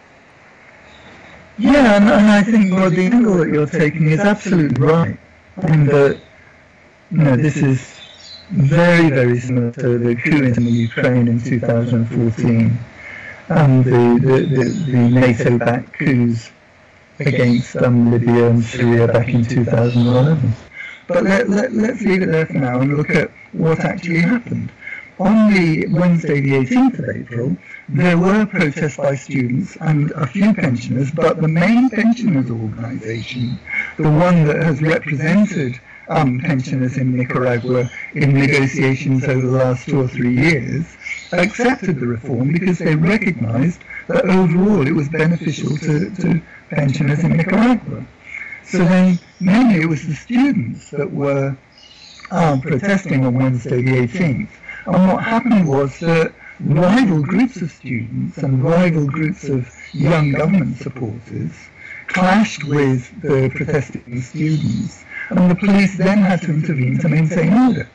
Yeah, 1.57 1.95
and, 1.95 2.09
and 2.09 2.27
I 2.27 2.43
think 2.43 2.73
well, 2.73 2.89
the 2.89 3.05
angle 3.05 3.37
that 3.37 3.47
you're 3.47 3.65
taking 3.65 4.11
is 4.11 4.19
absolutely 4.19 4.85
right. 4.85 5.17
And 5.61 5.87
that, 5.87 6.19
you 7.11 7.17
know, 7.19 7.37
this 7.37 7.55
is 7.71 7.79
very, 8.49 9.09
very 9.09 9.39
similar 9.39 9.71
to 9.83 9.97
the 9.97 10.15
coup 10.15 10.43
in 10.43 10.65
the 10.65 10.75
Ukraine 10.87 11.29
in 11.29 11.41
2014. 11.41 12.77
and 13.47 13.85
the, 13.85 14.01
the, 14.27 14.37
the, 14.55 14.65
the 14.91 15.03
NATO-backed 15.21 15.93
coups 15.93 16.51
against 17.19 17.77
um, 17.77 18.11
Libya 18.11 18.49
and 18.49 18.63
Syria 18.65 19.07
back 19.07 19.29
in 19.29 19.45
2011. 19.45 20.53
But 21.09 21.23
let, 21.23 21.49
let, 21.49 21.73
let's 21.73 22.01
leave 22.03 22.21
it 22.21 22.27
there 22.27 22.45
for 22.45 22.59
now 22.59 22.81
and 22.81 22.95
look 22.95 23.09
at 23.09 23.31
what 23.53 23.79
actually 23.79 24.19
happened. 24.19 24.71
On 25.17 25.51
the 25.51 25.87
Wednesday, 25.87 26.39
the 26.39 26.51
18th 26.51 26.99
of 26.99 27.09
April, 27.09 27.57
there 27.89 28.15
were 28.15 28.45
protests 28.45 28.97
by 28.97 29.15
students 29.15 29.75
and 29.81 30.11
a 30.11 30.27
few 30.27 30.53
pensioners, 30.53 31.09
but 31.09 31.41
the 31.41 31.47
main 31.47 31.89
pensioners 31.89 32.51
organisation, 32.51 33.59
the 33.97 34.03
one 34.03 34.45
that 34.45 34.61
has 34.61 34.83
represented 34.83 35.81
um, 36.09 36.39
pensioners 36.41 36.95
in 36.97 37.17
Nicaragua 37.17 37.89
in 38.13 38.31
negotiations 38.35 39.23
over 39.23 39.47
the 39.47 39.57
last 39.57 39.89
two 39.89 40.01
or 40.01 40.07
three 40.07 40.35
years, 40.39 40.85
accepted 41.31 41.99
the 41.99 42.07
reform 42.07 42.53
because 42.53 42.77
they 42.77 42.95
recognized 42.95 43.81
that 44.07 44.25
overall 44.25 44.85
it 44.85 44.93
was 44.93 45.09
beneficial 45.09 45.75
to, 45.75 46.11
to 46.17 46.39
pensioners 46.69 47.23
in 47.23 47.35
Nicaragua. 47.35 48.05
So 48.63 48.77
then, 48.77 49.17
mainly 49.39 49.81
it 49.81 49.87
was 49.87 50.05
the 50.05 50.13
students 50.13 50.89
that 50.91 51.11
were 51.11 51.57
um, 52.31 52.61
protesting 52.61 53.25
on 53.25 53.33
Wednesday 53.33 53.81
the 53.81 54.07
18th. 54.07 54.49
And 54.85 55.07
what 55.07 55.23
happened 55.23 55.67
was 55.67 55.99
that 55.99 56.33
rival 56.59 57.21
groups 57.21 57.61
of 57.61 57.71
students 57.71 58.37
and 58.37 58.63
rival 58.63 59.07
groups 59.07 59.47
of 59.47 59.71
young 59.93 60.31
government 60.31 60.77
supporters 60.77 61.51
clashed 62.07 62.63
with 62.65 63.21
the 63.21 63.49
protesting 63.55 64.21
students, 64.21 65.05
and 65.29 65.49
the 65.49 65.55
police 65.55 65.97
then 65.97 66.17
had 66.17 66.41
to 66.41 66.51
intervene 66.51 66.97
to 66.99 67.07
maintain 67.07 67.53
order. 67.53 67.89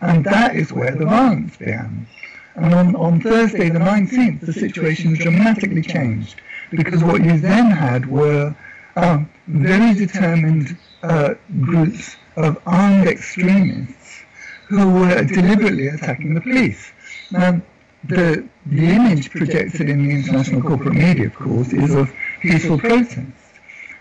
And 0.00 0.24
that 0.24 0.54
is 0.54 0.72
where 0.72 0.94
the 0.94 1.06
violence 1.06 1.56
began. 1.56 2.06
And 2.54 2.74
on, 2.74 2.96
on 2.96 3.20
Thursday 3.20 3.70
the 3.70 3.78
19th, 3.78 4.40
the 4.40 4.52
situation 4.52 5.14
dramatically 5.14 5.82
changed 5.82 6.40
because 6.70 7.02
what 7.02 7.24
you 7.24 7.38
then 7.38 7.70
had 7.70 8.06
were 8.06 8.54
um, 8.96 9.30
very 9.46 9.94
determined 9.94 10.76
uh, 11.02 11.34
groups 11.60 12.16
of 12.36 12.60
armed 12.66 13.06
extremists 13.06 14.22
who 14.68 14.92
were 14.92 15.22
deliberately 15.24 15.88
attacking 15.88 16.34
the 16.34 16.40
police. 16.40 16.90
Now, 17.30 17.60
the, 18.04 18.46
the 18.66 18.86
image 18.86 19.30
projected 19.30 19.88
in 19.88 20.06
the 20.06 20.14
international 20.14 20.62
corporate 20.62 20.94
media, 20.94 21.26
of 21.26 21.34
course, 21.34 21.72
is 21.72 21.94
of 21.94 22.12
peaceful 22.40 22.78
protests. 22.78 23.18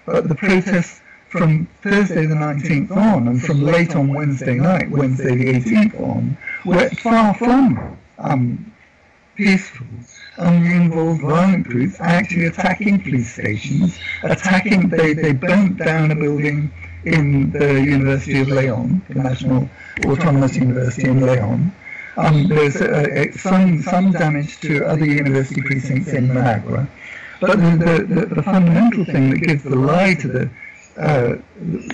But 0.06 0.28
the 0.28 0.36
protests 0.36 1.02
from 1.30 1.68
Thursday 1.82 2.26
the 2.26 2.36
19th 2.36 2.91
on 2.91 3.28
and 3.28 3.41
from 3.41 3.62
late 3.62 3.96
on 3.96 4.14
Wednesday 4.14 4.56
night, 4.56 4.89
Wednesday 4.89 5.36
the 5.36 5.54
18th 5.54 6.00
on, 6.00 6.38
were 6.66 6.89
far 6.89 7.34
from 7.34 7.98
um, 8.20 8.74
peaceful 9.36 9.86
and 10.38 10.66
involved 10.66 11.22
violent 11.22 11.68
groups 11.68 11.98
actually 12.00 12.46
attacking 12.46 13.02
police 13.02 13.34
stations, 13.34 13.98
attacking, 14.24 14.90
they, 14.90 15.14
they 15.14 15.32
burnt 15.32 15.78
down 15.78 16.12
a 16.12 16.16
building 16.16 16.72
in 17.06 17.52
the 17.52 17.74
University 17.82 18.42
of 18.42 18.50
Leon, 18.50 19.02
the 19.08 19.16
National 19.16 19.70
Autonomous 20.06 20.56
University 20.56 21.08
in 21.08 21.22
Leon. 21.26 21.74
Um, 22.18 22.48
there's 22.48 22.78
uh, 22.78 23.32
some, 23.34 23.82
some 23.82 24.12
damage 24.12 24.60
to 24.62 24.86
other 24.86 25.06
university 25.06 25.62
precincts 25.62 26.14
in 26.14 26.34
Managua. 26.34 26.88
But 27.42 27.58
the, 27.58 28.06
the, 28.08 28.26
the, 28.36 28.44
fundamental 28.44 29.04
thing 29.06 29.30
that 29.32 29.40
gives 29.40 29.64
the 29.64 29.76
lie 29.76 30.16
to 30.16 30.28
the 30.28 30.50
uh, 30.98 31.36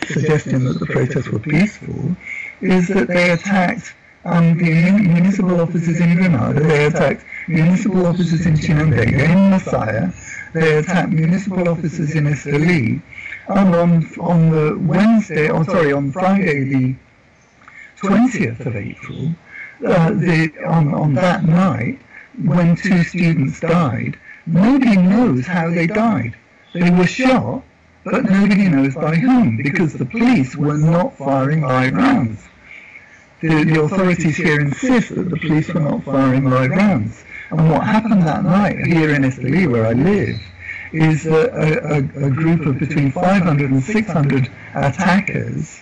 suggestion 0.06 0.64
that 0.66 0.80
the 0.80 0.86
protests 0.86 1.28
were 1.28 1.40
peaceful 1.40 2.16
is 2.62 2.88
that 2.90 3.08
they 3.08 3.32
attacked 3.32 3.96
um, 4.26 4.58
the 4.58 4.92
municipal 4.92 5.60
offices 5.62 6.00
in 6.00 6.16
Granada, 6.16 6.60
they 6.60 6.86
attacked 6.86 7.26
municipal 7.48 8.06
officers 8.06 8.46
in 8.46 8.54
Chinandega, 8.56 9.30
in 9.30 9.52
Masaya, 9.52 10.14
they 10.54 10.78
attacked 10.78 11.12
municipal 11.12 11.68
officers 11.70 12.16
in 12.16 12.26
Esteli, 12.26 13.02
and 13.48 13.76
on, 13.76 14.20
on 14.20 14.50
the 14.50 14.78
Wednesday, 14.80 15.50
or 15.50 15.62
oh, 15.62 15.64
sorry, 15.64 15.94
on 15.94 16.12
Friday 16.12 16.64
the 16.64 16.96
20th 17.98 18.66
of 18.66 18.76
April, 18.76 19.34
uh, 19.86 20.12
the, 20.12 20.52
on, 20.68 20.94
on 20.94 21.14
that 21.14 21.44
night, 21.44 22.00
when 22.44 22.76
two 22.76 23.04
students 23.04 23.60
died, 23.60 24.18
nobody 24.46 24.98
knows 24.98 25.46
how 25.46 25.70
they 25.70 25.88
died. 25.88 26.36
They 26.74 26.90
were 26.90 27.08
shot, 27.08 27.64
but 28.04 28.24
nobody 28.24 28.70
knows 28.70 28.96
by 28.96 29.16
whom, 29.16 29.58
because 29.58 29.94
the 29.94 30.06
police 30.06 30.56
were 30.56 30.78
not 30.78 31.18
firing 31.18 31.62
live 31.62 31.94
rounds 31.94 32.48
the, 33.42 33.64
the 33.64 33.82
authorities 33.82 34.38
here 34.38 34.60
insist 34.60 35.16
that 35.16 35.30
the 35.30 35.38
police 35.38 35.68
were 35.74 35.80
not 35.80 36.04
firing 36.04 36.46
live 36.50 36.70
rounds. 36.70 37.24
And 37.52 37.70
what 37.70 37.84
happened 37.86 38.24
that 38.24 38.44
night 38.44 38.86
here 38.86 39.14
in 39.14 39.24
Esteli, 39.24 39.70
where 39.70 39.86
I 39.86 39.94
live, 39.94 40.40
is 40.94 41.26
a, 41.26 41.50
a, 41.52 42.28
a, 42.28 42.30
group 42.30 42.66
of 42.66 42.80
between 42.80 43.12
500 43.12 43.72
and 43.72 43.84
600 43.84 44.52
attackers 44.74 45.82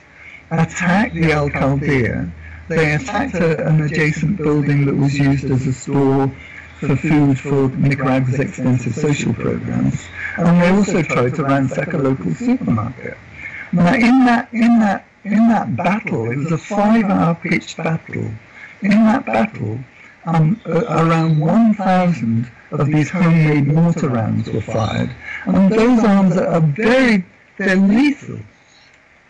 attacked 0.52 1.14
the 1.14 1.32
alcaldía. 1.32 2.32
They 2.68 2.94
attacked 2.96 3.36
a, 3.36 3.68
an 3.68 3.82
adjacent 3.82 4.38
building 4.38 4.86
that 4.86 4.96
was 4.96 5.18
used 5.18 5.46
as 5.46 5.66
a 5.68 5.74
store 5.74 6.32
for 6.80 6.96
food 6.96 7.40
for 7.40 7.70
Nicaragua's 7.70 8.40
extensive 8.40 8.96
social 8.96 9.34
programs. 9.34 10.08
And 10.38 10.62
they 10.62 10.70
also 10.70 11.02
tried 11.04 11.36
to 11.36 11.44
ransack 11.44 11.94
a 11.94 11.98
local 11.98 12.34
supermarket. 12.34 13.18
Now, 13.72 13.94
in 13.94 14.26
that, 14.26 14.50
in 14.54 14.80
that 14.80 15.06
in 15.24 15.50
that 15.50 15.76
battle, 15.76 16.32
it 16.32 16.38
was 16.38 16.52
a 16.52 16.58
five-hour 16.58 17.36
pitched 17.36 17.78
battle. 17.78 18.32
In 18.82 18.92
that 18.92 19.26
battle, 19.26 19.80
um, 20.26 20.60
around 20.66 21.40
1,000 21.40 22.52
of 22.72 22.88
these 22.88 23.10
homemade 23.10 23.68
mortar 23.68 24.10
rounds 24.10 24.50
were 24.50 24.62
fired, 24.62 25.10
and 25.46 25.72
those 25.72 26.04
arms 26.04 26.38
are 26.38 26.62
very, 26.62 27.26
they're 27.58 27.76
lethal. 27.76 28.40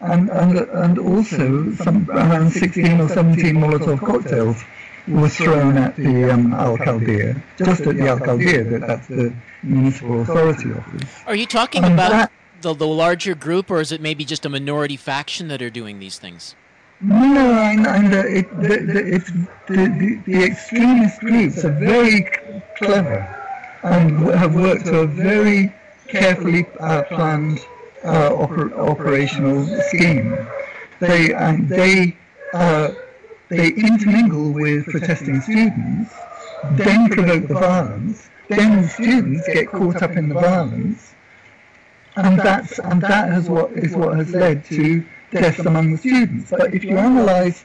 And, 0.02 0.30
and, 0.30 0.58
and 0.58 0.98
also 0.98 1.74
some, 1.74 2.10
around 2.10 2.52
16 2.52 3.02
or 3.02 3.10
17 3.10 3.56
Molotov 3.56 4.00
cocktails 4.00 4.64
were 5.10 5.28
thrown 5.28 5.78
at 5.78 5.96
the 5.98 6.32
um, 6.32 6.52
Alcaldía, 6.52 7.42
just 7.58 7.82
at 7.82 7.96
the 7.96 8.04
Alcaldía, 8.04 8.80
that's 8.80 9.08
the 9.08 9.34
municipal 9.64 10.22
authority 10.22 10.72
office. 10.72 11.10
Are 11.26 11.36
you 11.36 11.46
talking 11.46 11.84
and 11.84 11.94
about 11.94 12.12
that, 12.12 12.32
the, 12.62 12.74
the 12.74 12.88
larger 12.88 13.36
group, 13.36 13.70
or 13.70 13.82
is 13.82 13.92
it 13.92 14.02
maybe 14.02 14.24
just 14.24 14.46
a 14.46 14.50
minority 14.50 14.98
faction 14.98 15.48
that 15.50 15.62
are 15.62 15.70
doing 15.70 16.00
these 16.00 16.18
things? 16.18 16.56
No, 17.02 17.54
and, 17.54 18.14
uh, 18.14 18.26
it, 18.26 18.50
the, 18.60 18.68
the, 18.68 19.16
it's, 19.16 19.32
the, 19.68 20.22
the, 20.26 20.44
extremist 20.44 21.22
groups 21.22 21.64
are 21.64 21.72
very 21.72 22.30
clever 22.78 23.20
and 23.84 24.20
have 24.36 24.54
worked 24.54 24.86
to 24.88 25.00
a 25.00 25.08
very 25.08 25.74
carefully 26.10 26.66
uh, 26.82 27.04
planned 27.04 27.60
uh, 28.04 28.32
oper- 28.32 28.78
operational 28.78 29.66
scheme. 29.84 30.46
They 31.00 31.34
and 31.34 31.70
they 31.70 32.18
uh, 32.54 32.90
they 33.48 33.70
intermingle 33.70 34.52
with 34.52 34.86
protesting 34.88 35.40
students, 35.40 36.14
then 36.72 37.10
provoke 37.10 37.48
the 37.48 37.54
violence. 37.54 38.30
Then 38.50 38.82
the 38.82 38.90
students 38.90 39.48
get 39.48 39.70
caught 39.70 40.04
up 40.04 40.18
in 40.18 40.28
the 40.28 40.36
violence, 40.36 41.14
and 42.18 42.38
that's 42.38 42.80
and 42.80 43.02
that 43.04 43.30
has 43.30 43.50
what 43.50 43.72
is 43.72 43.96
what 43.96 44.18
has 44.18 44.34
led 44.34 44.66
to 44.66 45.06
deaths 45.32 45.60
among 45.60 45.92
the 45.92 45.98
students. 45.98 46.52
But 46.52 46.74
if 46.74 46.84
you 46.84 46.98
analyse, 46.98 47.64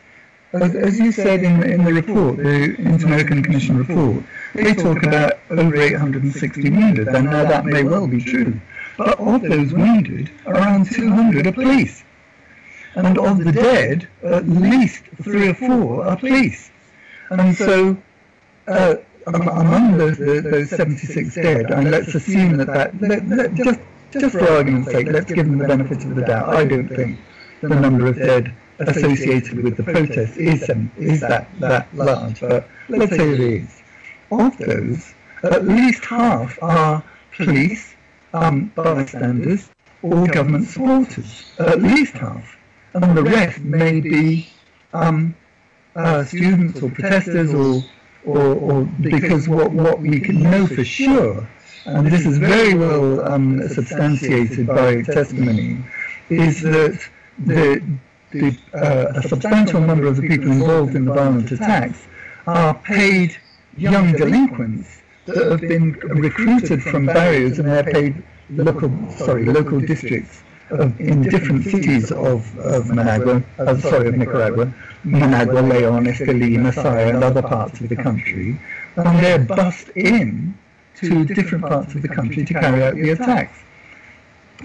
as, 0.52 0.74
as 0.74 0.98
you 0.98 1.12
said 1.12 1.42
in 1.42 1.60
the, 1.60 1.70
in 1.70 1.84
the 1.84 1.92
report, 1.92 2.36
the 2.36 2.74
Inter-American 2.78 3.42
Commission 3.42 3.78
report, 3.78 4.24
they 4.54 4.74
talk 4.74 5.02
about 5.02 5.38
over 5.50 5.76
860 5.76 6.70
wounded, 6.70 7.08
and 7.08 7.26
now 7.26 7.44
that 7.44 7.64
may 7.64 7.82
well 7.82 8.06
be 8.06 8.22
true. 8.22 8.60
But 8.96 9.18
of 9.18 9.42
those 9.42 9.72
wounded, 9.72 10.30
around 10.46 10.90
200 10.90 11.46
are 11.46 11.52
police. 11.52 12.04
And 12.94 13.18
of 13.18 13.42
the 13.42 13.50
dead, 13.50 14.08
at 14.22 14.48
least 14.48 15.02
three 15.22 15.48
or 15.48 15.54
four 15.54 16.06
are 16.06 16.16
police. 16.16 16.70
And 17.30 17.56
so, 17.56 17.96
uh, 18.68 18.96
among 19.26 19.98
those, 19.98 20.18
those 20.18 20.70
76 20.70 21.34
dead, 21.34 21.70
and 21.70 21.90
let's 21.90 22.14
assume 22.14 22.58
that 22.58 22.68
that, 22.68 23.00
let, 23.00 23.26
let, 23.26 23.54
just 23.54 23.80
just 24.12 24.36
for 24.36 24.48
argument's 24.48 24.92
sake, 24.92 25.08
let's 25.08 25.32
give 25.32 25.46
them 25.46 25.58
the 25.58 25.66
benefit 25.66 26.04
of 26.04 26.14
the 26.14 26.22
doubt. 26.22 26.48
I 26.54 26.64
don't 26.64 26.88
think 26.88 27.18
the 27.68 27.80
number 27.80 28.06
of 28.06 28.16
dead 28.16 28.54
associated 28.78 29.62
with 29.62 29.76
the 29.76 29.82
protest 29.82 30.36
is 30.36 30.68
um, 30.70 30.90
is 30.98 31.20
that 31.20 31.48
that 31.60 31.86
large, 31.94 32.40
but 32.40 32.68
let's 32.88 33.16
say 33.16 33.30
it 33.30 33.40
is. 33.40 33.82
Of 34.30 34.56
those, 34.58 35.14
at 35.42 35.64
least 35.64 36.04
half 36.04 36.58
are 36.62 37.04
police, 37.36 37.94
um, 38.32 38.72
bystanders, 38.74 39.68
or 40.02 40.26
government 40.26 40.66
supporters. 40.66 41.52
At 41.58 41.80
least 41.80 42.14
half, 42.14 42.56
and 42.94 43.16
the 43.16 43.22
rest 43.22 43.60
may 43.60 44.00
be 44.00 44.48
um, 44.92 45.36
uh, 45.94 46.24
students 46.24 46.82
or 46.82 46.90
protesters, 46.90 47.54
or, 47.54 47.84
or, 48.24 48.54
or 48.54 48.84
because 49.00 49.48
what 49.48 49.72
what 49.72 50.00
we 50.00 50.18
can 50.20 50.40
know 50.42 50.66
for 50.66 50.84
sure 50.84 51.46
and 51.86 52.06
this 52.06 52.24
is 52.24 52.38
very 52.38 52.74
well 52.74 53.26
um, 53.28 53.68
substantiated 53.68 54.66
by 54.66 55.02
testimony, 55.02 55.84
is 56.30 56.62
that 56.62 56.98
the, 57.38 57.82
the, 58.30 58.56
uh, 58.74 59.12
a 59.16 59.28
substantial 59.28 59.80
number 59.80 60.06
of 60.06 60.16
the 60.16 60.28
people 60.28 60.50
involved 60.50 60.94
in 60.94 61.04
the 61.04 61.12
violent 61.12 61.50
attacks 61.50 62.06
are 62.46 62.74
paid 62.74 63.36
young 63.76 64.12
delinquents 64.12 65.02
that 65.26 65.50
have 65.50 65.60
been 65.60 65.92
recruited 65.92 66.82
from 66.82 67.06
barrios 67.06 67.58
and 67.58 67.68
they're 67.68 67.82
paid 67.84 68.22
local, 68.50 68.90
sorry, 69.10 69.44
local 69.44 69.80
districts 69.80 70.42
of, 70.70 70.98
in 71.00 71.22
different 71.22 71.64
cities 71.64 72.10
of, 72.10 72.56
of 72.58 72.90
Managua, 72.90 73.42
uh, 73.58 73.76
sorry, 73.78 74.08
of 74.08 74.16
Nicaragua, 74.16 74.72
Managua, 75.04 75.60
Leon, 75.60 76.04
Esteli, 76.04 76.56
Masaya, 76.56 77.14
and 77.14 77.24
other 77.24 77.42
parts 77.42 77.80
of 77.80 77.88
the 77.88 77.96
country, 77.96 78.58
and 78.96 79.24
they're 79.24 79.38
bussed 79.38 79.88
in 79.90 80.56
to 80.96 81.24
different 81.24 81.64
parts 81.66 81.94
of 81.94 82.02
the 82.02 82.08
country 82.08 82.44
to 82.44 82.54
carry 82.54 82.82
out 82.82 82.94
the 82.94 83.10
attacks. 83.10 83.63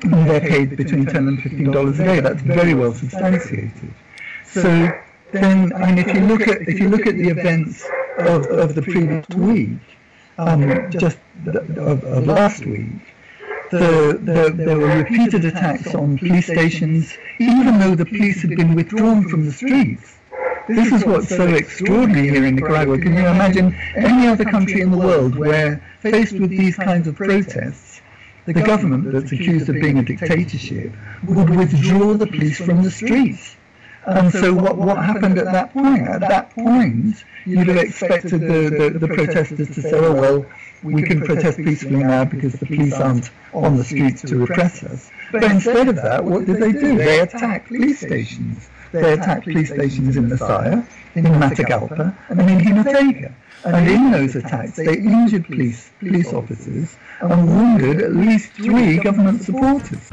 They're 0.04 0.40
paid 0.40 0.78
between 0.78 1.06
10 1.06 1.28
and 1.28 1.42
15 1.42 1.72
dollars 1.72 2.00
a 2.00 2.04
day. 2.04 2.20
That's 2.20 2.42
very 2.42 2.74
well 2.74 2.94
substantiated. 2.94 3.94
So 4.46 4.92
then, 5.32 5.72
and 5.74 6.00
if 6.00 6.14
you 6.14 6.22
look 6.22 6.48
at 6.48 6.62
if 6.62 6.80
you 6.80 6.90
look 6.90 7.06
at 7.08 7.16
the 7.16 7.30
events 7.30 7.84
of, 8.18 8.46
of 8.48 8.76
the 8.76 8.82
previous 8.82 9.28
week, 9.30 9.80
um, 10.38 10.90
just 10.92 11.18
of, 11.48 12.04
of 12.04 12.28
last 12.28 12.66
week, 12.66 13.02
the, 13.72 14.20
the, 14.22 14.54
there 14.56 14.78
were 14.78 14.98
repeated 14.98 15.46
attacks 15.46 15.94
on 15.94 16.18
police 16.18 16.48
stations, 16.48 17.14
even 17.40 17.80
though 17.80 17.96
the 17.96 18.06
police 18.06 18.42
had 18.42 18.52
been 18.52 18.74
withdrawn 18.76 19.28
from 19.28 19.46
the 19.46 19.52
streets. 19.52 20.18
This 20.68 20.92
is 20.92 21.06
what's 21.06 21.30
so 21.30 21.48
extraordinary 21.48 22.30
here 22.30 22.46
in 22.46 22.56
Nicaragua. 22.56 23.00
Can 23.00 23.14
you 23.14 23.26
imagine 23.26 23.76
any 23.96 24.28
other 24.28 24.46
country 24.46 24.82
in 24.82 24.92
the 24.92 24.98
world 24.98 25.36
where, 25.36 25.84
faced 26.00 26.34
with 26.34 26.52
these 26.52 26.76
kinds 26.76 27.08
of 27.08 27.16
protests, 27.16 27.89
the 28.54 28.62
government 28.62 29.12
that's 29.12 29.32
accused 29.32 29.70
of 29.70 29.76
being 29.76 30.00
a 30.00 30.04
dictatorship 30.04 30.94
would 31.26 31.50
withdraw 31.50 32.14
the 32.14 32.28
police 32.28 32.58
from 32.58 32.84
the 32.84 32.92
streets? 32.92 33.56
And 34.06 34.32
so 34.32 34.54
what, 34.54 34.78
what 34.78 34.98
happened 34.98 35.38
at 35.38 35.46
that 35.46 35.74
point? 35.74 36.08
At 36.08 36.22
that 36.22 36.52
point, 36.52 37.24
you'd 37.46 37.68
have 37.68 37.78
expected 37.78 38.42
the, 38.42 38.90
the, 38.92 39.00
the 39.00 39.08
protesters 39.08 39.70
to 39.76 39.82
say, 39.82 39.94
oh, 39.94 40.14
well, 40.14 40.46
we 40.82 41.04
can 41.04 41.22
protest 41.22 41.58
peacefully 41.58 42.04
now 42.04 42.26
because 42.26 42.54
the 42.54 42.66
police 42.66 42.94
aren't 42.94 43.30
on 43.54 43.78
the 43.78 43.84
streets 43.84 44.22
to 44.24 44.38
repress 44.38 44.84
us. 44.84 45.12
But 45.32 45.44
instead 45.44 45.90
of 45.90 45.96
that, 45.98 46.24
what 46.24 46.46
did 46.46 46.58
they 46.58 46.72
do? 46.72 46.98
They 46.98 47.20
attacked 47.20 47.68
police 47.68 48.00
stations. 48.00 48.70
They 48.92 49.14
attacked 49.14 49.44
police 49.44 49.70
stations 49.70 50.18
in 50.18 50.30
Masaya, 50.30 50.88
in 51.16 51.26
Matagalpa, 51.26 52.16
and 52.30 52.42
in 52.42 52.60
Jinotega. 52.60 53.34
And 53.66 53.90
in 53.90 54.12
those 54.12 54.36
attacks, 54.36 54.78
they 54.78 54.98
injured 54.98 55.46
police, 55.46 55.92
police 56.00 56.34
officers 56.34 56.96
and 57.22 57.48
wounded 57.48 58.02
at 58.02 58.16
least 58.16 58.54
three 58.54 58.98
government 58.98 59.44
supporters. 59.44 60.10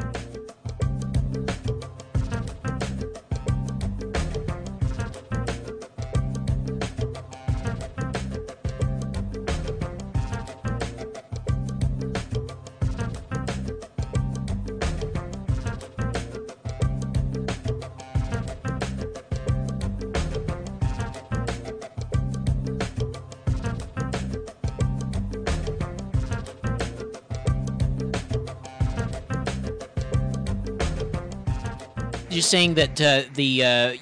You're 32.36 32.42
saying 32.42 32.74
that 32.74 33.00
uh, 33.00 33.22
the 33.34 33.64
uh, 33.64 33.92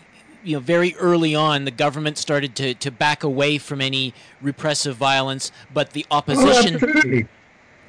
you 0.43 0.57
know 0.57 0.61
very 0.61 0.95
early 0.97 1.35
on 1.35 1.64
the 1.64 1.70
government 1.70 2.18
started 2.18 2.55
to, 2.57 2.74
to 2.74 2.91
back 2.91 3.22
away 3.22 3.59
from 3.59 3.80
any 3.80 4.12
repressive 4.43 4.97
violence, 4.97 5.51
but 5.72 5.91
the 5.93 6.05
opposition. 6.11 6.78
Oh, 6.82 7.28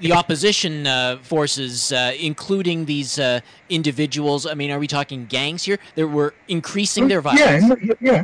the 0.02 0.12
opposition 0.12 0.86
uh, 0.88 1.18
forces, 1.22 1.93
uh, 1.93 2.12
including 2.20 2.84
these 2.84 3.18
uh, 3.18 3.39
individuals, 3.70 4.46
I 4.46 4.54
mean, 4.54 4.70
are 4.70 4.78
we 4.78 4.88
talking 4.88 5.26
gangs 5.26 5.64
here? 5.64 5.80
They 5.96 6.04
were 6.04 6.34
increasing 6.50 7.08
their 7.08 7.22
violence. 7.22 7.64
Yeah, 7.82 7.93
yeah. 8.02 8.24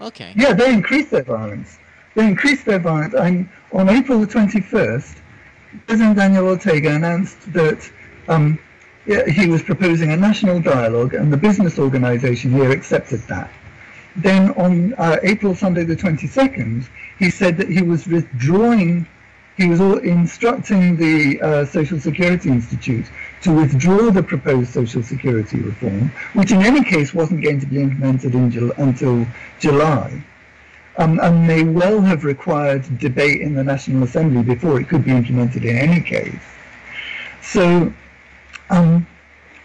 Okay. 0.00 0.32
Yeah, 0.34 0.54
they 0.54 0.72
increased 0.72 1.10
their 1.10 1.22
violence. 1.22 1.78
They 2.14 2.26
increased 2.26 2.64
their 2.64 2.78
violence. 2.78 3.12
And 3.12 3.46
on 3.72 3.90
April 3.90 4.20
the 4.20 4.26
21st, 4.26 5.20
President 5.86 6.16
Daniel 6.16 6.48
Ortega 6.48 6.94
announced 6.94 7.52
that 7.52 7.90
um, 8.28 8.58
he 9.06 9.46
was 9.46 9.62
proposing 9.62 10.12
a 10.12 10.16
national 10.16 10.60
dialogue, 10.60 11.14
and 11.14 11.32
the 11.32 11.36
business 11.36 11.78
organization 11.78 12.52
here 12.52 12.70
accepted 12.70 13.20
that. 13.22 13.50
Then 14.16 14.50
on 14.52 14.94
uh, 14.94 15.18
April 15.22 15.54
Sunday 15.54 15.84
the 15.84 15.96
22nd, 15.96 16.86
he 17.18 17.30
said 17.30 17.56
that 17.56 17.68
he 17.68 17.82
was 17.82 18.06
withdrawing, 18.06 19.06
he 19.56 19.66
was 19.66 19.80
instructing 19.80 20.96
the 20.96 21.40
uh, 21.40 21.64
Social 21.64 21.98
Security 21.98 22.50
Institute 22.50 23.06
to 23.42 23.52
withdraw 23.52 24.10
the 24.10 24.22
proposed 24.22 24.72
Social 24.72 25.02
Security 25.02 25.58
reform, 25.60 26.12
which 26.34 26.52
in 26.52 26.62
any 26.62 26.84
case 26.84 27.14
wasn't 27.14 27.42
going 27.42 27.60
to 27.60 27.66
be 27.66 27.80
implemented 27.80 28.32
Jul 28.52 28.72
until 28.76 29.26
July. 29.58 30.22
Um, 30.98 31.18
and 31.20 31.46
may 31.46 31.64
well 31.64 32.02
have 32.02 32.24
required 32.24 32.98
debate 32.98 33.40
in 33.40 33.54
the 33.54 33.64
National 33.64 34.02
Assembly 34.02 34.42
before 34.42 34.78
it 34.78 34.90
could 34.90 35.04
be 35.06 35.10
implemented 35.10 35.64
in 35.64 35.76
any 35.78 36.02
case. 36.02 36.42
So 37.40 37.92
um, 38.70 39.06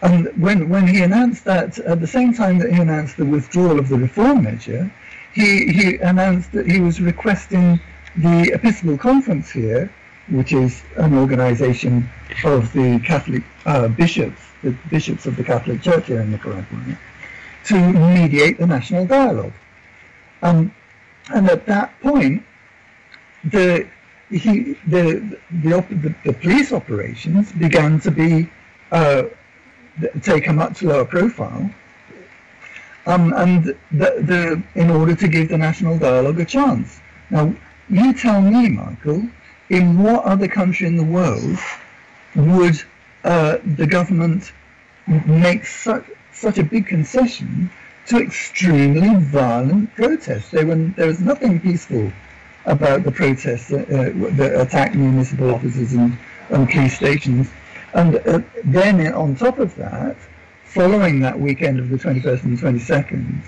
and 0.01 0.27
when, 0.41 0.69
when 0.69 0.87
he 0.87 1.01
announced 1.01 1.43
that, 1.45 1.79
at 1.79 1.99
the 1.99 2.07
same 2.07 2.33
time 2.33 2.59
that 2.59 2.71
he 2.71 2.79
announced 2.79 3.17
the 3.17 3.25
withdrawal 3.25 3.79
of 3.79 3.89
the 3.89 3.97
reform 3.97 4.43
measure, 4.43 4.91
he, 5.33 5.71
he 5.71 5.95
announced 5.97 6.51
that 6.51 6.69
he 6.69 6.79
was 6.79 7.01
requesting 7.01 7.79
the 8.15 8.51
Episcopal 8.53 8.97
Conference 8.97 9.49
here, 9.49 9.91
which 10.29 10.53
is 10.53 10.83
an 10.97 11.17
organization 11.17 12.09
of 12.43 12.71
the 12.73 12.99
Catholic 12.99 13.43
uh, 13.65 13.87
bishops, 13.87 14.41
the 14.61 14.71
bishops 14.89 15.25
of 15.25 15.35
the 15.35 15.43
Catholic 15.43 15.81
Church 15.81 16.07
here 16.07 16.21
in 16.21 16.31
Nicaragua, 16.31 16.97
to 17.65 17.93
mediate 17.93 18.57
the 18.59 18.67
national 18.67 19.05
dialogue. 19.05 19.53
Um, 20.41 20.73
and 21.33 21.49
at 21.49 21.65
that 21.65 21.99
point, 22.01 22.43
the, 23.43 23.87
he, 24.29 24.73
the, 24.87 25.37
the, 25.51 25.81
the, 25.89 26.15
the 26.23 26.33
police 26.33 26.71
operations 26.71 27.51
began 27.51 27.99
to 28.01 28.11
be 28.11 28.49
uh, 28.91 29.23
take 30.21 30.47
a 30.47 30.53
much 30.53 30.83
lower 30.83 31.05
profile, 31.05 31.69
um, 33.05 33.33
and 33.33 33.65
the, 33.65 33.75
the, 33.91 34.63
in 34.75 34.89
order 34.89 35.15
to 35.15 35.27
give 35.27 35.49
the 35.49 35.57
national 35.57 35.97
dialogue 35.97 36.39
a 36.39 36.45
chance. 36.45 36.99
Now, 37.29 37.53
you 37.89 38.13
tell 38.13 38.41
me, 38.41 38.69
Michael, 38.69 39.27
in 39.69 40.01
what 40.01 40.23
other 40.23 40.47
country 40.47 40.87
in 40.87 40.97
the 40.97 41.03
world 41.03 41.57
would 42.35 42.81
uh, 43.23 43.57
the 43.75 43.87
government 43.87 44.51
make 45.25 45.65
such 45.65 46.05
such 46.31 46.57
a 46.59 46.63
big 46.63 46.85
concession 46.85 47.69
to 48.05 48.19
extremely 48.19 49.15
violent 49.15 49.93
protests? 49.95 50.51
There, 50.51 50.65
were, 50.65 50.75
there 50.75 51.07
was 51.07 51.19
nothing 51.19 51.59
peaceful 51.59 52.11
about 52.65 53.03
the 53.03 53.11
protests 53.11 53.71
uh, 53.71 53.85
that 54.33 54.61
attacked 54.61 54.95
municipal 54.95 55.53
offices 55.55 55.93
and, 55.93 56.17
and 56.49 56.69
police 56.69 56.95
stations. 56.95 57.49
And 57.97 58.17
uh, 58.27 58.41
then 58.63 59.11
on 59.11 59.35
top 59.35 59.57
of 59.57 59.73
that, 59.77 60.15
following 60.65 61.19
that 61.21 61.39
weekend 61.39 61.79
of 61.79 61.89
the 61.89 61.97
21st 61.97 62.43
and 62.43 62.59
22nd, 62.59 63.43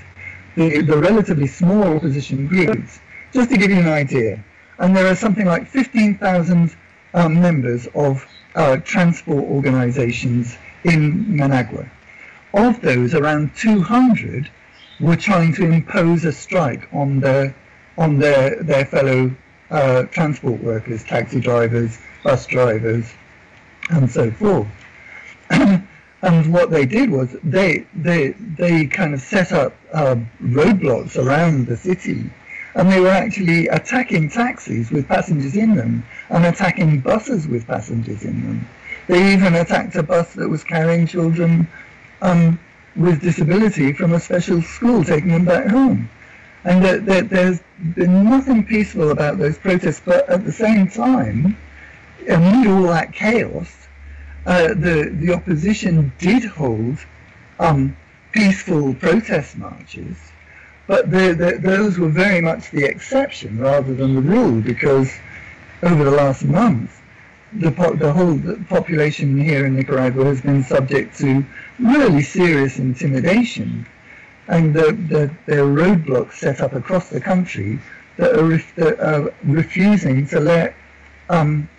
the, 0.56 0.82
the 0.82 0.98
relatively 0.98 1.46
small 1.46 1.84
opposition 1.84 2.48
groups, 2.48 3.00
just 3.32 3.52
to 3.52 3.58
give 3.58 3.70
you 3.70 3.78
an 3.78 3.88
idea, 3.88 4.44
and 4.80 4.98
there 4.98 5.06
are 5.06 5.16
something 5.16 5.46
like 5.46 5.68
15,000 5.68 6.76
um, 7.14 7.40
members 7.40 7.88
of 7.94 8.26
uh, 8.56 8.78
transport 8.78 9.44
organizations 9.44 10.58
in 10.84 11.38
Managua. 11.38 11.88
Of 12.56 12.82
those, 12.82 13.14
around 13.14 13.56
200 13.56 14.50
were 15.00 15.16
trying 15.16 15.54
to 15.54 15.66
impose 15.66 16.26
a 16.26 16.32
strike 16.32 16.90
on 16.92 17.20
their 17.20 17.56
on 18.00 18.18
their 18.18 18.64
their 18.64 18.86
fellow 18.86 19.32
uh, 19.70 20.04
transport 20.04 20.64
workers, 20.64 21.04
taxi 21.04 21.40
drivers, 21.40 22.00
bus 22.24 22.48
drivers, 22.48 23.14
and 23.90 24.10
so 24.10 24.32
forth. 24.32 24.68
and 25.50 26.54
what 26.54 26.70
they 26.70 26.86
did 26.86 27.10
was 27.10 27.36
they 27.44 27.86
they 27.96 28.32
they 28.58 28.86
kind 28.86 29.14
of 29.14 29.22
set 29.22 29.52
up 29.52 29.74
uh, 29.94 30.16
roadblocks 30.42 31.18
around 31.18 31.68
the 31.68 31.78
city, 31.78 32.30
and 32.76 32.92
they 32.92 33.00
were 33.00 33.10
actually 33.10 33.68
attacking 33.68 34.30
taxis 34.30 34.92
with 34.92 35.08
passengers 35.08 35.56
in 35.56 35.76
them 35.76 36.06
and 36.30 36.46
attacking 36.46 37.00
buses 37.00 37.48
with 37.48 37.66
passengers 37.68 38.24
in 38.24 38.42
them. 38.42 38.70
They 39.08 39.34
even 39.34 39.56
attacked 39.56 39.96
a 39.96 40.04
bus 40.04 40.34
that 40.34 40.48
was 40.48 40.64
carrying 40.64 41.08
children 41.08 41.68
um, 42.22 42.60
with 42.96 43.22
disability 43.22 43.94
from 43.94 44.14
a 44.14 44.20
special 44.20 44.62
school, 44.62 45.04
taking 45.04 45.30
them 45.30 45.46
back 45.46 45.68
home. 45.68 46.10
And 46.66 46.84
there, 46.84 47.22
there's 47.22 47.62
been 47.96 48.26
nothing 48.26 48.66
peaceful 48.66 49.12
about 49.12 49.38
those 49.38 49.58
protests, 49.58 50.02
but 50.04 50.30
at 50.30 50.46
the 50.46 50.52
same 50.52 50.90
time, 50.90 51.58
amid 52.30 52.68
all 52.68 52.84
that 52.84 53.14
chaos, 53.14 53.88
uh, 54.46 54.70
the 54.70 55.12
the 55.14 55.34
opposition 55.34 56.14
did 56.18 56.44
hold 56.46 56.98
um, 57.60 57.96
peaceful 58.32 58.94
protest 58.94 59.58
marches, 59.58 60.18
but 60.88 61.12
the, 61.12 61.34
the, 61.34 61.60
those 61.62 61.98
were 61.98 62.10
very 62.10 62.42
much 62.42 62.72
the 62.72 62.84
exception 62.86 63.60
rather 63.60 63.94
than 63.94 64.16
the 64.16 64.22
rule 64.22 64.62
because 64.62 65.12
over 65.84 66.04
the 66.04 66.12
last 66.12 66.44
month, 66.44 67.02
the, 67.54 67.72
po- 67.72 67.96
the 67.96 68.12
whole 68.12 68.40
population 68.70 69.38
here 69.38 69.66
in 69.66 69.76
Nicaragua 69.76 70.26
has 70.26 70.42
been 70.42 70.64
subject 70.64 71.18
to 71.20 71.44
really 71.80 72.22
serious 72.22 72.78
intimidation. 72.80 73.86
And 74.48 74.74
the, 74.74 74.92
the, 74.92 75.32
there 75.46 75.64
are 75.64 75.68
roadblocks 75.68 76.34
set 76.34 76.62
up 76.62 76.74
across 76.74 77.10
the 77.10 77.22
country 77.22 77.80
that 78.18 78.36
are, 78.36 78.46
ref- 78.46 78.76
that 78.76 79.00
are 79.00 79.34
refusing 79.44 80.28
to 80.28 80.40
let 80.40 80.76
um, 81.30 81.70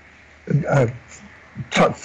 uh, 0.68 0.86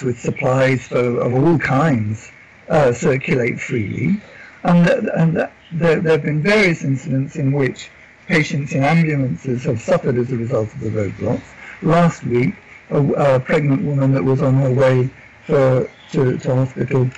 with 0.02 0.18
supplies 0.18 0.86
for, 0.86 1.20
of 1.20 1.34
all 1.34 1.58
kinds 1.58 2.30
uh, 2.68 2.92
circulate 2.92 3.60
freely. 3.60 4.20
And, 4.64 4.86
th- 4.86 5.04
and 5.14 5.34
th- 5.34 5.50
there, 5.72 6.00
there 6.00 6.12
have 6.12 6.22
been 6.22 6.42
various 6.42 6.82
incidents 6.82 7.36
in 7.36 7.52
which 7.52 7.90
patients 8.26 8.72
in 8.72 8.82
ambulances 8.82 9.64
have 9.64 9.80
suffered 9.80 10.18
as 10.18 10.32
a 10.32 10.36
result 10.36 10.72
of 10.72 10.80
the 10.80 10.90
roadblocks. 10.90 11.44
Last 11.82 12.24
week, 12.24 12.54
a, 12.90 13.02
a 13.36 13.40
pregnant 13.40 13.82
woman 13.82 14.12
that 14.14 14.24
was 14.24 14.42
on 14.42 14.54
her 14.54 14.72
way 14.72 15.10
for, 15.44 15.88
to, 16.12 16.38
to 16.38 16.54
hospital 16.54 17.08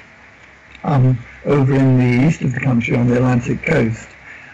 um, 0.84 1.18
over 1.44 1.74
in 1.74 1.98
the 1.98 2.26
east 2.26 2.42
of 2.42 2.52
the 2.52 2.60
country 2.60 2.96
on 2.96 3.08
the 3.08 3.16
Atlantic 3.16 3.62
coast 3.62 4.08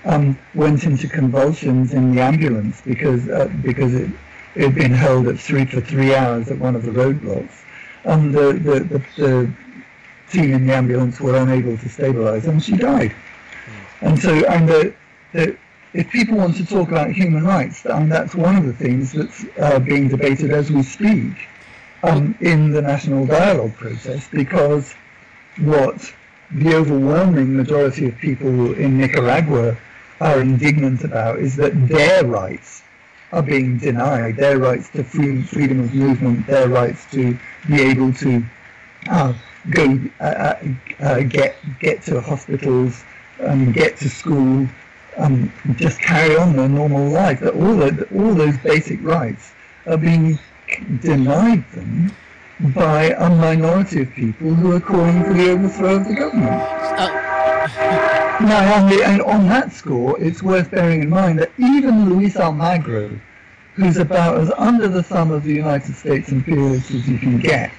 um, 0.04 0.38
went 0.54 0.84
into 0.84 1.08
convulsions 1.08 1.94
in 1.94 2.14
the 2.14 2.20
ambulance 2.20 2.80
because 2.82 3.28
uh, 3.28 3.50
because 3.62 3.94
it, 3.94 4.10
it 4.54 4.62
had 4.62 4.74
been 4.74 4.92
held 4.92 5.28
at 5.28 5.38
three 5.38 5.64
for 5.64 5.80
three 5.80 6.14
hours 6.14 6.50
at 6.50 6.58
one 6.58 6.76
of 6.76 6.84
the 6.84 6.90
roadblocks. 6.90 7.62
And 8.04 8.34
the, 8.34 8.52
the, 8.52 8.80
the, 8.80 9.04
the 9.16 9.54
team 10.30 10.52
in 10.52 10.66
the 10.66 10.74
ambulance 10.74 11.20
were 11.20 11.36
unable 11.36 11.76
to 11.76 11.88
stabilize 11.88 12.46
and 12.46 12.62
she 12.62 12.76
died. 12.76 13.14
And 14.00 14.18
so, 14.18 14.30
and 14.46 14.68
the, 14.68 14.94
the, 15.32 15.56
if 15.92 16.10
people 16.10 16.36
want 16.36 16.56
to 16.56 16.66
talk 16.66 16.88
about 16.88 17.10
human 17.10 17.44
rights, 17.44 17.84
and 17.86 18.10
that's 18.10 18.34
one 18.34 18.56
of 18.56 18.66
the 18.66 18.72
things 18.72 19.12
that's 19.12 19.44
uh, 19.58 19.78
being 19.78 20.08
debated 20.08 20.50
as 20.50 20.70
we 20.70 20.82
speak 20.82 21.48
um, 22.02 22.36
in 22.40 22.70
the 22.70 22.82
national 22.82 23.26
dialogue 23.26 23.74
process, 23.74 24.28
because 24.28 24.94
what 25.58 26.12
the 26.50 26.74
overwhelming 26.74 27.56
majority 27.56 28.06
of 28.06 28.16
people 28.18 28.74
in 28.74 28.98
Nicaragua 28.98 29.76
are 30.20 30.40
indignant 30.40 31.02
about 31.02 31.38
is 31.38 31.56
that 31.56 31.72
their 31.88 32.24
rights 32.24 32.83
are 33.34 33.42
being 33.42 33.76
denied, 33.78 34.36
their 34.36 34.58
rights 34.58 34.88
to 34.90 35.02
free, 35.02 35.42
freedom 35.42 35.80
of 35.80 35.92
movement, 35.92 36.46
their 36.46 36.68
rights 36.68 37.04
to 37.10 37.36
be 37.66 37.82
able 37.82 38.12
to 38.12 38.44
uh, 39.10 39.34
go 39.70 39.98
uh, 40.20 40.54
uh, 41.00 41.20
get 41.22 41.56
get 41.80 42.00
to 42.02 42.20
hospitals, 42.20 43.04
um, 43.40 43.72
get 43.72 43.96
to 43.96 44.08
school, 44.08 44.68
um, 45.16 45.52
just 45.74 46.00
carry 46.00 46.36
on 46.36 46.54
their 46.54 46.68
normal 46.68 47.08
life. 47.08 47.42
All 47.42 47.74
the, 47.74 48.08
all 48.14 48.34
those 48.34 48.56
basic 48.58 49.02
rights 49.02 49.52
are 49.86 49.98
being 49.98 50.38
denied 51.00 51.68
them 51.72 52.14
by 52.72 53.10
a 53.18 53.28
minority 53.28 54.02
of 54.02 54.10
people 54.12 54.54
who 54.54 54.76
are 54.76 54.80
calling 54.80 55.24
for 55.24 55.32
the 55.32 55.50
overthrow 55.50 55.96
of 55.96 56.06
the 56.06 56.14
government. 56.14 57.33
Now, 58.40 58.74
on, 58.74 58.90
the, 58.90 59.02
and 59.04 59.22
on 59.22 59.46
that 59.48 59.72
score, 59.72 60.20
it's 60.20 60.42
worth 60.42 60.70
bearing 60.70 61.02
in 61.02 61.08
mind 61.08 61.38
that 61.38 61.50
even 61.58 62.08
Luis 62.08 62.36
Almagro, 62.36 63.20
who's 63.74 63.96
about 63.96 64.38
as 64.38 64.50
under 64.56 64.88
the 64.88 65.02
thumb 65.02 65.30
of 65.30 65.44
the 65.44 65.54
United 65.54 65.94
States 65.94 66.30
imperialists 66.30 66.90
as 66.90 67.08
you 67.08 67.18
can 67.18 67.38
get, 67.38 67.72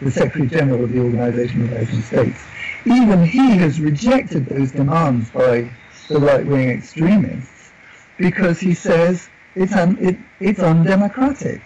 the 0.00 0.10
Secretary 0.10 0.48
General 0.48 0.84
of 0.84 0.92
the 0.92 1.00
Organization 1.00 1.62
of 1.62 1.68
American 1.68 2.02
States, 2.02 2.40
even 2.86 3.24
he 3.24 3.50
has 3.56 3.80
rejected 3.80 4.46
those 4.46 4.72
demands 4.72 5.30
by 5.30 5.70
the 6.08 6.18
right-wing 6.18 6.70
extremists 6.70 7.70
because 8.16 8.58
he 8.58 8.74
says 8.74 9.28
it's 9.54 9.74
un, 9.74 9.96
it, 10.00 10.16
it's 10.40 10.60
undemocratic. 10.60 11.60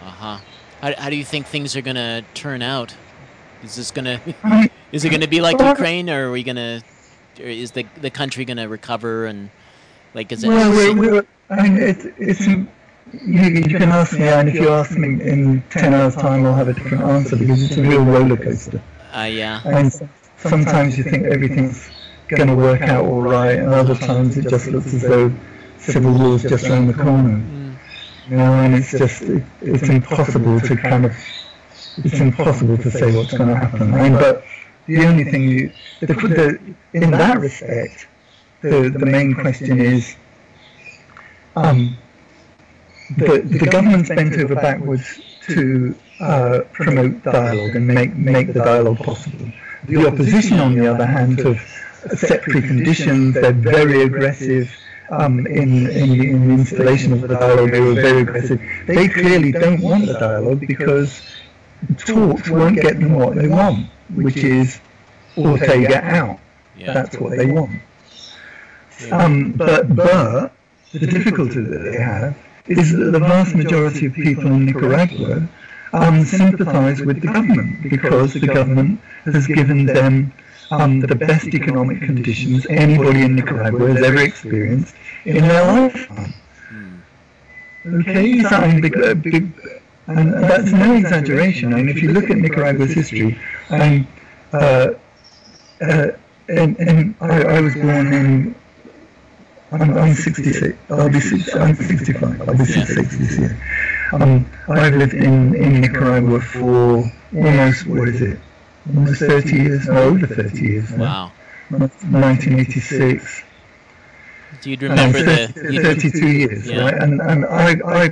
Uh 0.00 0.04
huh. 0.04 0.38
How, 0.80 0.94
how 0.96 1.10
do 1.10 1.16
you 1.16 1.24
think 1.24 1.46
things 1.46 1.76
are 1.76 1.82
gonna 1.82 2.22
turn 2.34 2.62
out? 2.62 2.94
Is 3.62 3.76
this 3.76 3.90
gonna 3.90 4.20
is 4.92 5.04
it 5.04 5.10
gonna 5.10 5.28
be 5.28 5.40
like 5.40 5.58
Ukraine, 5.58 6.10
or 6.10 6.28
are 6.28 6.30
we 6.30 6.42
gonna? 6.42 6.82
Or 6.82 6.93
is 7.38 7.72
the 7.72 7.86
the 8.00 8.10
country 8.10 8.44
gonna 8.44 8.68
recover 8.68 9.26
and 9.26 9.50
like 10.14 10.32
is 10.32 10.44
it? 10.44 10.48
Well, 10.48 10.70
we're, 10.70 10.94
we're, 10.94 11.26
I 11.50 11.62
mean, 11.62 11.76
it's 11.76 12.06
it's. 12.18 12.46
You, 12.46 12.68
you 13.12 13.78
can 13.78 13.90
ask 13.90 14.18
me, 14.18 14.26
and 14.26 14.48
if 14.48 14.54
you 14.54 14.70
ask 14.70 14.96
me 14.96 15.22
in 15.22 15.62
ten 15.70 15.92
hours' 15.94 16.16
time, 16.16 16.46
I'll 16.46 16.54
have 16.54 16.68
a 16.68 16.72
different 16.72 17.04
answer 17.04 17.36
because 17.36 17.62
it's 17.62 17.76
a 17.76 17.82
real 17.82 18.02
roller 18.02 18.36
coaster. 18.36 18.80
Uh, 19.14 19.20
yeah. 19.20 19.60
And 19.64 19.92
sometimes 20.38 20.96
you 20.98 21.04
think 21.04 21.24
everything's 21.24 21.90
going 22.28 22.48
to 22.48 22.56
work 22.56 22.80
out 22.80 23.04
all 23.04 23.22
right, 23.22 23.58
and 23.58 23.68
other 23.68 23.94
times 23.94 24.36
it 24.36 24.48
just 24.48 24.68
looks 24.68 24.92
as 24.94 25.02
though 25.02 25.32
civil 25.78 26.12
war 26.12 26.36
is 26.36 26.42
just 26.42 26.66
around 26.66 26.88
the 26.88 26.94
corner. 26.94 27.38
Mm. 27.38 27.76
You 28.30 28.36
know, 28.38 28.52
and 28.54 28.74
it's 28.74 28.90
just 28.90 29.22
it, 29.22 29.44
it's 29.60 29.88
impossible 29.88 30.58
to 30.60 30.76
kind 30.76 31.04
of 31.04 31.14
it's 31.98 32.20
impossible 32.20 32.78
to 32.78 32.90
say 32.90 33.14
what's 33.14 33.36
going 33.36 33.50
to 33.50 33.56
happen. 33.56 33.94
I 33.94 34.08
mean, 34.08 34.12
but 34.14 34.44
the 34.86 35.04
only 35.06 35.24
thing 35.24 35.48
you 35.48 35.72
the, 36.00 36.06
the, 36.06 36.74
in 36.92 37.10
that 37.10 37.38
respect, 37.40 38.06
the 38.62 38.90
the 38.90 39.06
main 39.06 39.34
question 39.34 39.80
is. 39.80 40.16
Um, 41.56 41.96
the, 43.16 43.42
the 43.42 43.66
government's 43.66 44.08
bent 44.08 44.36
over 44.38 44.54
backwards 44.54 45.20
to 45.46 45.94
uh, 46.20 46.60
promote 46.72 47.22
dialogue 47.22 47.76
and 47.76 47.86
make, 47.86 48.16
make 48.16 48.52
the 48.52 48.60
dialogue 48.60 48.98
possible. 48.98 49.52
The 49.84 50.06
opposition, 50.06 50.58
on 50.58 50.74
the 50.74 50.92
other 50.92 51.06
hand, 51.06 51.38
have 51.40 51.60
set 52.18 52.42
preconditions. 52.42 53.34
They're 53.34 53.52
very 53.52 54.02
aggressive 54.02 54.74
um, 55.10 55.46
in, 55.46 55.86
in, 55.88 56.18
the, 56.18 56.30
in 56.30 56.48
the 56.48 56.54
installation 56.54 57.12
of 57.12 57.20
the 57.20 57.28
dialogue. 57.28 57.70
They 57.70 57.80
were 57.80 57.94
very 57.94 58.22
aggressive. 58.22 58.60
They 58.86 59.08
clearly 59.08 59.52
don't 59.52 59.80
want 59.80 60.06
the 60.06 60.14
dialogue 60.14 60.66
because 60.66 61.20
talks 61.98 62.48
won't 62.48 62.80
get 62.80 62.98
them 62.98 63.14
what 63.14 63.34
they 63.34 63.48
want, 63.48 63.88
which 64.14 64.36
is 64.36 64.80
Ortega 65.36 66.02
out. 66.02 66.38
Yeah. 66.76 66.92
That's 66.92 67.16
what 67.18 67.36
they 67.36 67.46
want. 67.46 67.80
Um, 69.10 69.52
but, 69.52 69.94
but 69.94 70.52
the 70.92 71.06
difficulty 71.06 71.60
that 71.60 71.78
they 71.78 71.98
have 72.00 72.36
is 72.66 72.92
that 72.92 73.10
the 73.10 73.18
vast 73.18 73.54
majority 73.54 74.06
of 74.06 74.14
people 74.14 74.46
in 74.46 74.66
Nicaragua 74.66 75.46
um, 75.92 76.24
sympathize 76.24 77.00
with 77.00 77.20
the 77.20 77.28
government 77.28 77.82
because 77.82 78.34
the 78.34 78.46
government 78.46 79.00
has 79.24 79.46
given 79.46 79.86
them 79.86 80.32
um, 80.70 81.00
the 81.00 81.14
best 81.14 81.46
economic 81.48 82.00
conditions 82.00 82.66
anybody 82.68 83.22
in 83.22 83.36
Nicaragua 83.36 83.92
has 83.92 84.02
ever 84.02 84.22
experienced 84.22 84.94
in 85.24 85.46
their 85.46 85.64
lifetime. 85.64 86.34
Okay, 87.86 88.42
so 88.42 88.80
big, 88.80 89.22
big, 89.22 89.52
and 90.06 90.32
that's 90.32 90.72
no 90.72 90.94
exaggeration. 90.94 91.74
I 91.74 91.76
mean, 91.76 91.90
if 91.90 92.02
you 92.02 92.12
look 92.12 92.30
at 92.30 92.38
Nicaragua's 92.38 92.92
history, 92.92 93.38
and, 93.70 94.06
uh, 94.52 94.88
uh, 95.80 96.08
and, 96.48 96.76
and 96.78 97.14
I, 97.20 97.42
I 97.42 97.60
was 97.60 97.74
born 97.74 98.12
in 98.12 98.54
I'm, 99.80 99.96
I'm 99.98 100.14
66. 100.14 100.78
I'll 100.90 101.08
be 101.08 101.20
six, 101.20 101.54
I'm 101.56 101.74
65. 101.74 102.48
I'll 102.48 102.56
be 102.56 102.64
66 102.64 103.18
this 103.18 103.38
year. 103.38 103.60
Um, 104.12 104.48
I've 104.68 104.94
lived 104.94 105.14
in, 105.14 105.54
in 105.54 105.80
Nicaragua 105.80 106.40
for 106.40 107.10
almost, 107.34 107.86
what 107.86 108.08
is 108.08 108.22
it? 108.22 108.38
Almost 108.94 109.20
30 109.20 109.56
years, 109.56 109.88
no, 109.88 110.02
over 110.02 110.26
30 110.26 110.60
years. 110.60 110.90
Wow. 110.92 111.32
1986. 111.70 113.42
Do 114.60 114.70
you 114.70 114.76
remember 114.76 115.18
30, 115.24 115.76
the... 115.76 115.82
32 115.82 116.28
years, 116.28 116.66
yeah. 116.70 116.82
right? 116.82 116.94
And, 116.94 117.20
and 117.20 117.44
I, 117.46 117.70
I, 117.84 118.08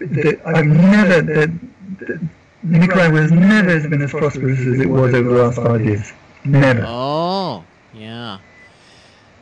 the, 0.00 0.40
I've 0.44 0.66
never, 0.66 1.22
the, 1.22 1.58
the, 2.00 2.28
Nicaragua 2.62 3.22
has 3.22 3.32
never 3.32 3.88
been 3.88 4.02
as 4.02 4.10
prosperous 4.10 4.60
as 4.60 4.80
it 4.80 4.88
was 4.88 5.14
over 5.14 5.28
the 5.28 5.42
last 5.42 5.56
five 5.56 5.84
years. 5.84 6.12
Never. 6.44 6.84
Oh, 6.86 7.64
yeah. 7.92 8.38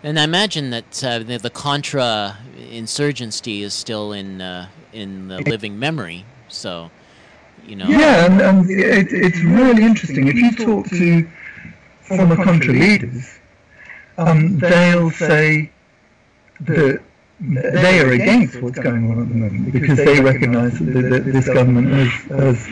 And 0.03 0.19
I 0.19 0.25
imagine 0.25 0.71
that 0.71 1.05
uh, 1.05 1.19
the, 1.19 1.39
the, 1.39 1.51
Contra 1.51 2.39
insurgency 2.71 3.63
is 3.63 3.75
still 3.75 4.13
in 4.13 4.41
uh, 4.41 4.69
in 4.93 5.29
the 5.29 5.39
living 5.43 5.79
memory. 5.79 6.25
So, 6.49 6.91
you 7.67 7.77
know. 7.77 7.87
Yeah, 7.87 8.25
and, 8.25 8.41
and 8.41 8.71
it, 8.71 9.09
it's 9.11 9.41
really 9.41 9.83
interesting. 9.83 10.29
If 10.29 10.37
you 10.37 10.53
talk 10.53 10.87
to 10.89 11.29
former 12.01 12.37
Contra 12.43 12.73
leaders, 12.73 13.39
um, 14.17 14.59
they'll 14.59 15.11
say 15.11 15.71
that 16.61 17.03
they 17.41 18.01
are 18.01 18.11
against 18.13 18.61
what's 18.63 18.79
going 18.79 19.11
on 19.11 19.23
at 19.23 19.29
the 19.29 19.35
moment 19.35 19.73
because 19.73 19.99
they 19.99 20.21
recognise 20.21 20.79
that, 20.79 20.85
that, 20.85 21.25
this 21.25 21.47
government 21.47 21.89
has, 21.89 22.11
has 22.39 22.69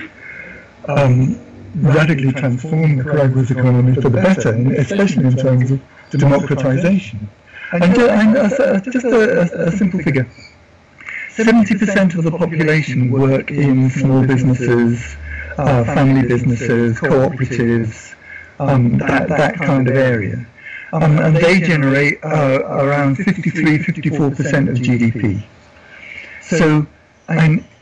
um, 0.89 1.39
radically 1.75 2.33
transformed 2.33 2.97
Nicaragua's 2.99 3.51
economy 3.51 3.95
for 3.95 4.01
the 4.03 4.11
better, 4.11 4.55
especially 4.79 5.27
in 5.27 5.37
terms 5.37 5.71
of 5.71 5.81
democratization. 6.11 7.29
And, 7.73 7.99
uh, 7.99 8.07
and 8.09 8.85
just 8.93 9.05
a, 9.05 9.67
a, 9.67 9.71
simple 9.71 10.01
figure. 10.01 10.27
70% 11.37 12.17
of 12.17 12.25
the 12.25 12.31
population 12.31 13.11
work 13.11 13.51
in 13.51 13.91
small 13.91 14.27
businesses, 14.27 15.17
uh, 15.59 15.85
family 15.85 16.27
businesses, 16.27 16.99
cooperatives, 16.99 18.15
um, 18.59 18.97
that, 18.99 19.29
that 19.29 19.57
kind 19.57 19.87
of 19.87 19.97
area. 19.97 20.47
Um, 20.95 21.19
and 21.19 21.37
they 21.37 21.61
generate 21.61 22.25
uh, 22.25 22.63
around 22.65 23.17
53, 23.17 23.79
54% 23.79 24.71
of 24.71 24.79
GDP. 24.79 25.45
So 26.41 26.87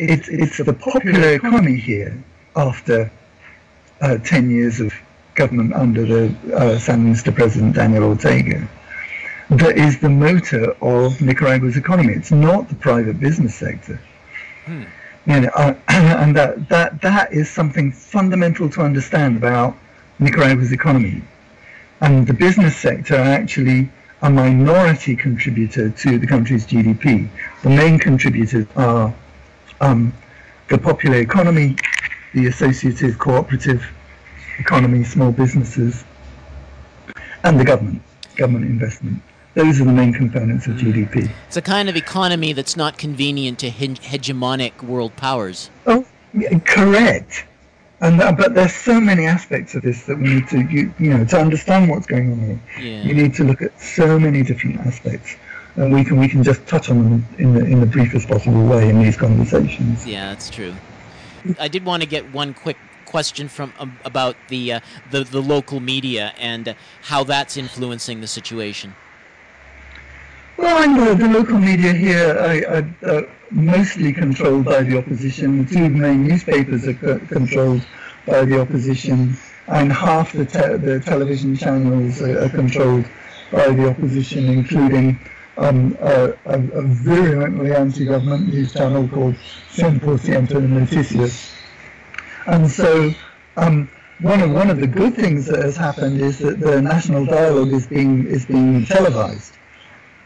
it's 0.00 0.28
it's 0.28 0.59
the 0.59 0.72
popular 0.72 1.34
economy 1.34 1.76
here 1.76 2.24
after 2.57 3.11
uh, 4.00 4.18
ten 4.18 4.50
years 4.50 4.80
of 4.80 4.92
government 5.34 5.74
under 5.74 6.04
the 6.07 6.24
uh, 6.54 6.78
Sandinista 6.78 7.34
president 7.34 7.74
Daniel 7.74 8.04
Ortega 8.04 8.68
that 9.50 9.78
is 9.78 10.00
the 10.00 10.09
motor 10.09 10.72
of 10.82 11.20
Nicaragua's 11.20 11.76
economy. 11.76 12.14
It's 12.14 12.32
not 12.32 12.68
the 12.68 12.74
private 12.74 13.20
business 13.20 13.54
sector. 13.54 14.00
Hmm. 14.64 14.84
You 15.26 15.40
know, 15.40 15.50
uh, 15.54 15.74
and 15.88 16.36
that, 16.36 16.68
that 16.68 17.00
that 17.02 17.32
is 17.32 17.48
something 17.50 17.92
fundamental 17.92 18.68
to 18.70 18.80
understand 18.80 19.36
about 19.36 19.76
Nicaragua's 20.18 20.72
economy. 20.72 21.22
And 22.00 22.26
the 22.26 22.34
business 22.34 22.76
sector 22.76 23.14
are 23.14 23.24
actually 23.24 23.90
a 24.22 24.30
minority 24.30 25.14
contributor 25.14 25.90
to 25.90 26.18
the 26.18 26.26
country's 26.26 26.66
GDP. 26.66 27.28
The 27.62 27.70
main 27.70 27.98
contributors 27.98 28.66
are 28.76 29.14
um, 29.80 30.12
the 30.68 30.78
popular 30.78 31.18
economy, 31.18 31.76
the 32.37 32.47
associative 32.49 33.18
cooperative 33.18 33.82
economy, 34.59 35.03
small 35.03 35.32
businesses, 35.32 36.05
and 37.43 37.59
the 37.59 37.64
government, 37.64 38.03
government 38.37 38.66
investment. 38.66 39.22
Those 39.55 39.80
are 39.80 39.84
the 39.84 39.93
main 39.93 40.12
components 40.12 40.66
of 40.66 40.74
GDP. 40.74 41.30
It's 41.47 41.57
a 41.57 41.62
kind 41.62 41.89
of 41.89 41.97
economy 41.97 42.53
that's 42.53 42.76
not 42.76 42.99
convenient 42.99 43.59
to 43.61 43.70
he- 43.70 43.89
hegemonic 43.89 44.82
world 44.82 45.16
powers. 45.16 45.70
Oh, 45.87 46.05
yeah, 46.34 46.59
correct. 46.59 47.47
And 48.03 48.20
uh, 48.20 48.32
but 48.32 48.55
there's 48.55 48.74
so 48.74 49.01
many 49.01 49.24
aspects 49.24 49.74
of 49.74 49.80
this 49.80 50.05
that 50.05 50.18
we 50.18 50.34
need 50.34 50.49
to 50.49 50.61
you, 50.61 50.93
you 50.99 51.16
know 51.16 51.24
to 51.24 51.41
understand 51.41 51.89
what's 51.89 52.05
going 52.05 52.30
on 52.32 52.39
here. 52.39 52.61
Yeah. 52.78 53.03
You 53.05 53.14
need 53.14 53.32
to 53.37 53.45
look 53.45 53.62
at 53.62 53.80
so 53.80 54.18
many 54.18 54.43
different 54.43 54.80
aspects, 54.80 55.37
and 55.76 55.95
we 55.95 56.05
can 56.05 56.20
we 56.20 56.28
can 56.28 56.43
just 56.43 56.66
touch 56.66 56.91
on 56.91 57.03
them 57.03 57.26
in 57.39 57.55
the 57.55 57.64
in 57.64 57.80
the 57.80 57.87
briefest 57.87 58.28
possible 58.28 58.66
way 58.66 58.91
in 58.91 59.03
these 59.03 59.16
conversations. 59.16 60.07
Yeah, 60.07 60.28
that's 60.28 60.51
true. 60.51 60.74
I 61.59 61.68
did 61.68 61.84
want 61.84 62.03
to 62.03 62.09
get 62.09 62.26
one 62.26 62.55
quick 62.55 62.76
question 63.05 63.49
from 63.49 63.72
um, 63.78 63.99
about 64.05 64.36
the, 64.49 64.74
uh, 64.74 64.80
the 65.11 65.24
the 65.24 65.40
local 65.40 65.80
media 65.80 66.32
and 66.38 66.74
how 67.03 67.24
that's 67.24 67.57
influencing 67.57 68.20
the 68.20 68.26
situation. 68.26 68.92
Well, 70.57 70.82
I 70.82 70.86
know 70.86 71.14
the 71.14 71.28
local 71.28 71.59
media 71.59 71.92
here 71.92 72.30
are, 72.30 72.76
are, 72.76 73.14
are, 73.14 73.28
mostly 73.51 74.12
controlled 74.12 74.64
by 74.64 74.82
the 74.82 74.99
opposition. 74.99 75.64
The 75.64 75.74
two 75.74 75.88
main 75.90 76.24
newspapers 76.26 76.88
are 76.88 76.94
co- 76.94 77.18
controlled 77.20 77.86
by 78.26 78.44
the 78.44 78.61
opposition, 78.61 79.36
and 79.68 79.92
half 79.92 80.32
the, 80.32 80.47
te- 80.47 80.78
the 80.78 81.01
television 81.05 81.57
channels 81.57 82.22
are, 82.22 82.44
are, 82.44 82.49
controlled 82.49 83.07
by 83.53 83.68
the 83.68 83.88
opposition, 83.88 84.47
including 84.47 85.20
um, 85.57 85.96
a, 86.00 86.34
a, 86.44 86.61
a, 86.61 86.82
virulently 86.82 87.72
anti-government 87.74 88.52
news 88.52 88.72
channel 88.72 89.09
called 89.09 89.34
100% 89.34 90.48
Noticias. 90.48 91.54
And 92.46 92.70
so 92.70 93.14
um, 93.57 93.90
one 94.20 94.40
of 94.42 94.50
one 94.50 94.70
of 94.70 94.80
the 94.80 94.86
good 94.86 95.14
things 95.14 95.46
that 95.46 95.62
has 95.62 95.76
happened 95.76 96.20
is 96.20 96.38
that 96.38 96.61
the 96.61 96.80
national 96.80 97.26
dialogue 97.26 97.72
is 97.72 97.86
being 97.86 98.26
is 98.26 98.46
being 98.46 98.86
televised 98.86 99.57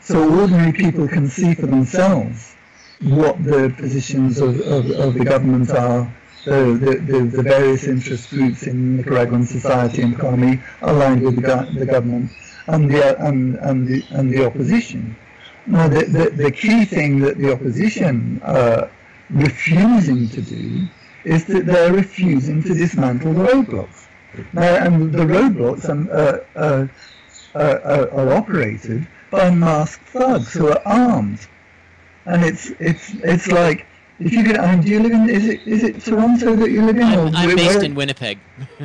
so 0.00 0.40
ordinary 0.40 0.72
people 0.72 1.06
can 1.06 1.28
see 1.28 1.54
for 1.54 1.66
themselves 1.66 2.56
what 3.02 3.42
the 3.44 3.72
positions 3.76 4.40
of, 4.40 4.58
of, 4.60 4.90
of 4.90 5.14
the 5.14 5.24
government 5.24 5.70
are, 5.70 6.12
the, 6.44 7.00
the, 7.06 7.28
the, 7.36 7.42
various 7.42 7.84
interest 7.84 8.30
groups 8.30 8.64
in 8.64 8.96
Nicaraguan 8.96 9.46
society 9.46 10.02
and 10.02 10.14
economy 10.14 10.60
aligned 10.82 11.22
with 11.22 11.36
the, 11.36 11.70
the 11.78 11.86
government 11.86 12.30
and 12.66 12.90
the, 12.90 13.18
and, 13.24 13.56
and, 13.56 13.86
the, 13.86 14.04
and 14.10 14.32
the 14.32 14.46
opposition. 14.46 15.16
Now, 15.66 15.88
the, 15.88 16.04
the, 16.04 16.30
the 16.30 16.50
key 16.50 16.84
thing 16.84 17.20
that 17.20 17.38
the 17.38 17.52
opposition 17.52 18.40
are 18.44 18.90
refusing 19.30 20.28
to 20.30 20.42
do 20.42 20.86
is 21.24 21.44
that 21.46 21.66
they're 21.66 21.92
refusing 21.92 22.62
to 22.62 22.74
dismantle 22.74 23.34
the 23.34 23.44
roadblocks. 23.44 24.06
Now, 24.52 24.76
and 24.76 25.12
the 25.12 25.24
roadblocks 25.24 25.88
are, 25.88 26.46
uh, 26.56 26.86
uh, 27.54 28.06
are 28.12 28.32
operated 28.32 29.06
by 29.30 29.50
masked 29.50 30.08
thugs 30.08 30.52
who 30.52 30.68
are 30.68 30.82
armed. 30.84 31.46
And 32.26 32.44
it's 32.44 32.70
it's 32.78 33.14
it's 33.24 33.48
like 33.48 33.86
if 34.20 34.32
you 34.32 34.44
could, 34.44 34.58
um, 34.58 34.82
do 34.82 34.88
you 34.88 35.00
live 35.00 35.12
in? 35.12 35.30
Is 35.30 35.48
it 35.48 35.66
is 35.66 35.82
it 35.82 36.00
Toronto 36.02 36.54
that 36.54 36.70
you 36.70 36.82
live 36.82 36.96
in? 36.96 37.02
I'm, 37.02 37.34
I'm 37.34 37.56
based 37.56 37.82
in 37.82 37.94
Winnipeg. 37.94 38.38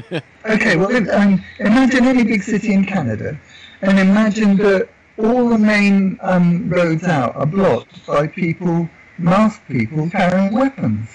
okay, 0.46 0.78
well, 0.78 0.96
um, 1.12 1.44
imagine 1.60 2.06
any 2.06 2.24
big 2.24 2.42
city 2.42 2.74
in 2.74 2.86
Canada, 2.86 3.38
and 3.86 4.00
imagine 4.00 4.58
that 4.58 4.90
all 5.18 5.50
the 5.50 5.58
main 5.58 6.18
um, 6.22 6.70
roads 6.70 7.04
out 7.04 7.36
are 7.36 7.46
blocked 7.46 8.06
by 8.06 8.28
people, 8.28 8.90
masked 9.18 9.68
people 9.68 10.10
carrying 10.10 10.54
weapons, 10.54 11.08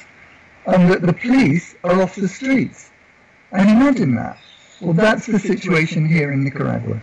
and 0.66 0.90
that 0.90 1.02
the 1.02 1.12
police 1.12 1.74
are 1.84 2.00
off 2.00 2.14
the 2.14 2.28
streets. 2.28 2.90
And 3.52 3.68
imagine 3.68 4.14
that. 4.14 4.38
Well, 4.80 4.94
that's 4.94 5.26
the 5.26 5.38
situation 5.38 6.06
here 6.06 6.32
in 6.32 6.44
Nicaragua. 6.44 7.00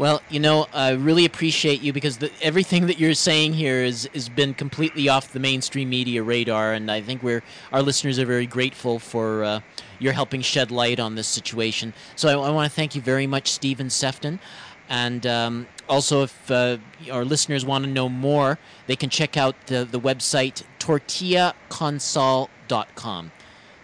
Well, 0.00 0.22
you 0.30 0.40
know, 0.40 0.66
I 0.72 0.92
really 0.92 1.26
appreciate 1.26 1.82
you 1.82 1.92
because 1.92 2.16
the, 2.16 2.30
everything 2.40 2.86
that 2.86 2.98
you're 2.98 3.12
saying 3.12 3.52
here 3.52 3.84
is 3.84 4.08
has 4.14 4.30
been 4.30 4.54
completely 4.54 5.10
off 5.10 5.32
the 5.32 5.40
mainstream 5.40 5.90
media 5.90 6.22
radar, 6.22 6.72
and 6.72 6.90
I 6.90 7.02
think 7.02 7.22
we're 7.22 7.42
our 7.70 7.82
listeners 7.82 8.18
are 8.18 8.24
very 8.24 8.46
grateful 8.46 8.98
for 8.98 9.44
uh, 9.44 9.60
your 9.98 10.14
helping 10.14 10.40
shed 10.40 10.70
light 10.70 11.00
on 11.00 11.16
this 11.16 11.28
situation. 11.28 11.92
So 12.16 12.28
I, 12.28 12.46
I 12.46 12.50
want 12.50 12.70
to 12.70 12.74
thank 12.74 12.94
you 12.94 13.02
very 13.02 13.26
much, 13.26 13.48
Stephen 13.48 13.90
Sefton. 13.90 14.40
And 14.90 15.26
um, 15.26 15.66
also, 15.88 16.24
if 16.24 16.50
uh, 16.50 16.78
our 17.10 17.24
listeners 17.24 17.64
want 17.64 17.84
to 17.84 17.90
know 17.90 18.08
more, 18.08 18.58
they 18.88 18.96
can 18.96 19.08
check 19.08 19.36
out 19.36 19.54
the, 19.66 19.86
the 19.88 20.00
website 20.00 20.64
tortillaconsal.com. 20.80 23.32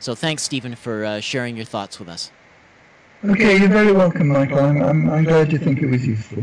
So 0.00 0.14
thanks, 0.14 0.42
Stephen, 0.42 0.74
for 0.74 1.04
uh, 1.04 1.20
sharing 1.20 1.57
your 1.57 1.64
thoughts 1.64 1.98
with 1.98 2.09
us. 2.09 2.30
Okay, 3.24 3.57
you're 3.57 3.68
very 3.68 3.92
welcome, 3.92 4.28
Michael. 4.28 4.59
I'm, 4.59 4.82
I'm, 4.82 5.09
I'm 5.09 5.24
glad 5.24 5.52
you 5.52 5.59
think 5.59 5.80
it 5.80 5.86
was 5.86 6.07
useful. 6.07 6.42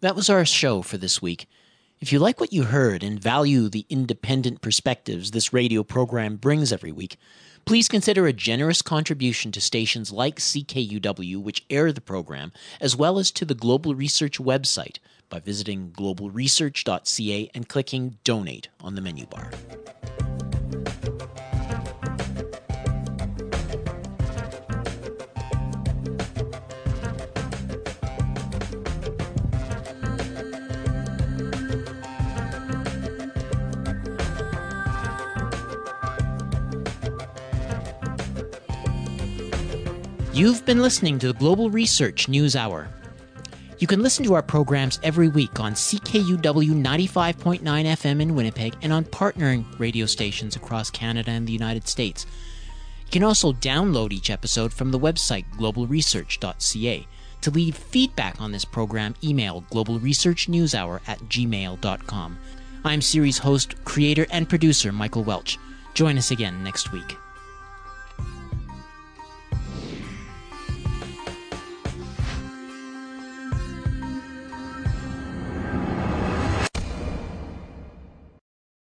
That 0.00 0.16
was 0.16 0.30
our 0.30 0.46
show 0.46 0.82
for 0.82 0.96
this 0.96 1.22
week. 1.22 1.46
If 2.00 2.12
you 2.12 2.18
like 2.18 2.40
what 2.40 2.52
you 2.52 2.64
heard 2.64 3.02
and 3.02 3.20
value 3.20 3.68
the 3.68 3.86
independent 3.90 4.62
perspectives 4.62 5.30
this 5.30 5.52
radio 5.52 5.82
program 5.82 6.36
brings 6.36 6.72
every 6.72 6.92
week, 6.92 7.18
please 7.64 7.88
consider 7.88 8.26
a 8.26 8.32
generous 8.32 8.82
contribution 8.82 9.52
to 9.52 9.60
stations 9.60 10.12
like 10.12 10.36
CKUW, 10.36 11.42
which 11.42 11.64
air 11.70 11.92
the 11.92 12.00
program, 12.00 12.52
as 12.80 12.96
well 12.96 13.18
as 13.18 13.30
to 13.32 13.44
the 13.44 13.54
Global 13.54 13.94
Research 13.94 14.38
website 14.38 14.98
by 15.28 15.38
visiting 15.40 15.92
globalresearch.ca 15.92 17.50
and 17.54 17.68
clicking 17.68 18.18
Donate 18.24 18.68
on 18.80 18.94
the 18.94 19.00
menu 19.00 19.26
bar. 19.26 19.50
You've 40.40 40.64
been 40.64 40.80
listening 40.80 41.18
to 41.18 41.26
the 41.26 41.38
Global 41.38 41.68
Research 41.68 42.26
News 42.26 42.56
Hour. 42.56 42.88
You 43.78 43.86
can 43.86 44.02
listen 44.02 44.24
to 44.24 44.32
our 44.32 44.42
programs 44.42 44.98
every 45.02 45.28
week 45.28 45.60
on 45.60 45.74
CKUW 45.74 46.40
95.9 46.40 47.60
FM 47.60 48.22
in 48.22 48.34
Winnipeg 48.34 48.74
and 48.80 48.90
on 48.90 49.04
partnering 49.04 49.66
radio 49.78 50.06
stations 50.06 50.56
across 50.56 50.88
Canada 50.88 51.30
and 51.30 51.46
the 51.46 51.52
United 51.52 51.86
States. 51.86 52.24
You 53.04 53.10
can 53.10 53.22
also 53.22 53.52
download 53.52 54.12
each 54.12 54.30
episode 54.30 54.72
from 54.72 54.92
the 54.92 54.98
website 54.98 55.44
globalresearch.ca. 55.58 57.06
To 57.42 57.50
leave 57.50 57.76
feedback 57.76 58.40
on 58.40 58.50
this 58.50 58.64
program, 58.64 59.16
email 59.22 59.66
globalresearchnewshour 59.70 61.02
at 61.06 61.18
gmail.com. 61.18 62.38
I'm 62.86 63.02
series 63.02 63.36
host, 63.36 63.84
creator, 63.84 64.26
and 64.30 64.48
producer 64.48 64.90
Michael 64.90 65.22
Welch. 65.24 65.58
Join 65.92 66.16
us 66.16 66.30
again 66.30 66.64
next 66.64 66.92
week. 66.92 67.19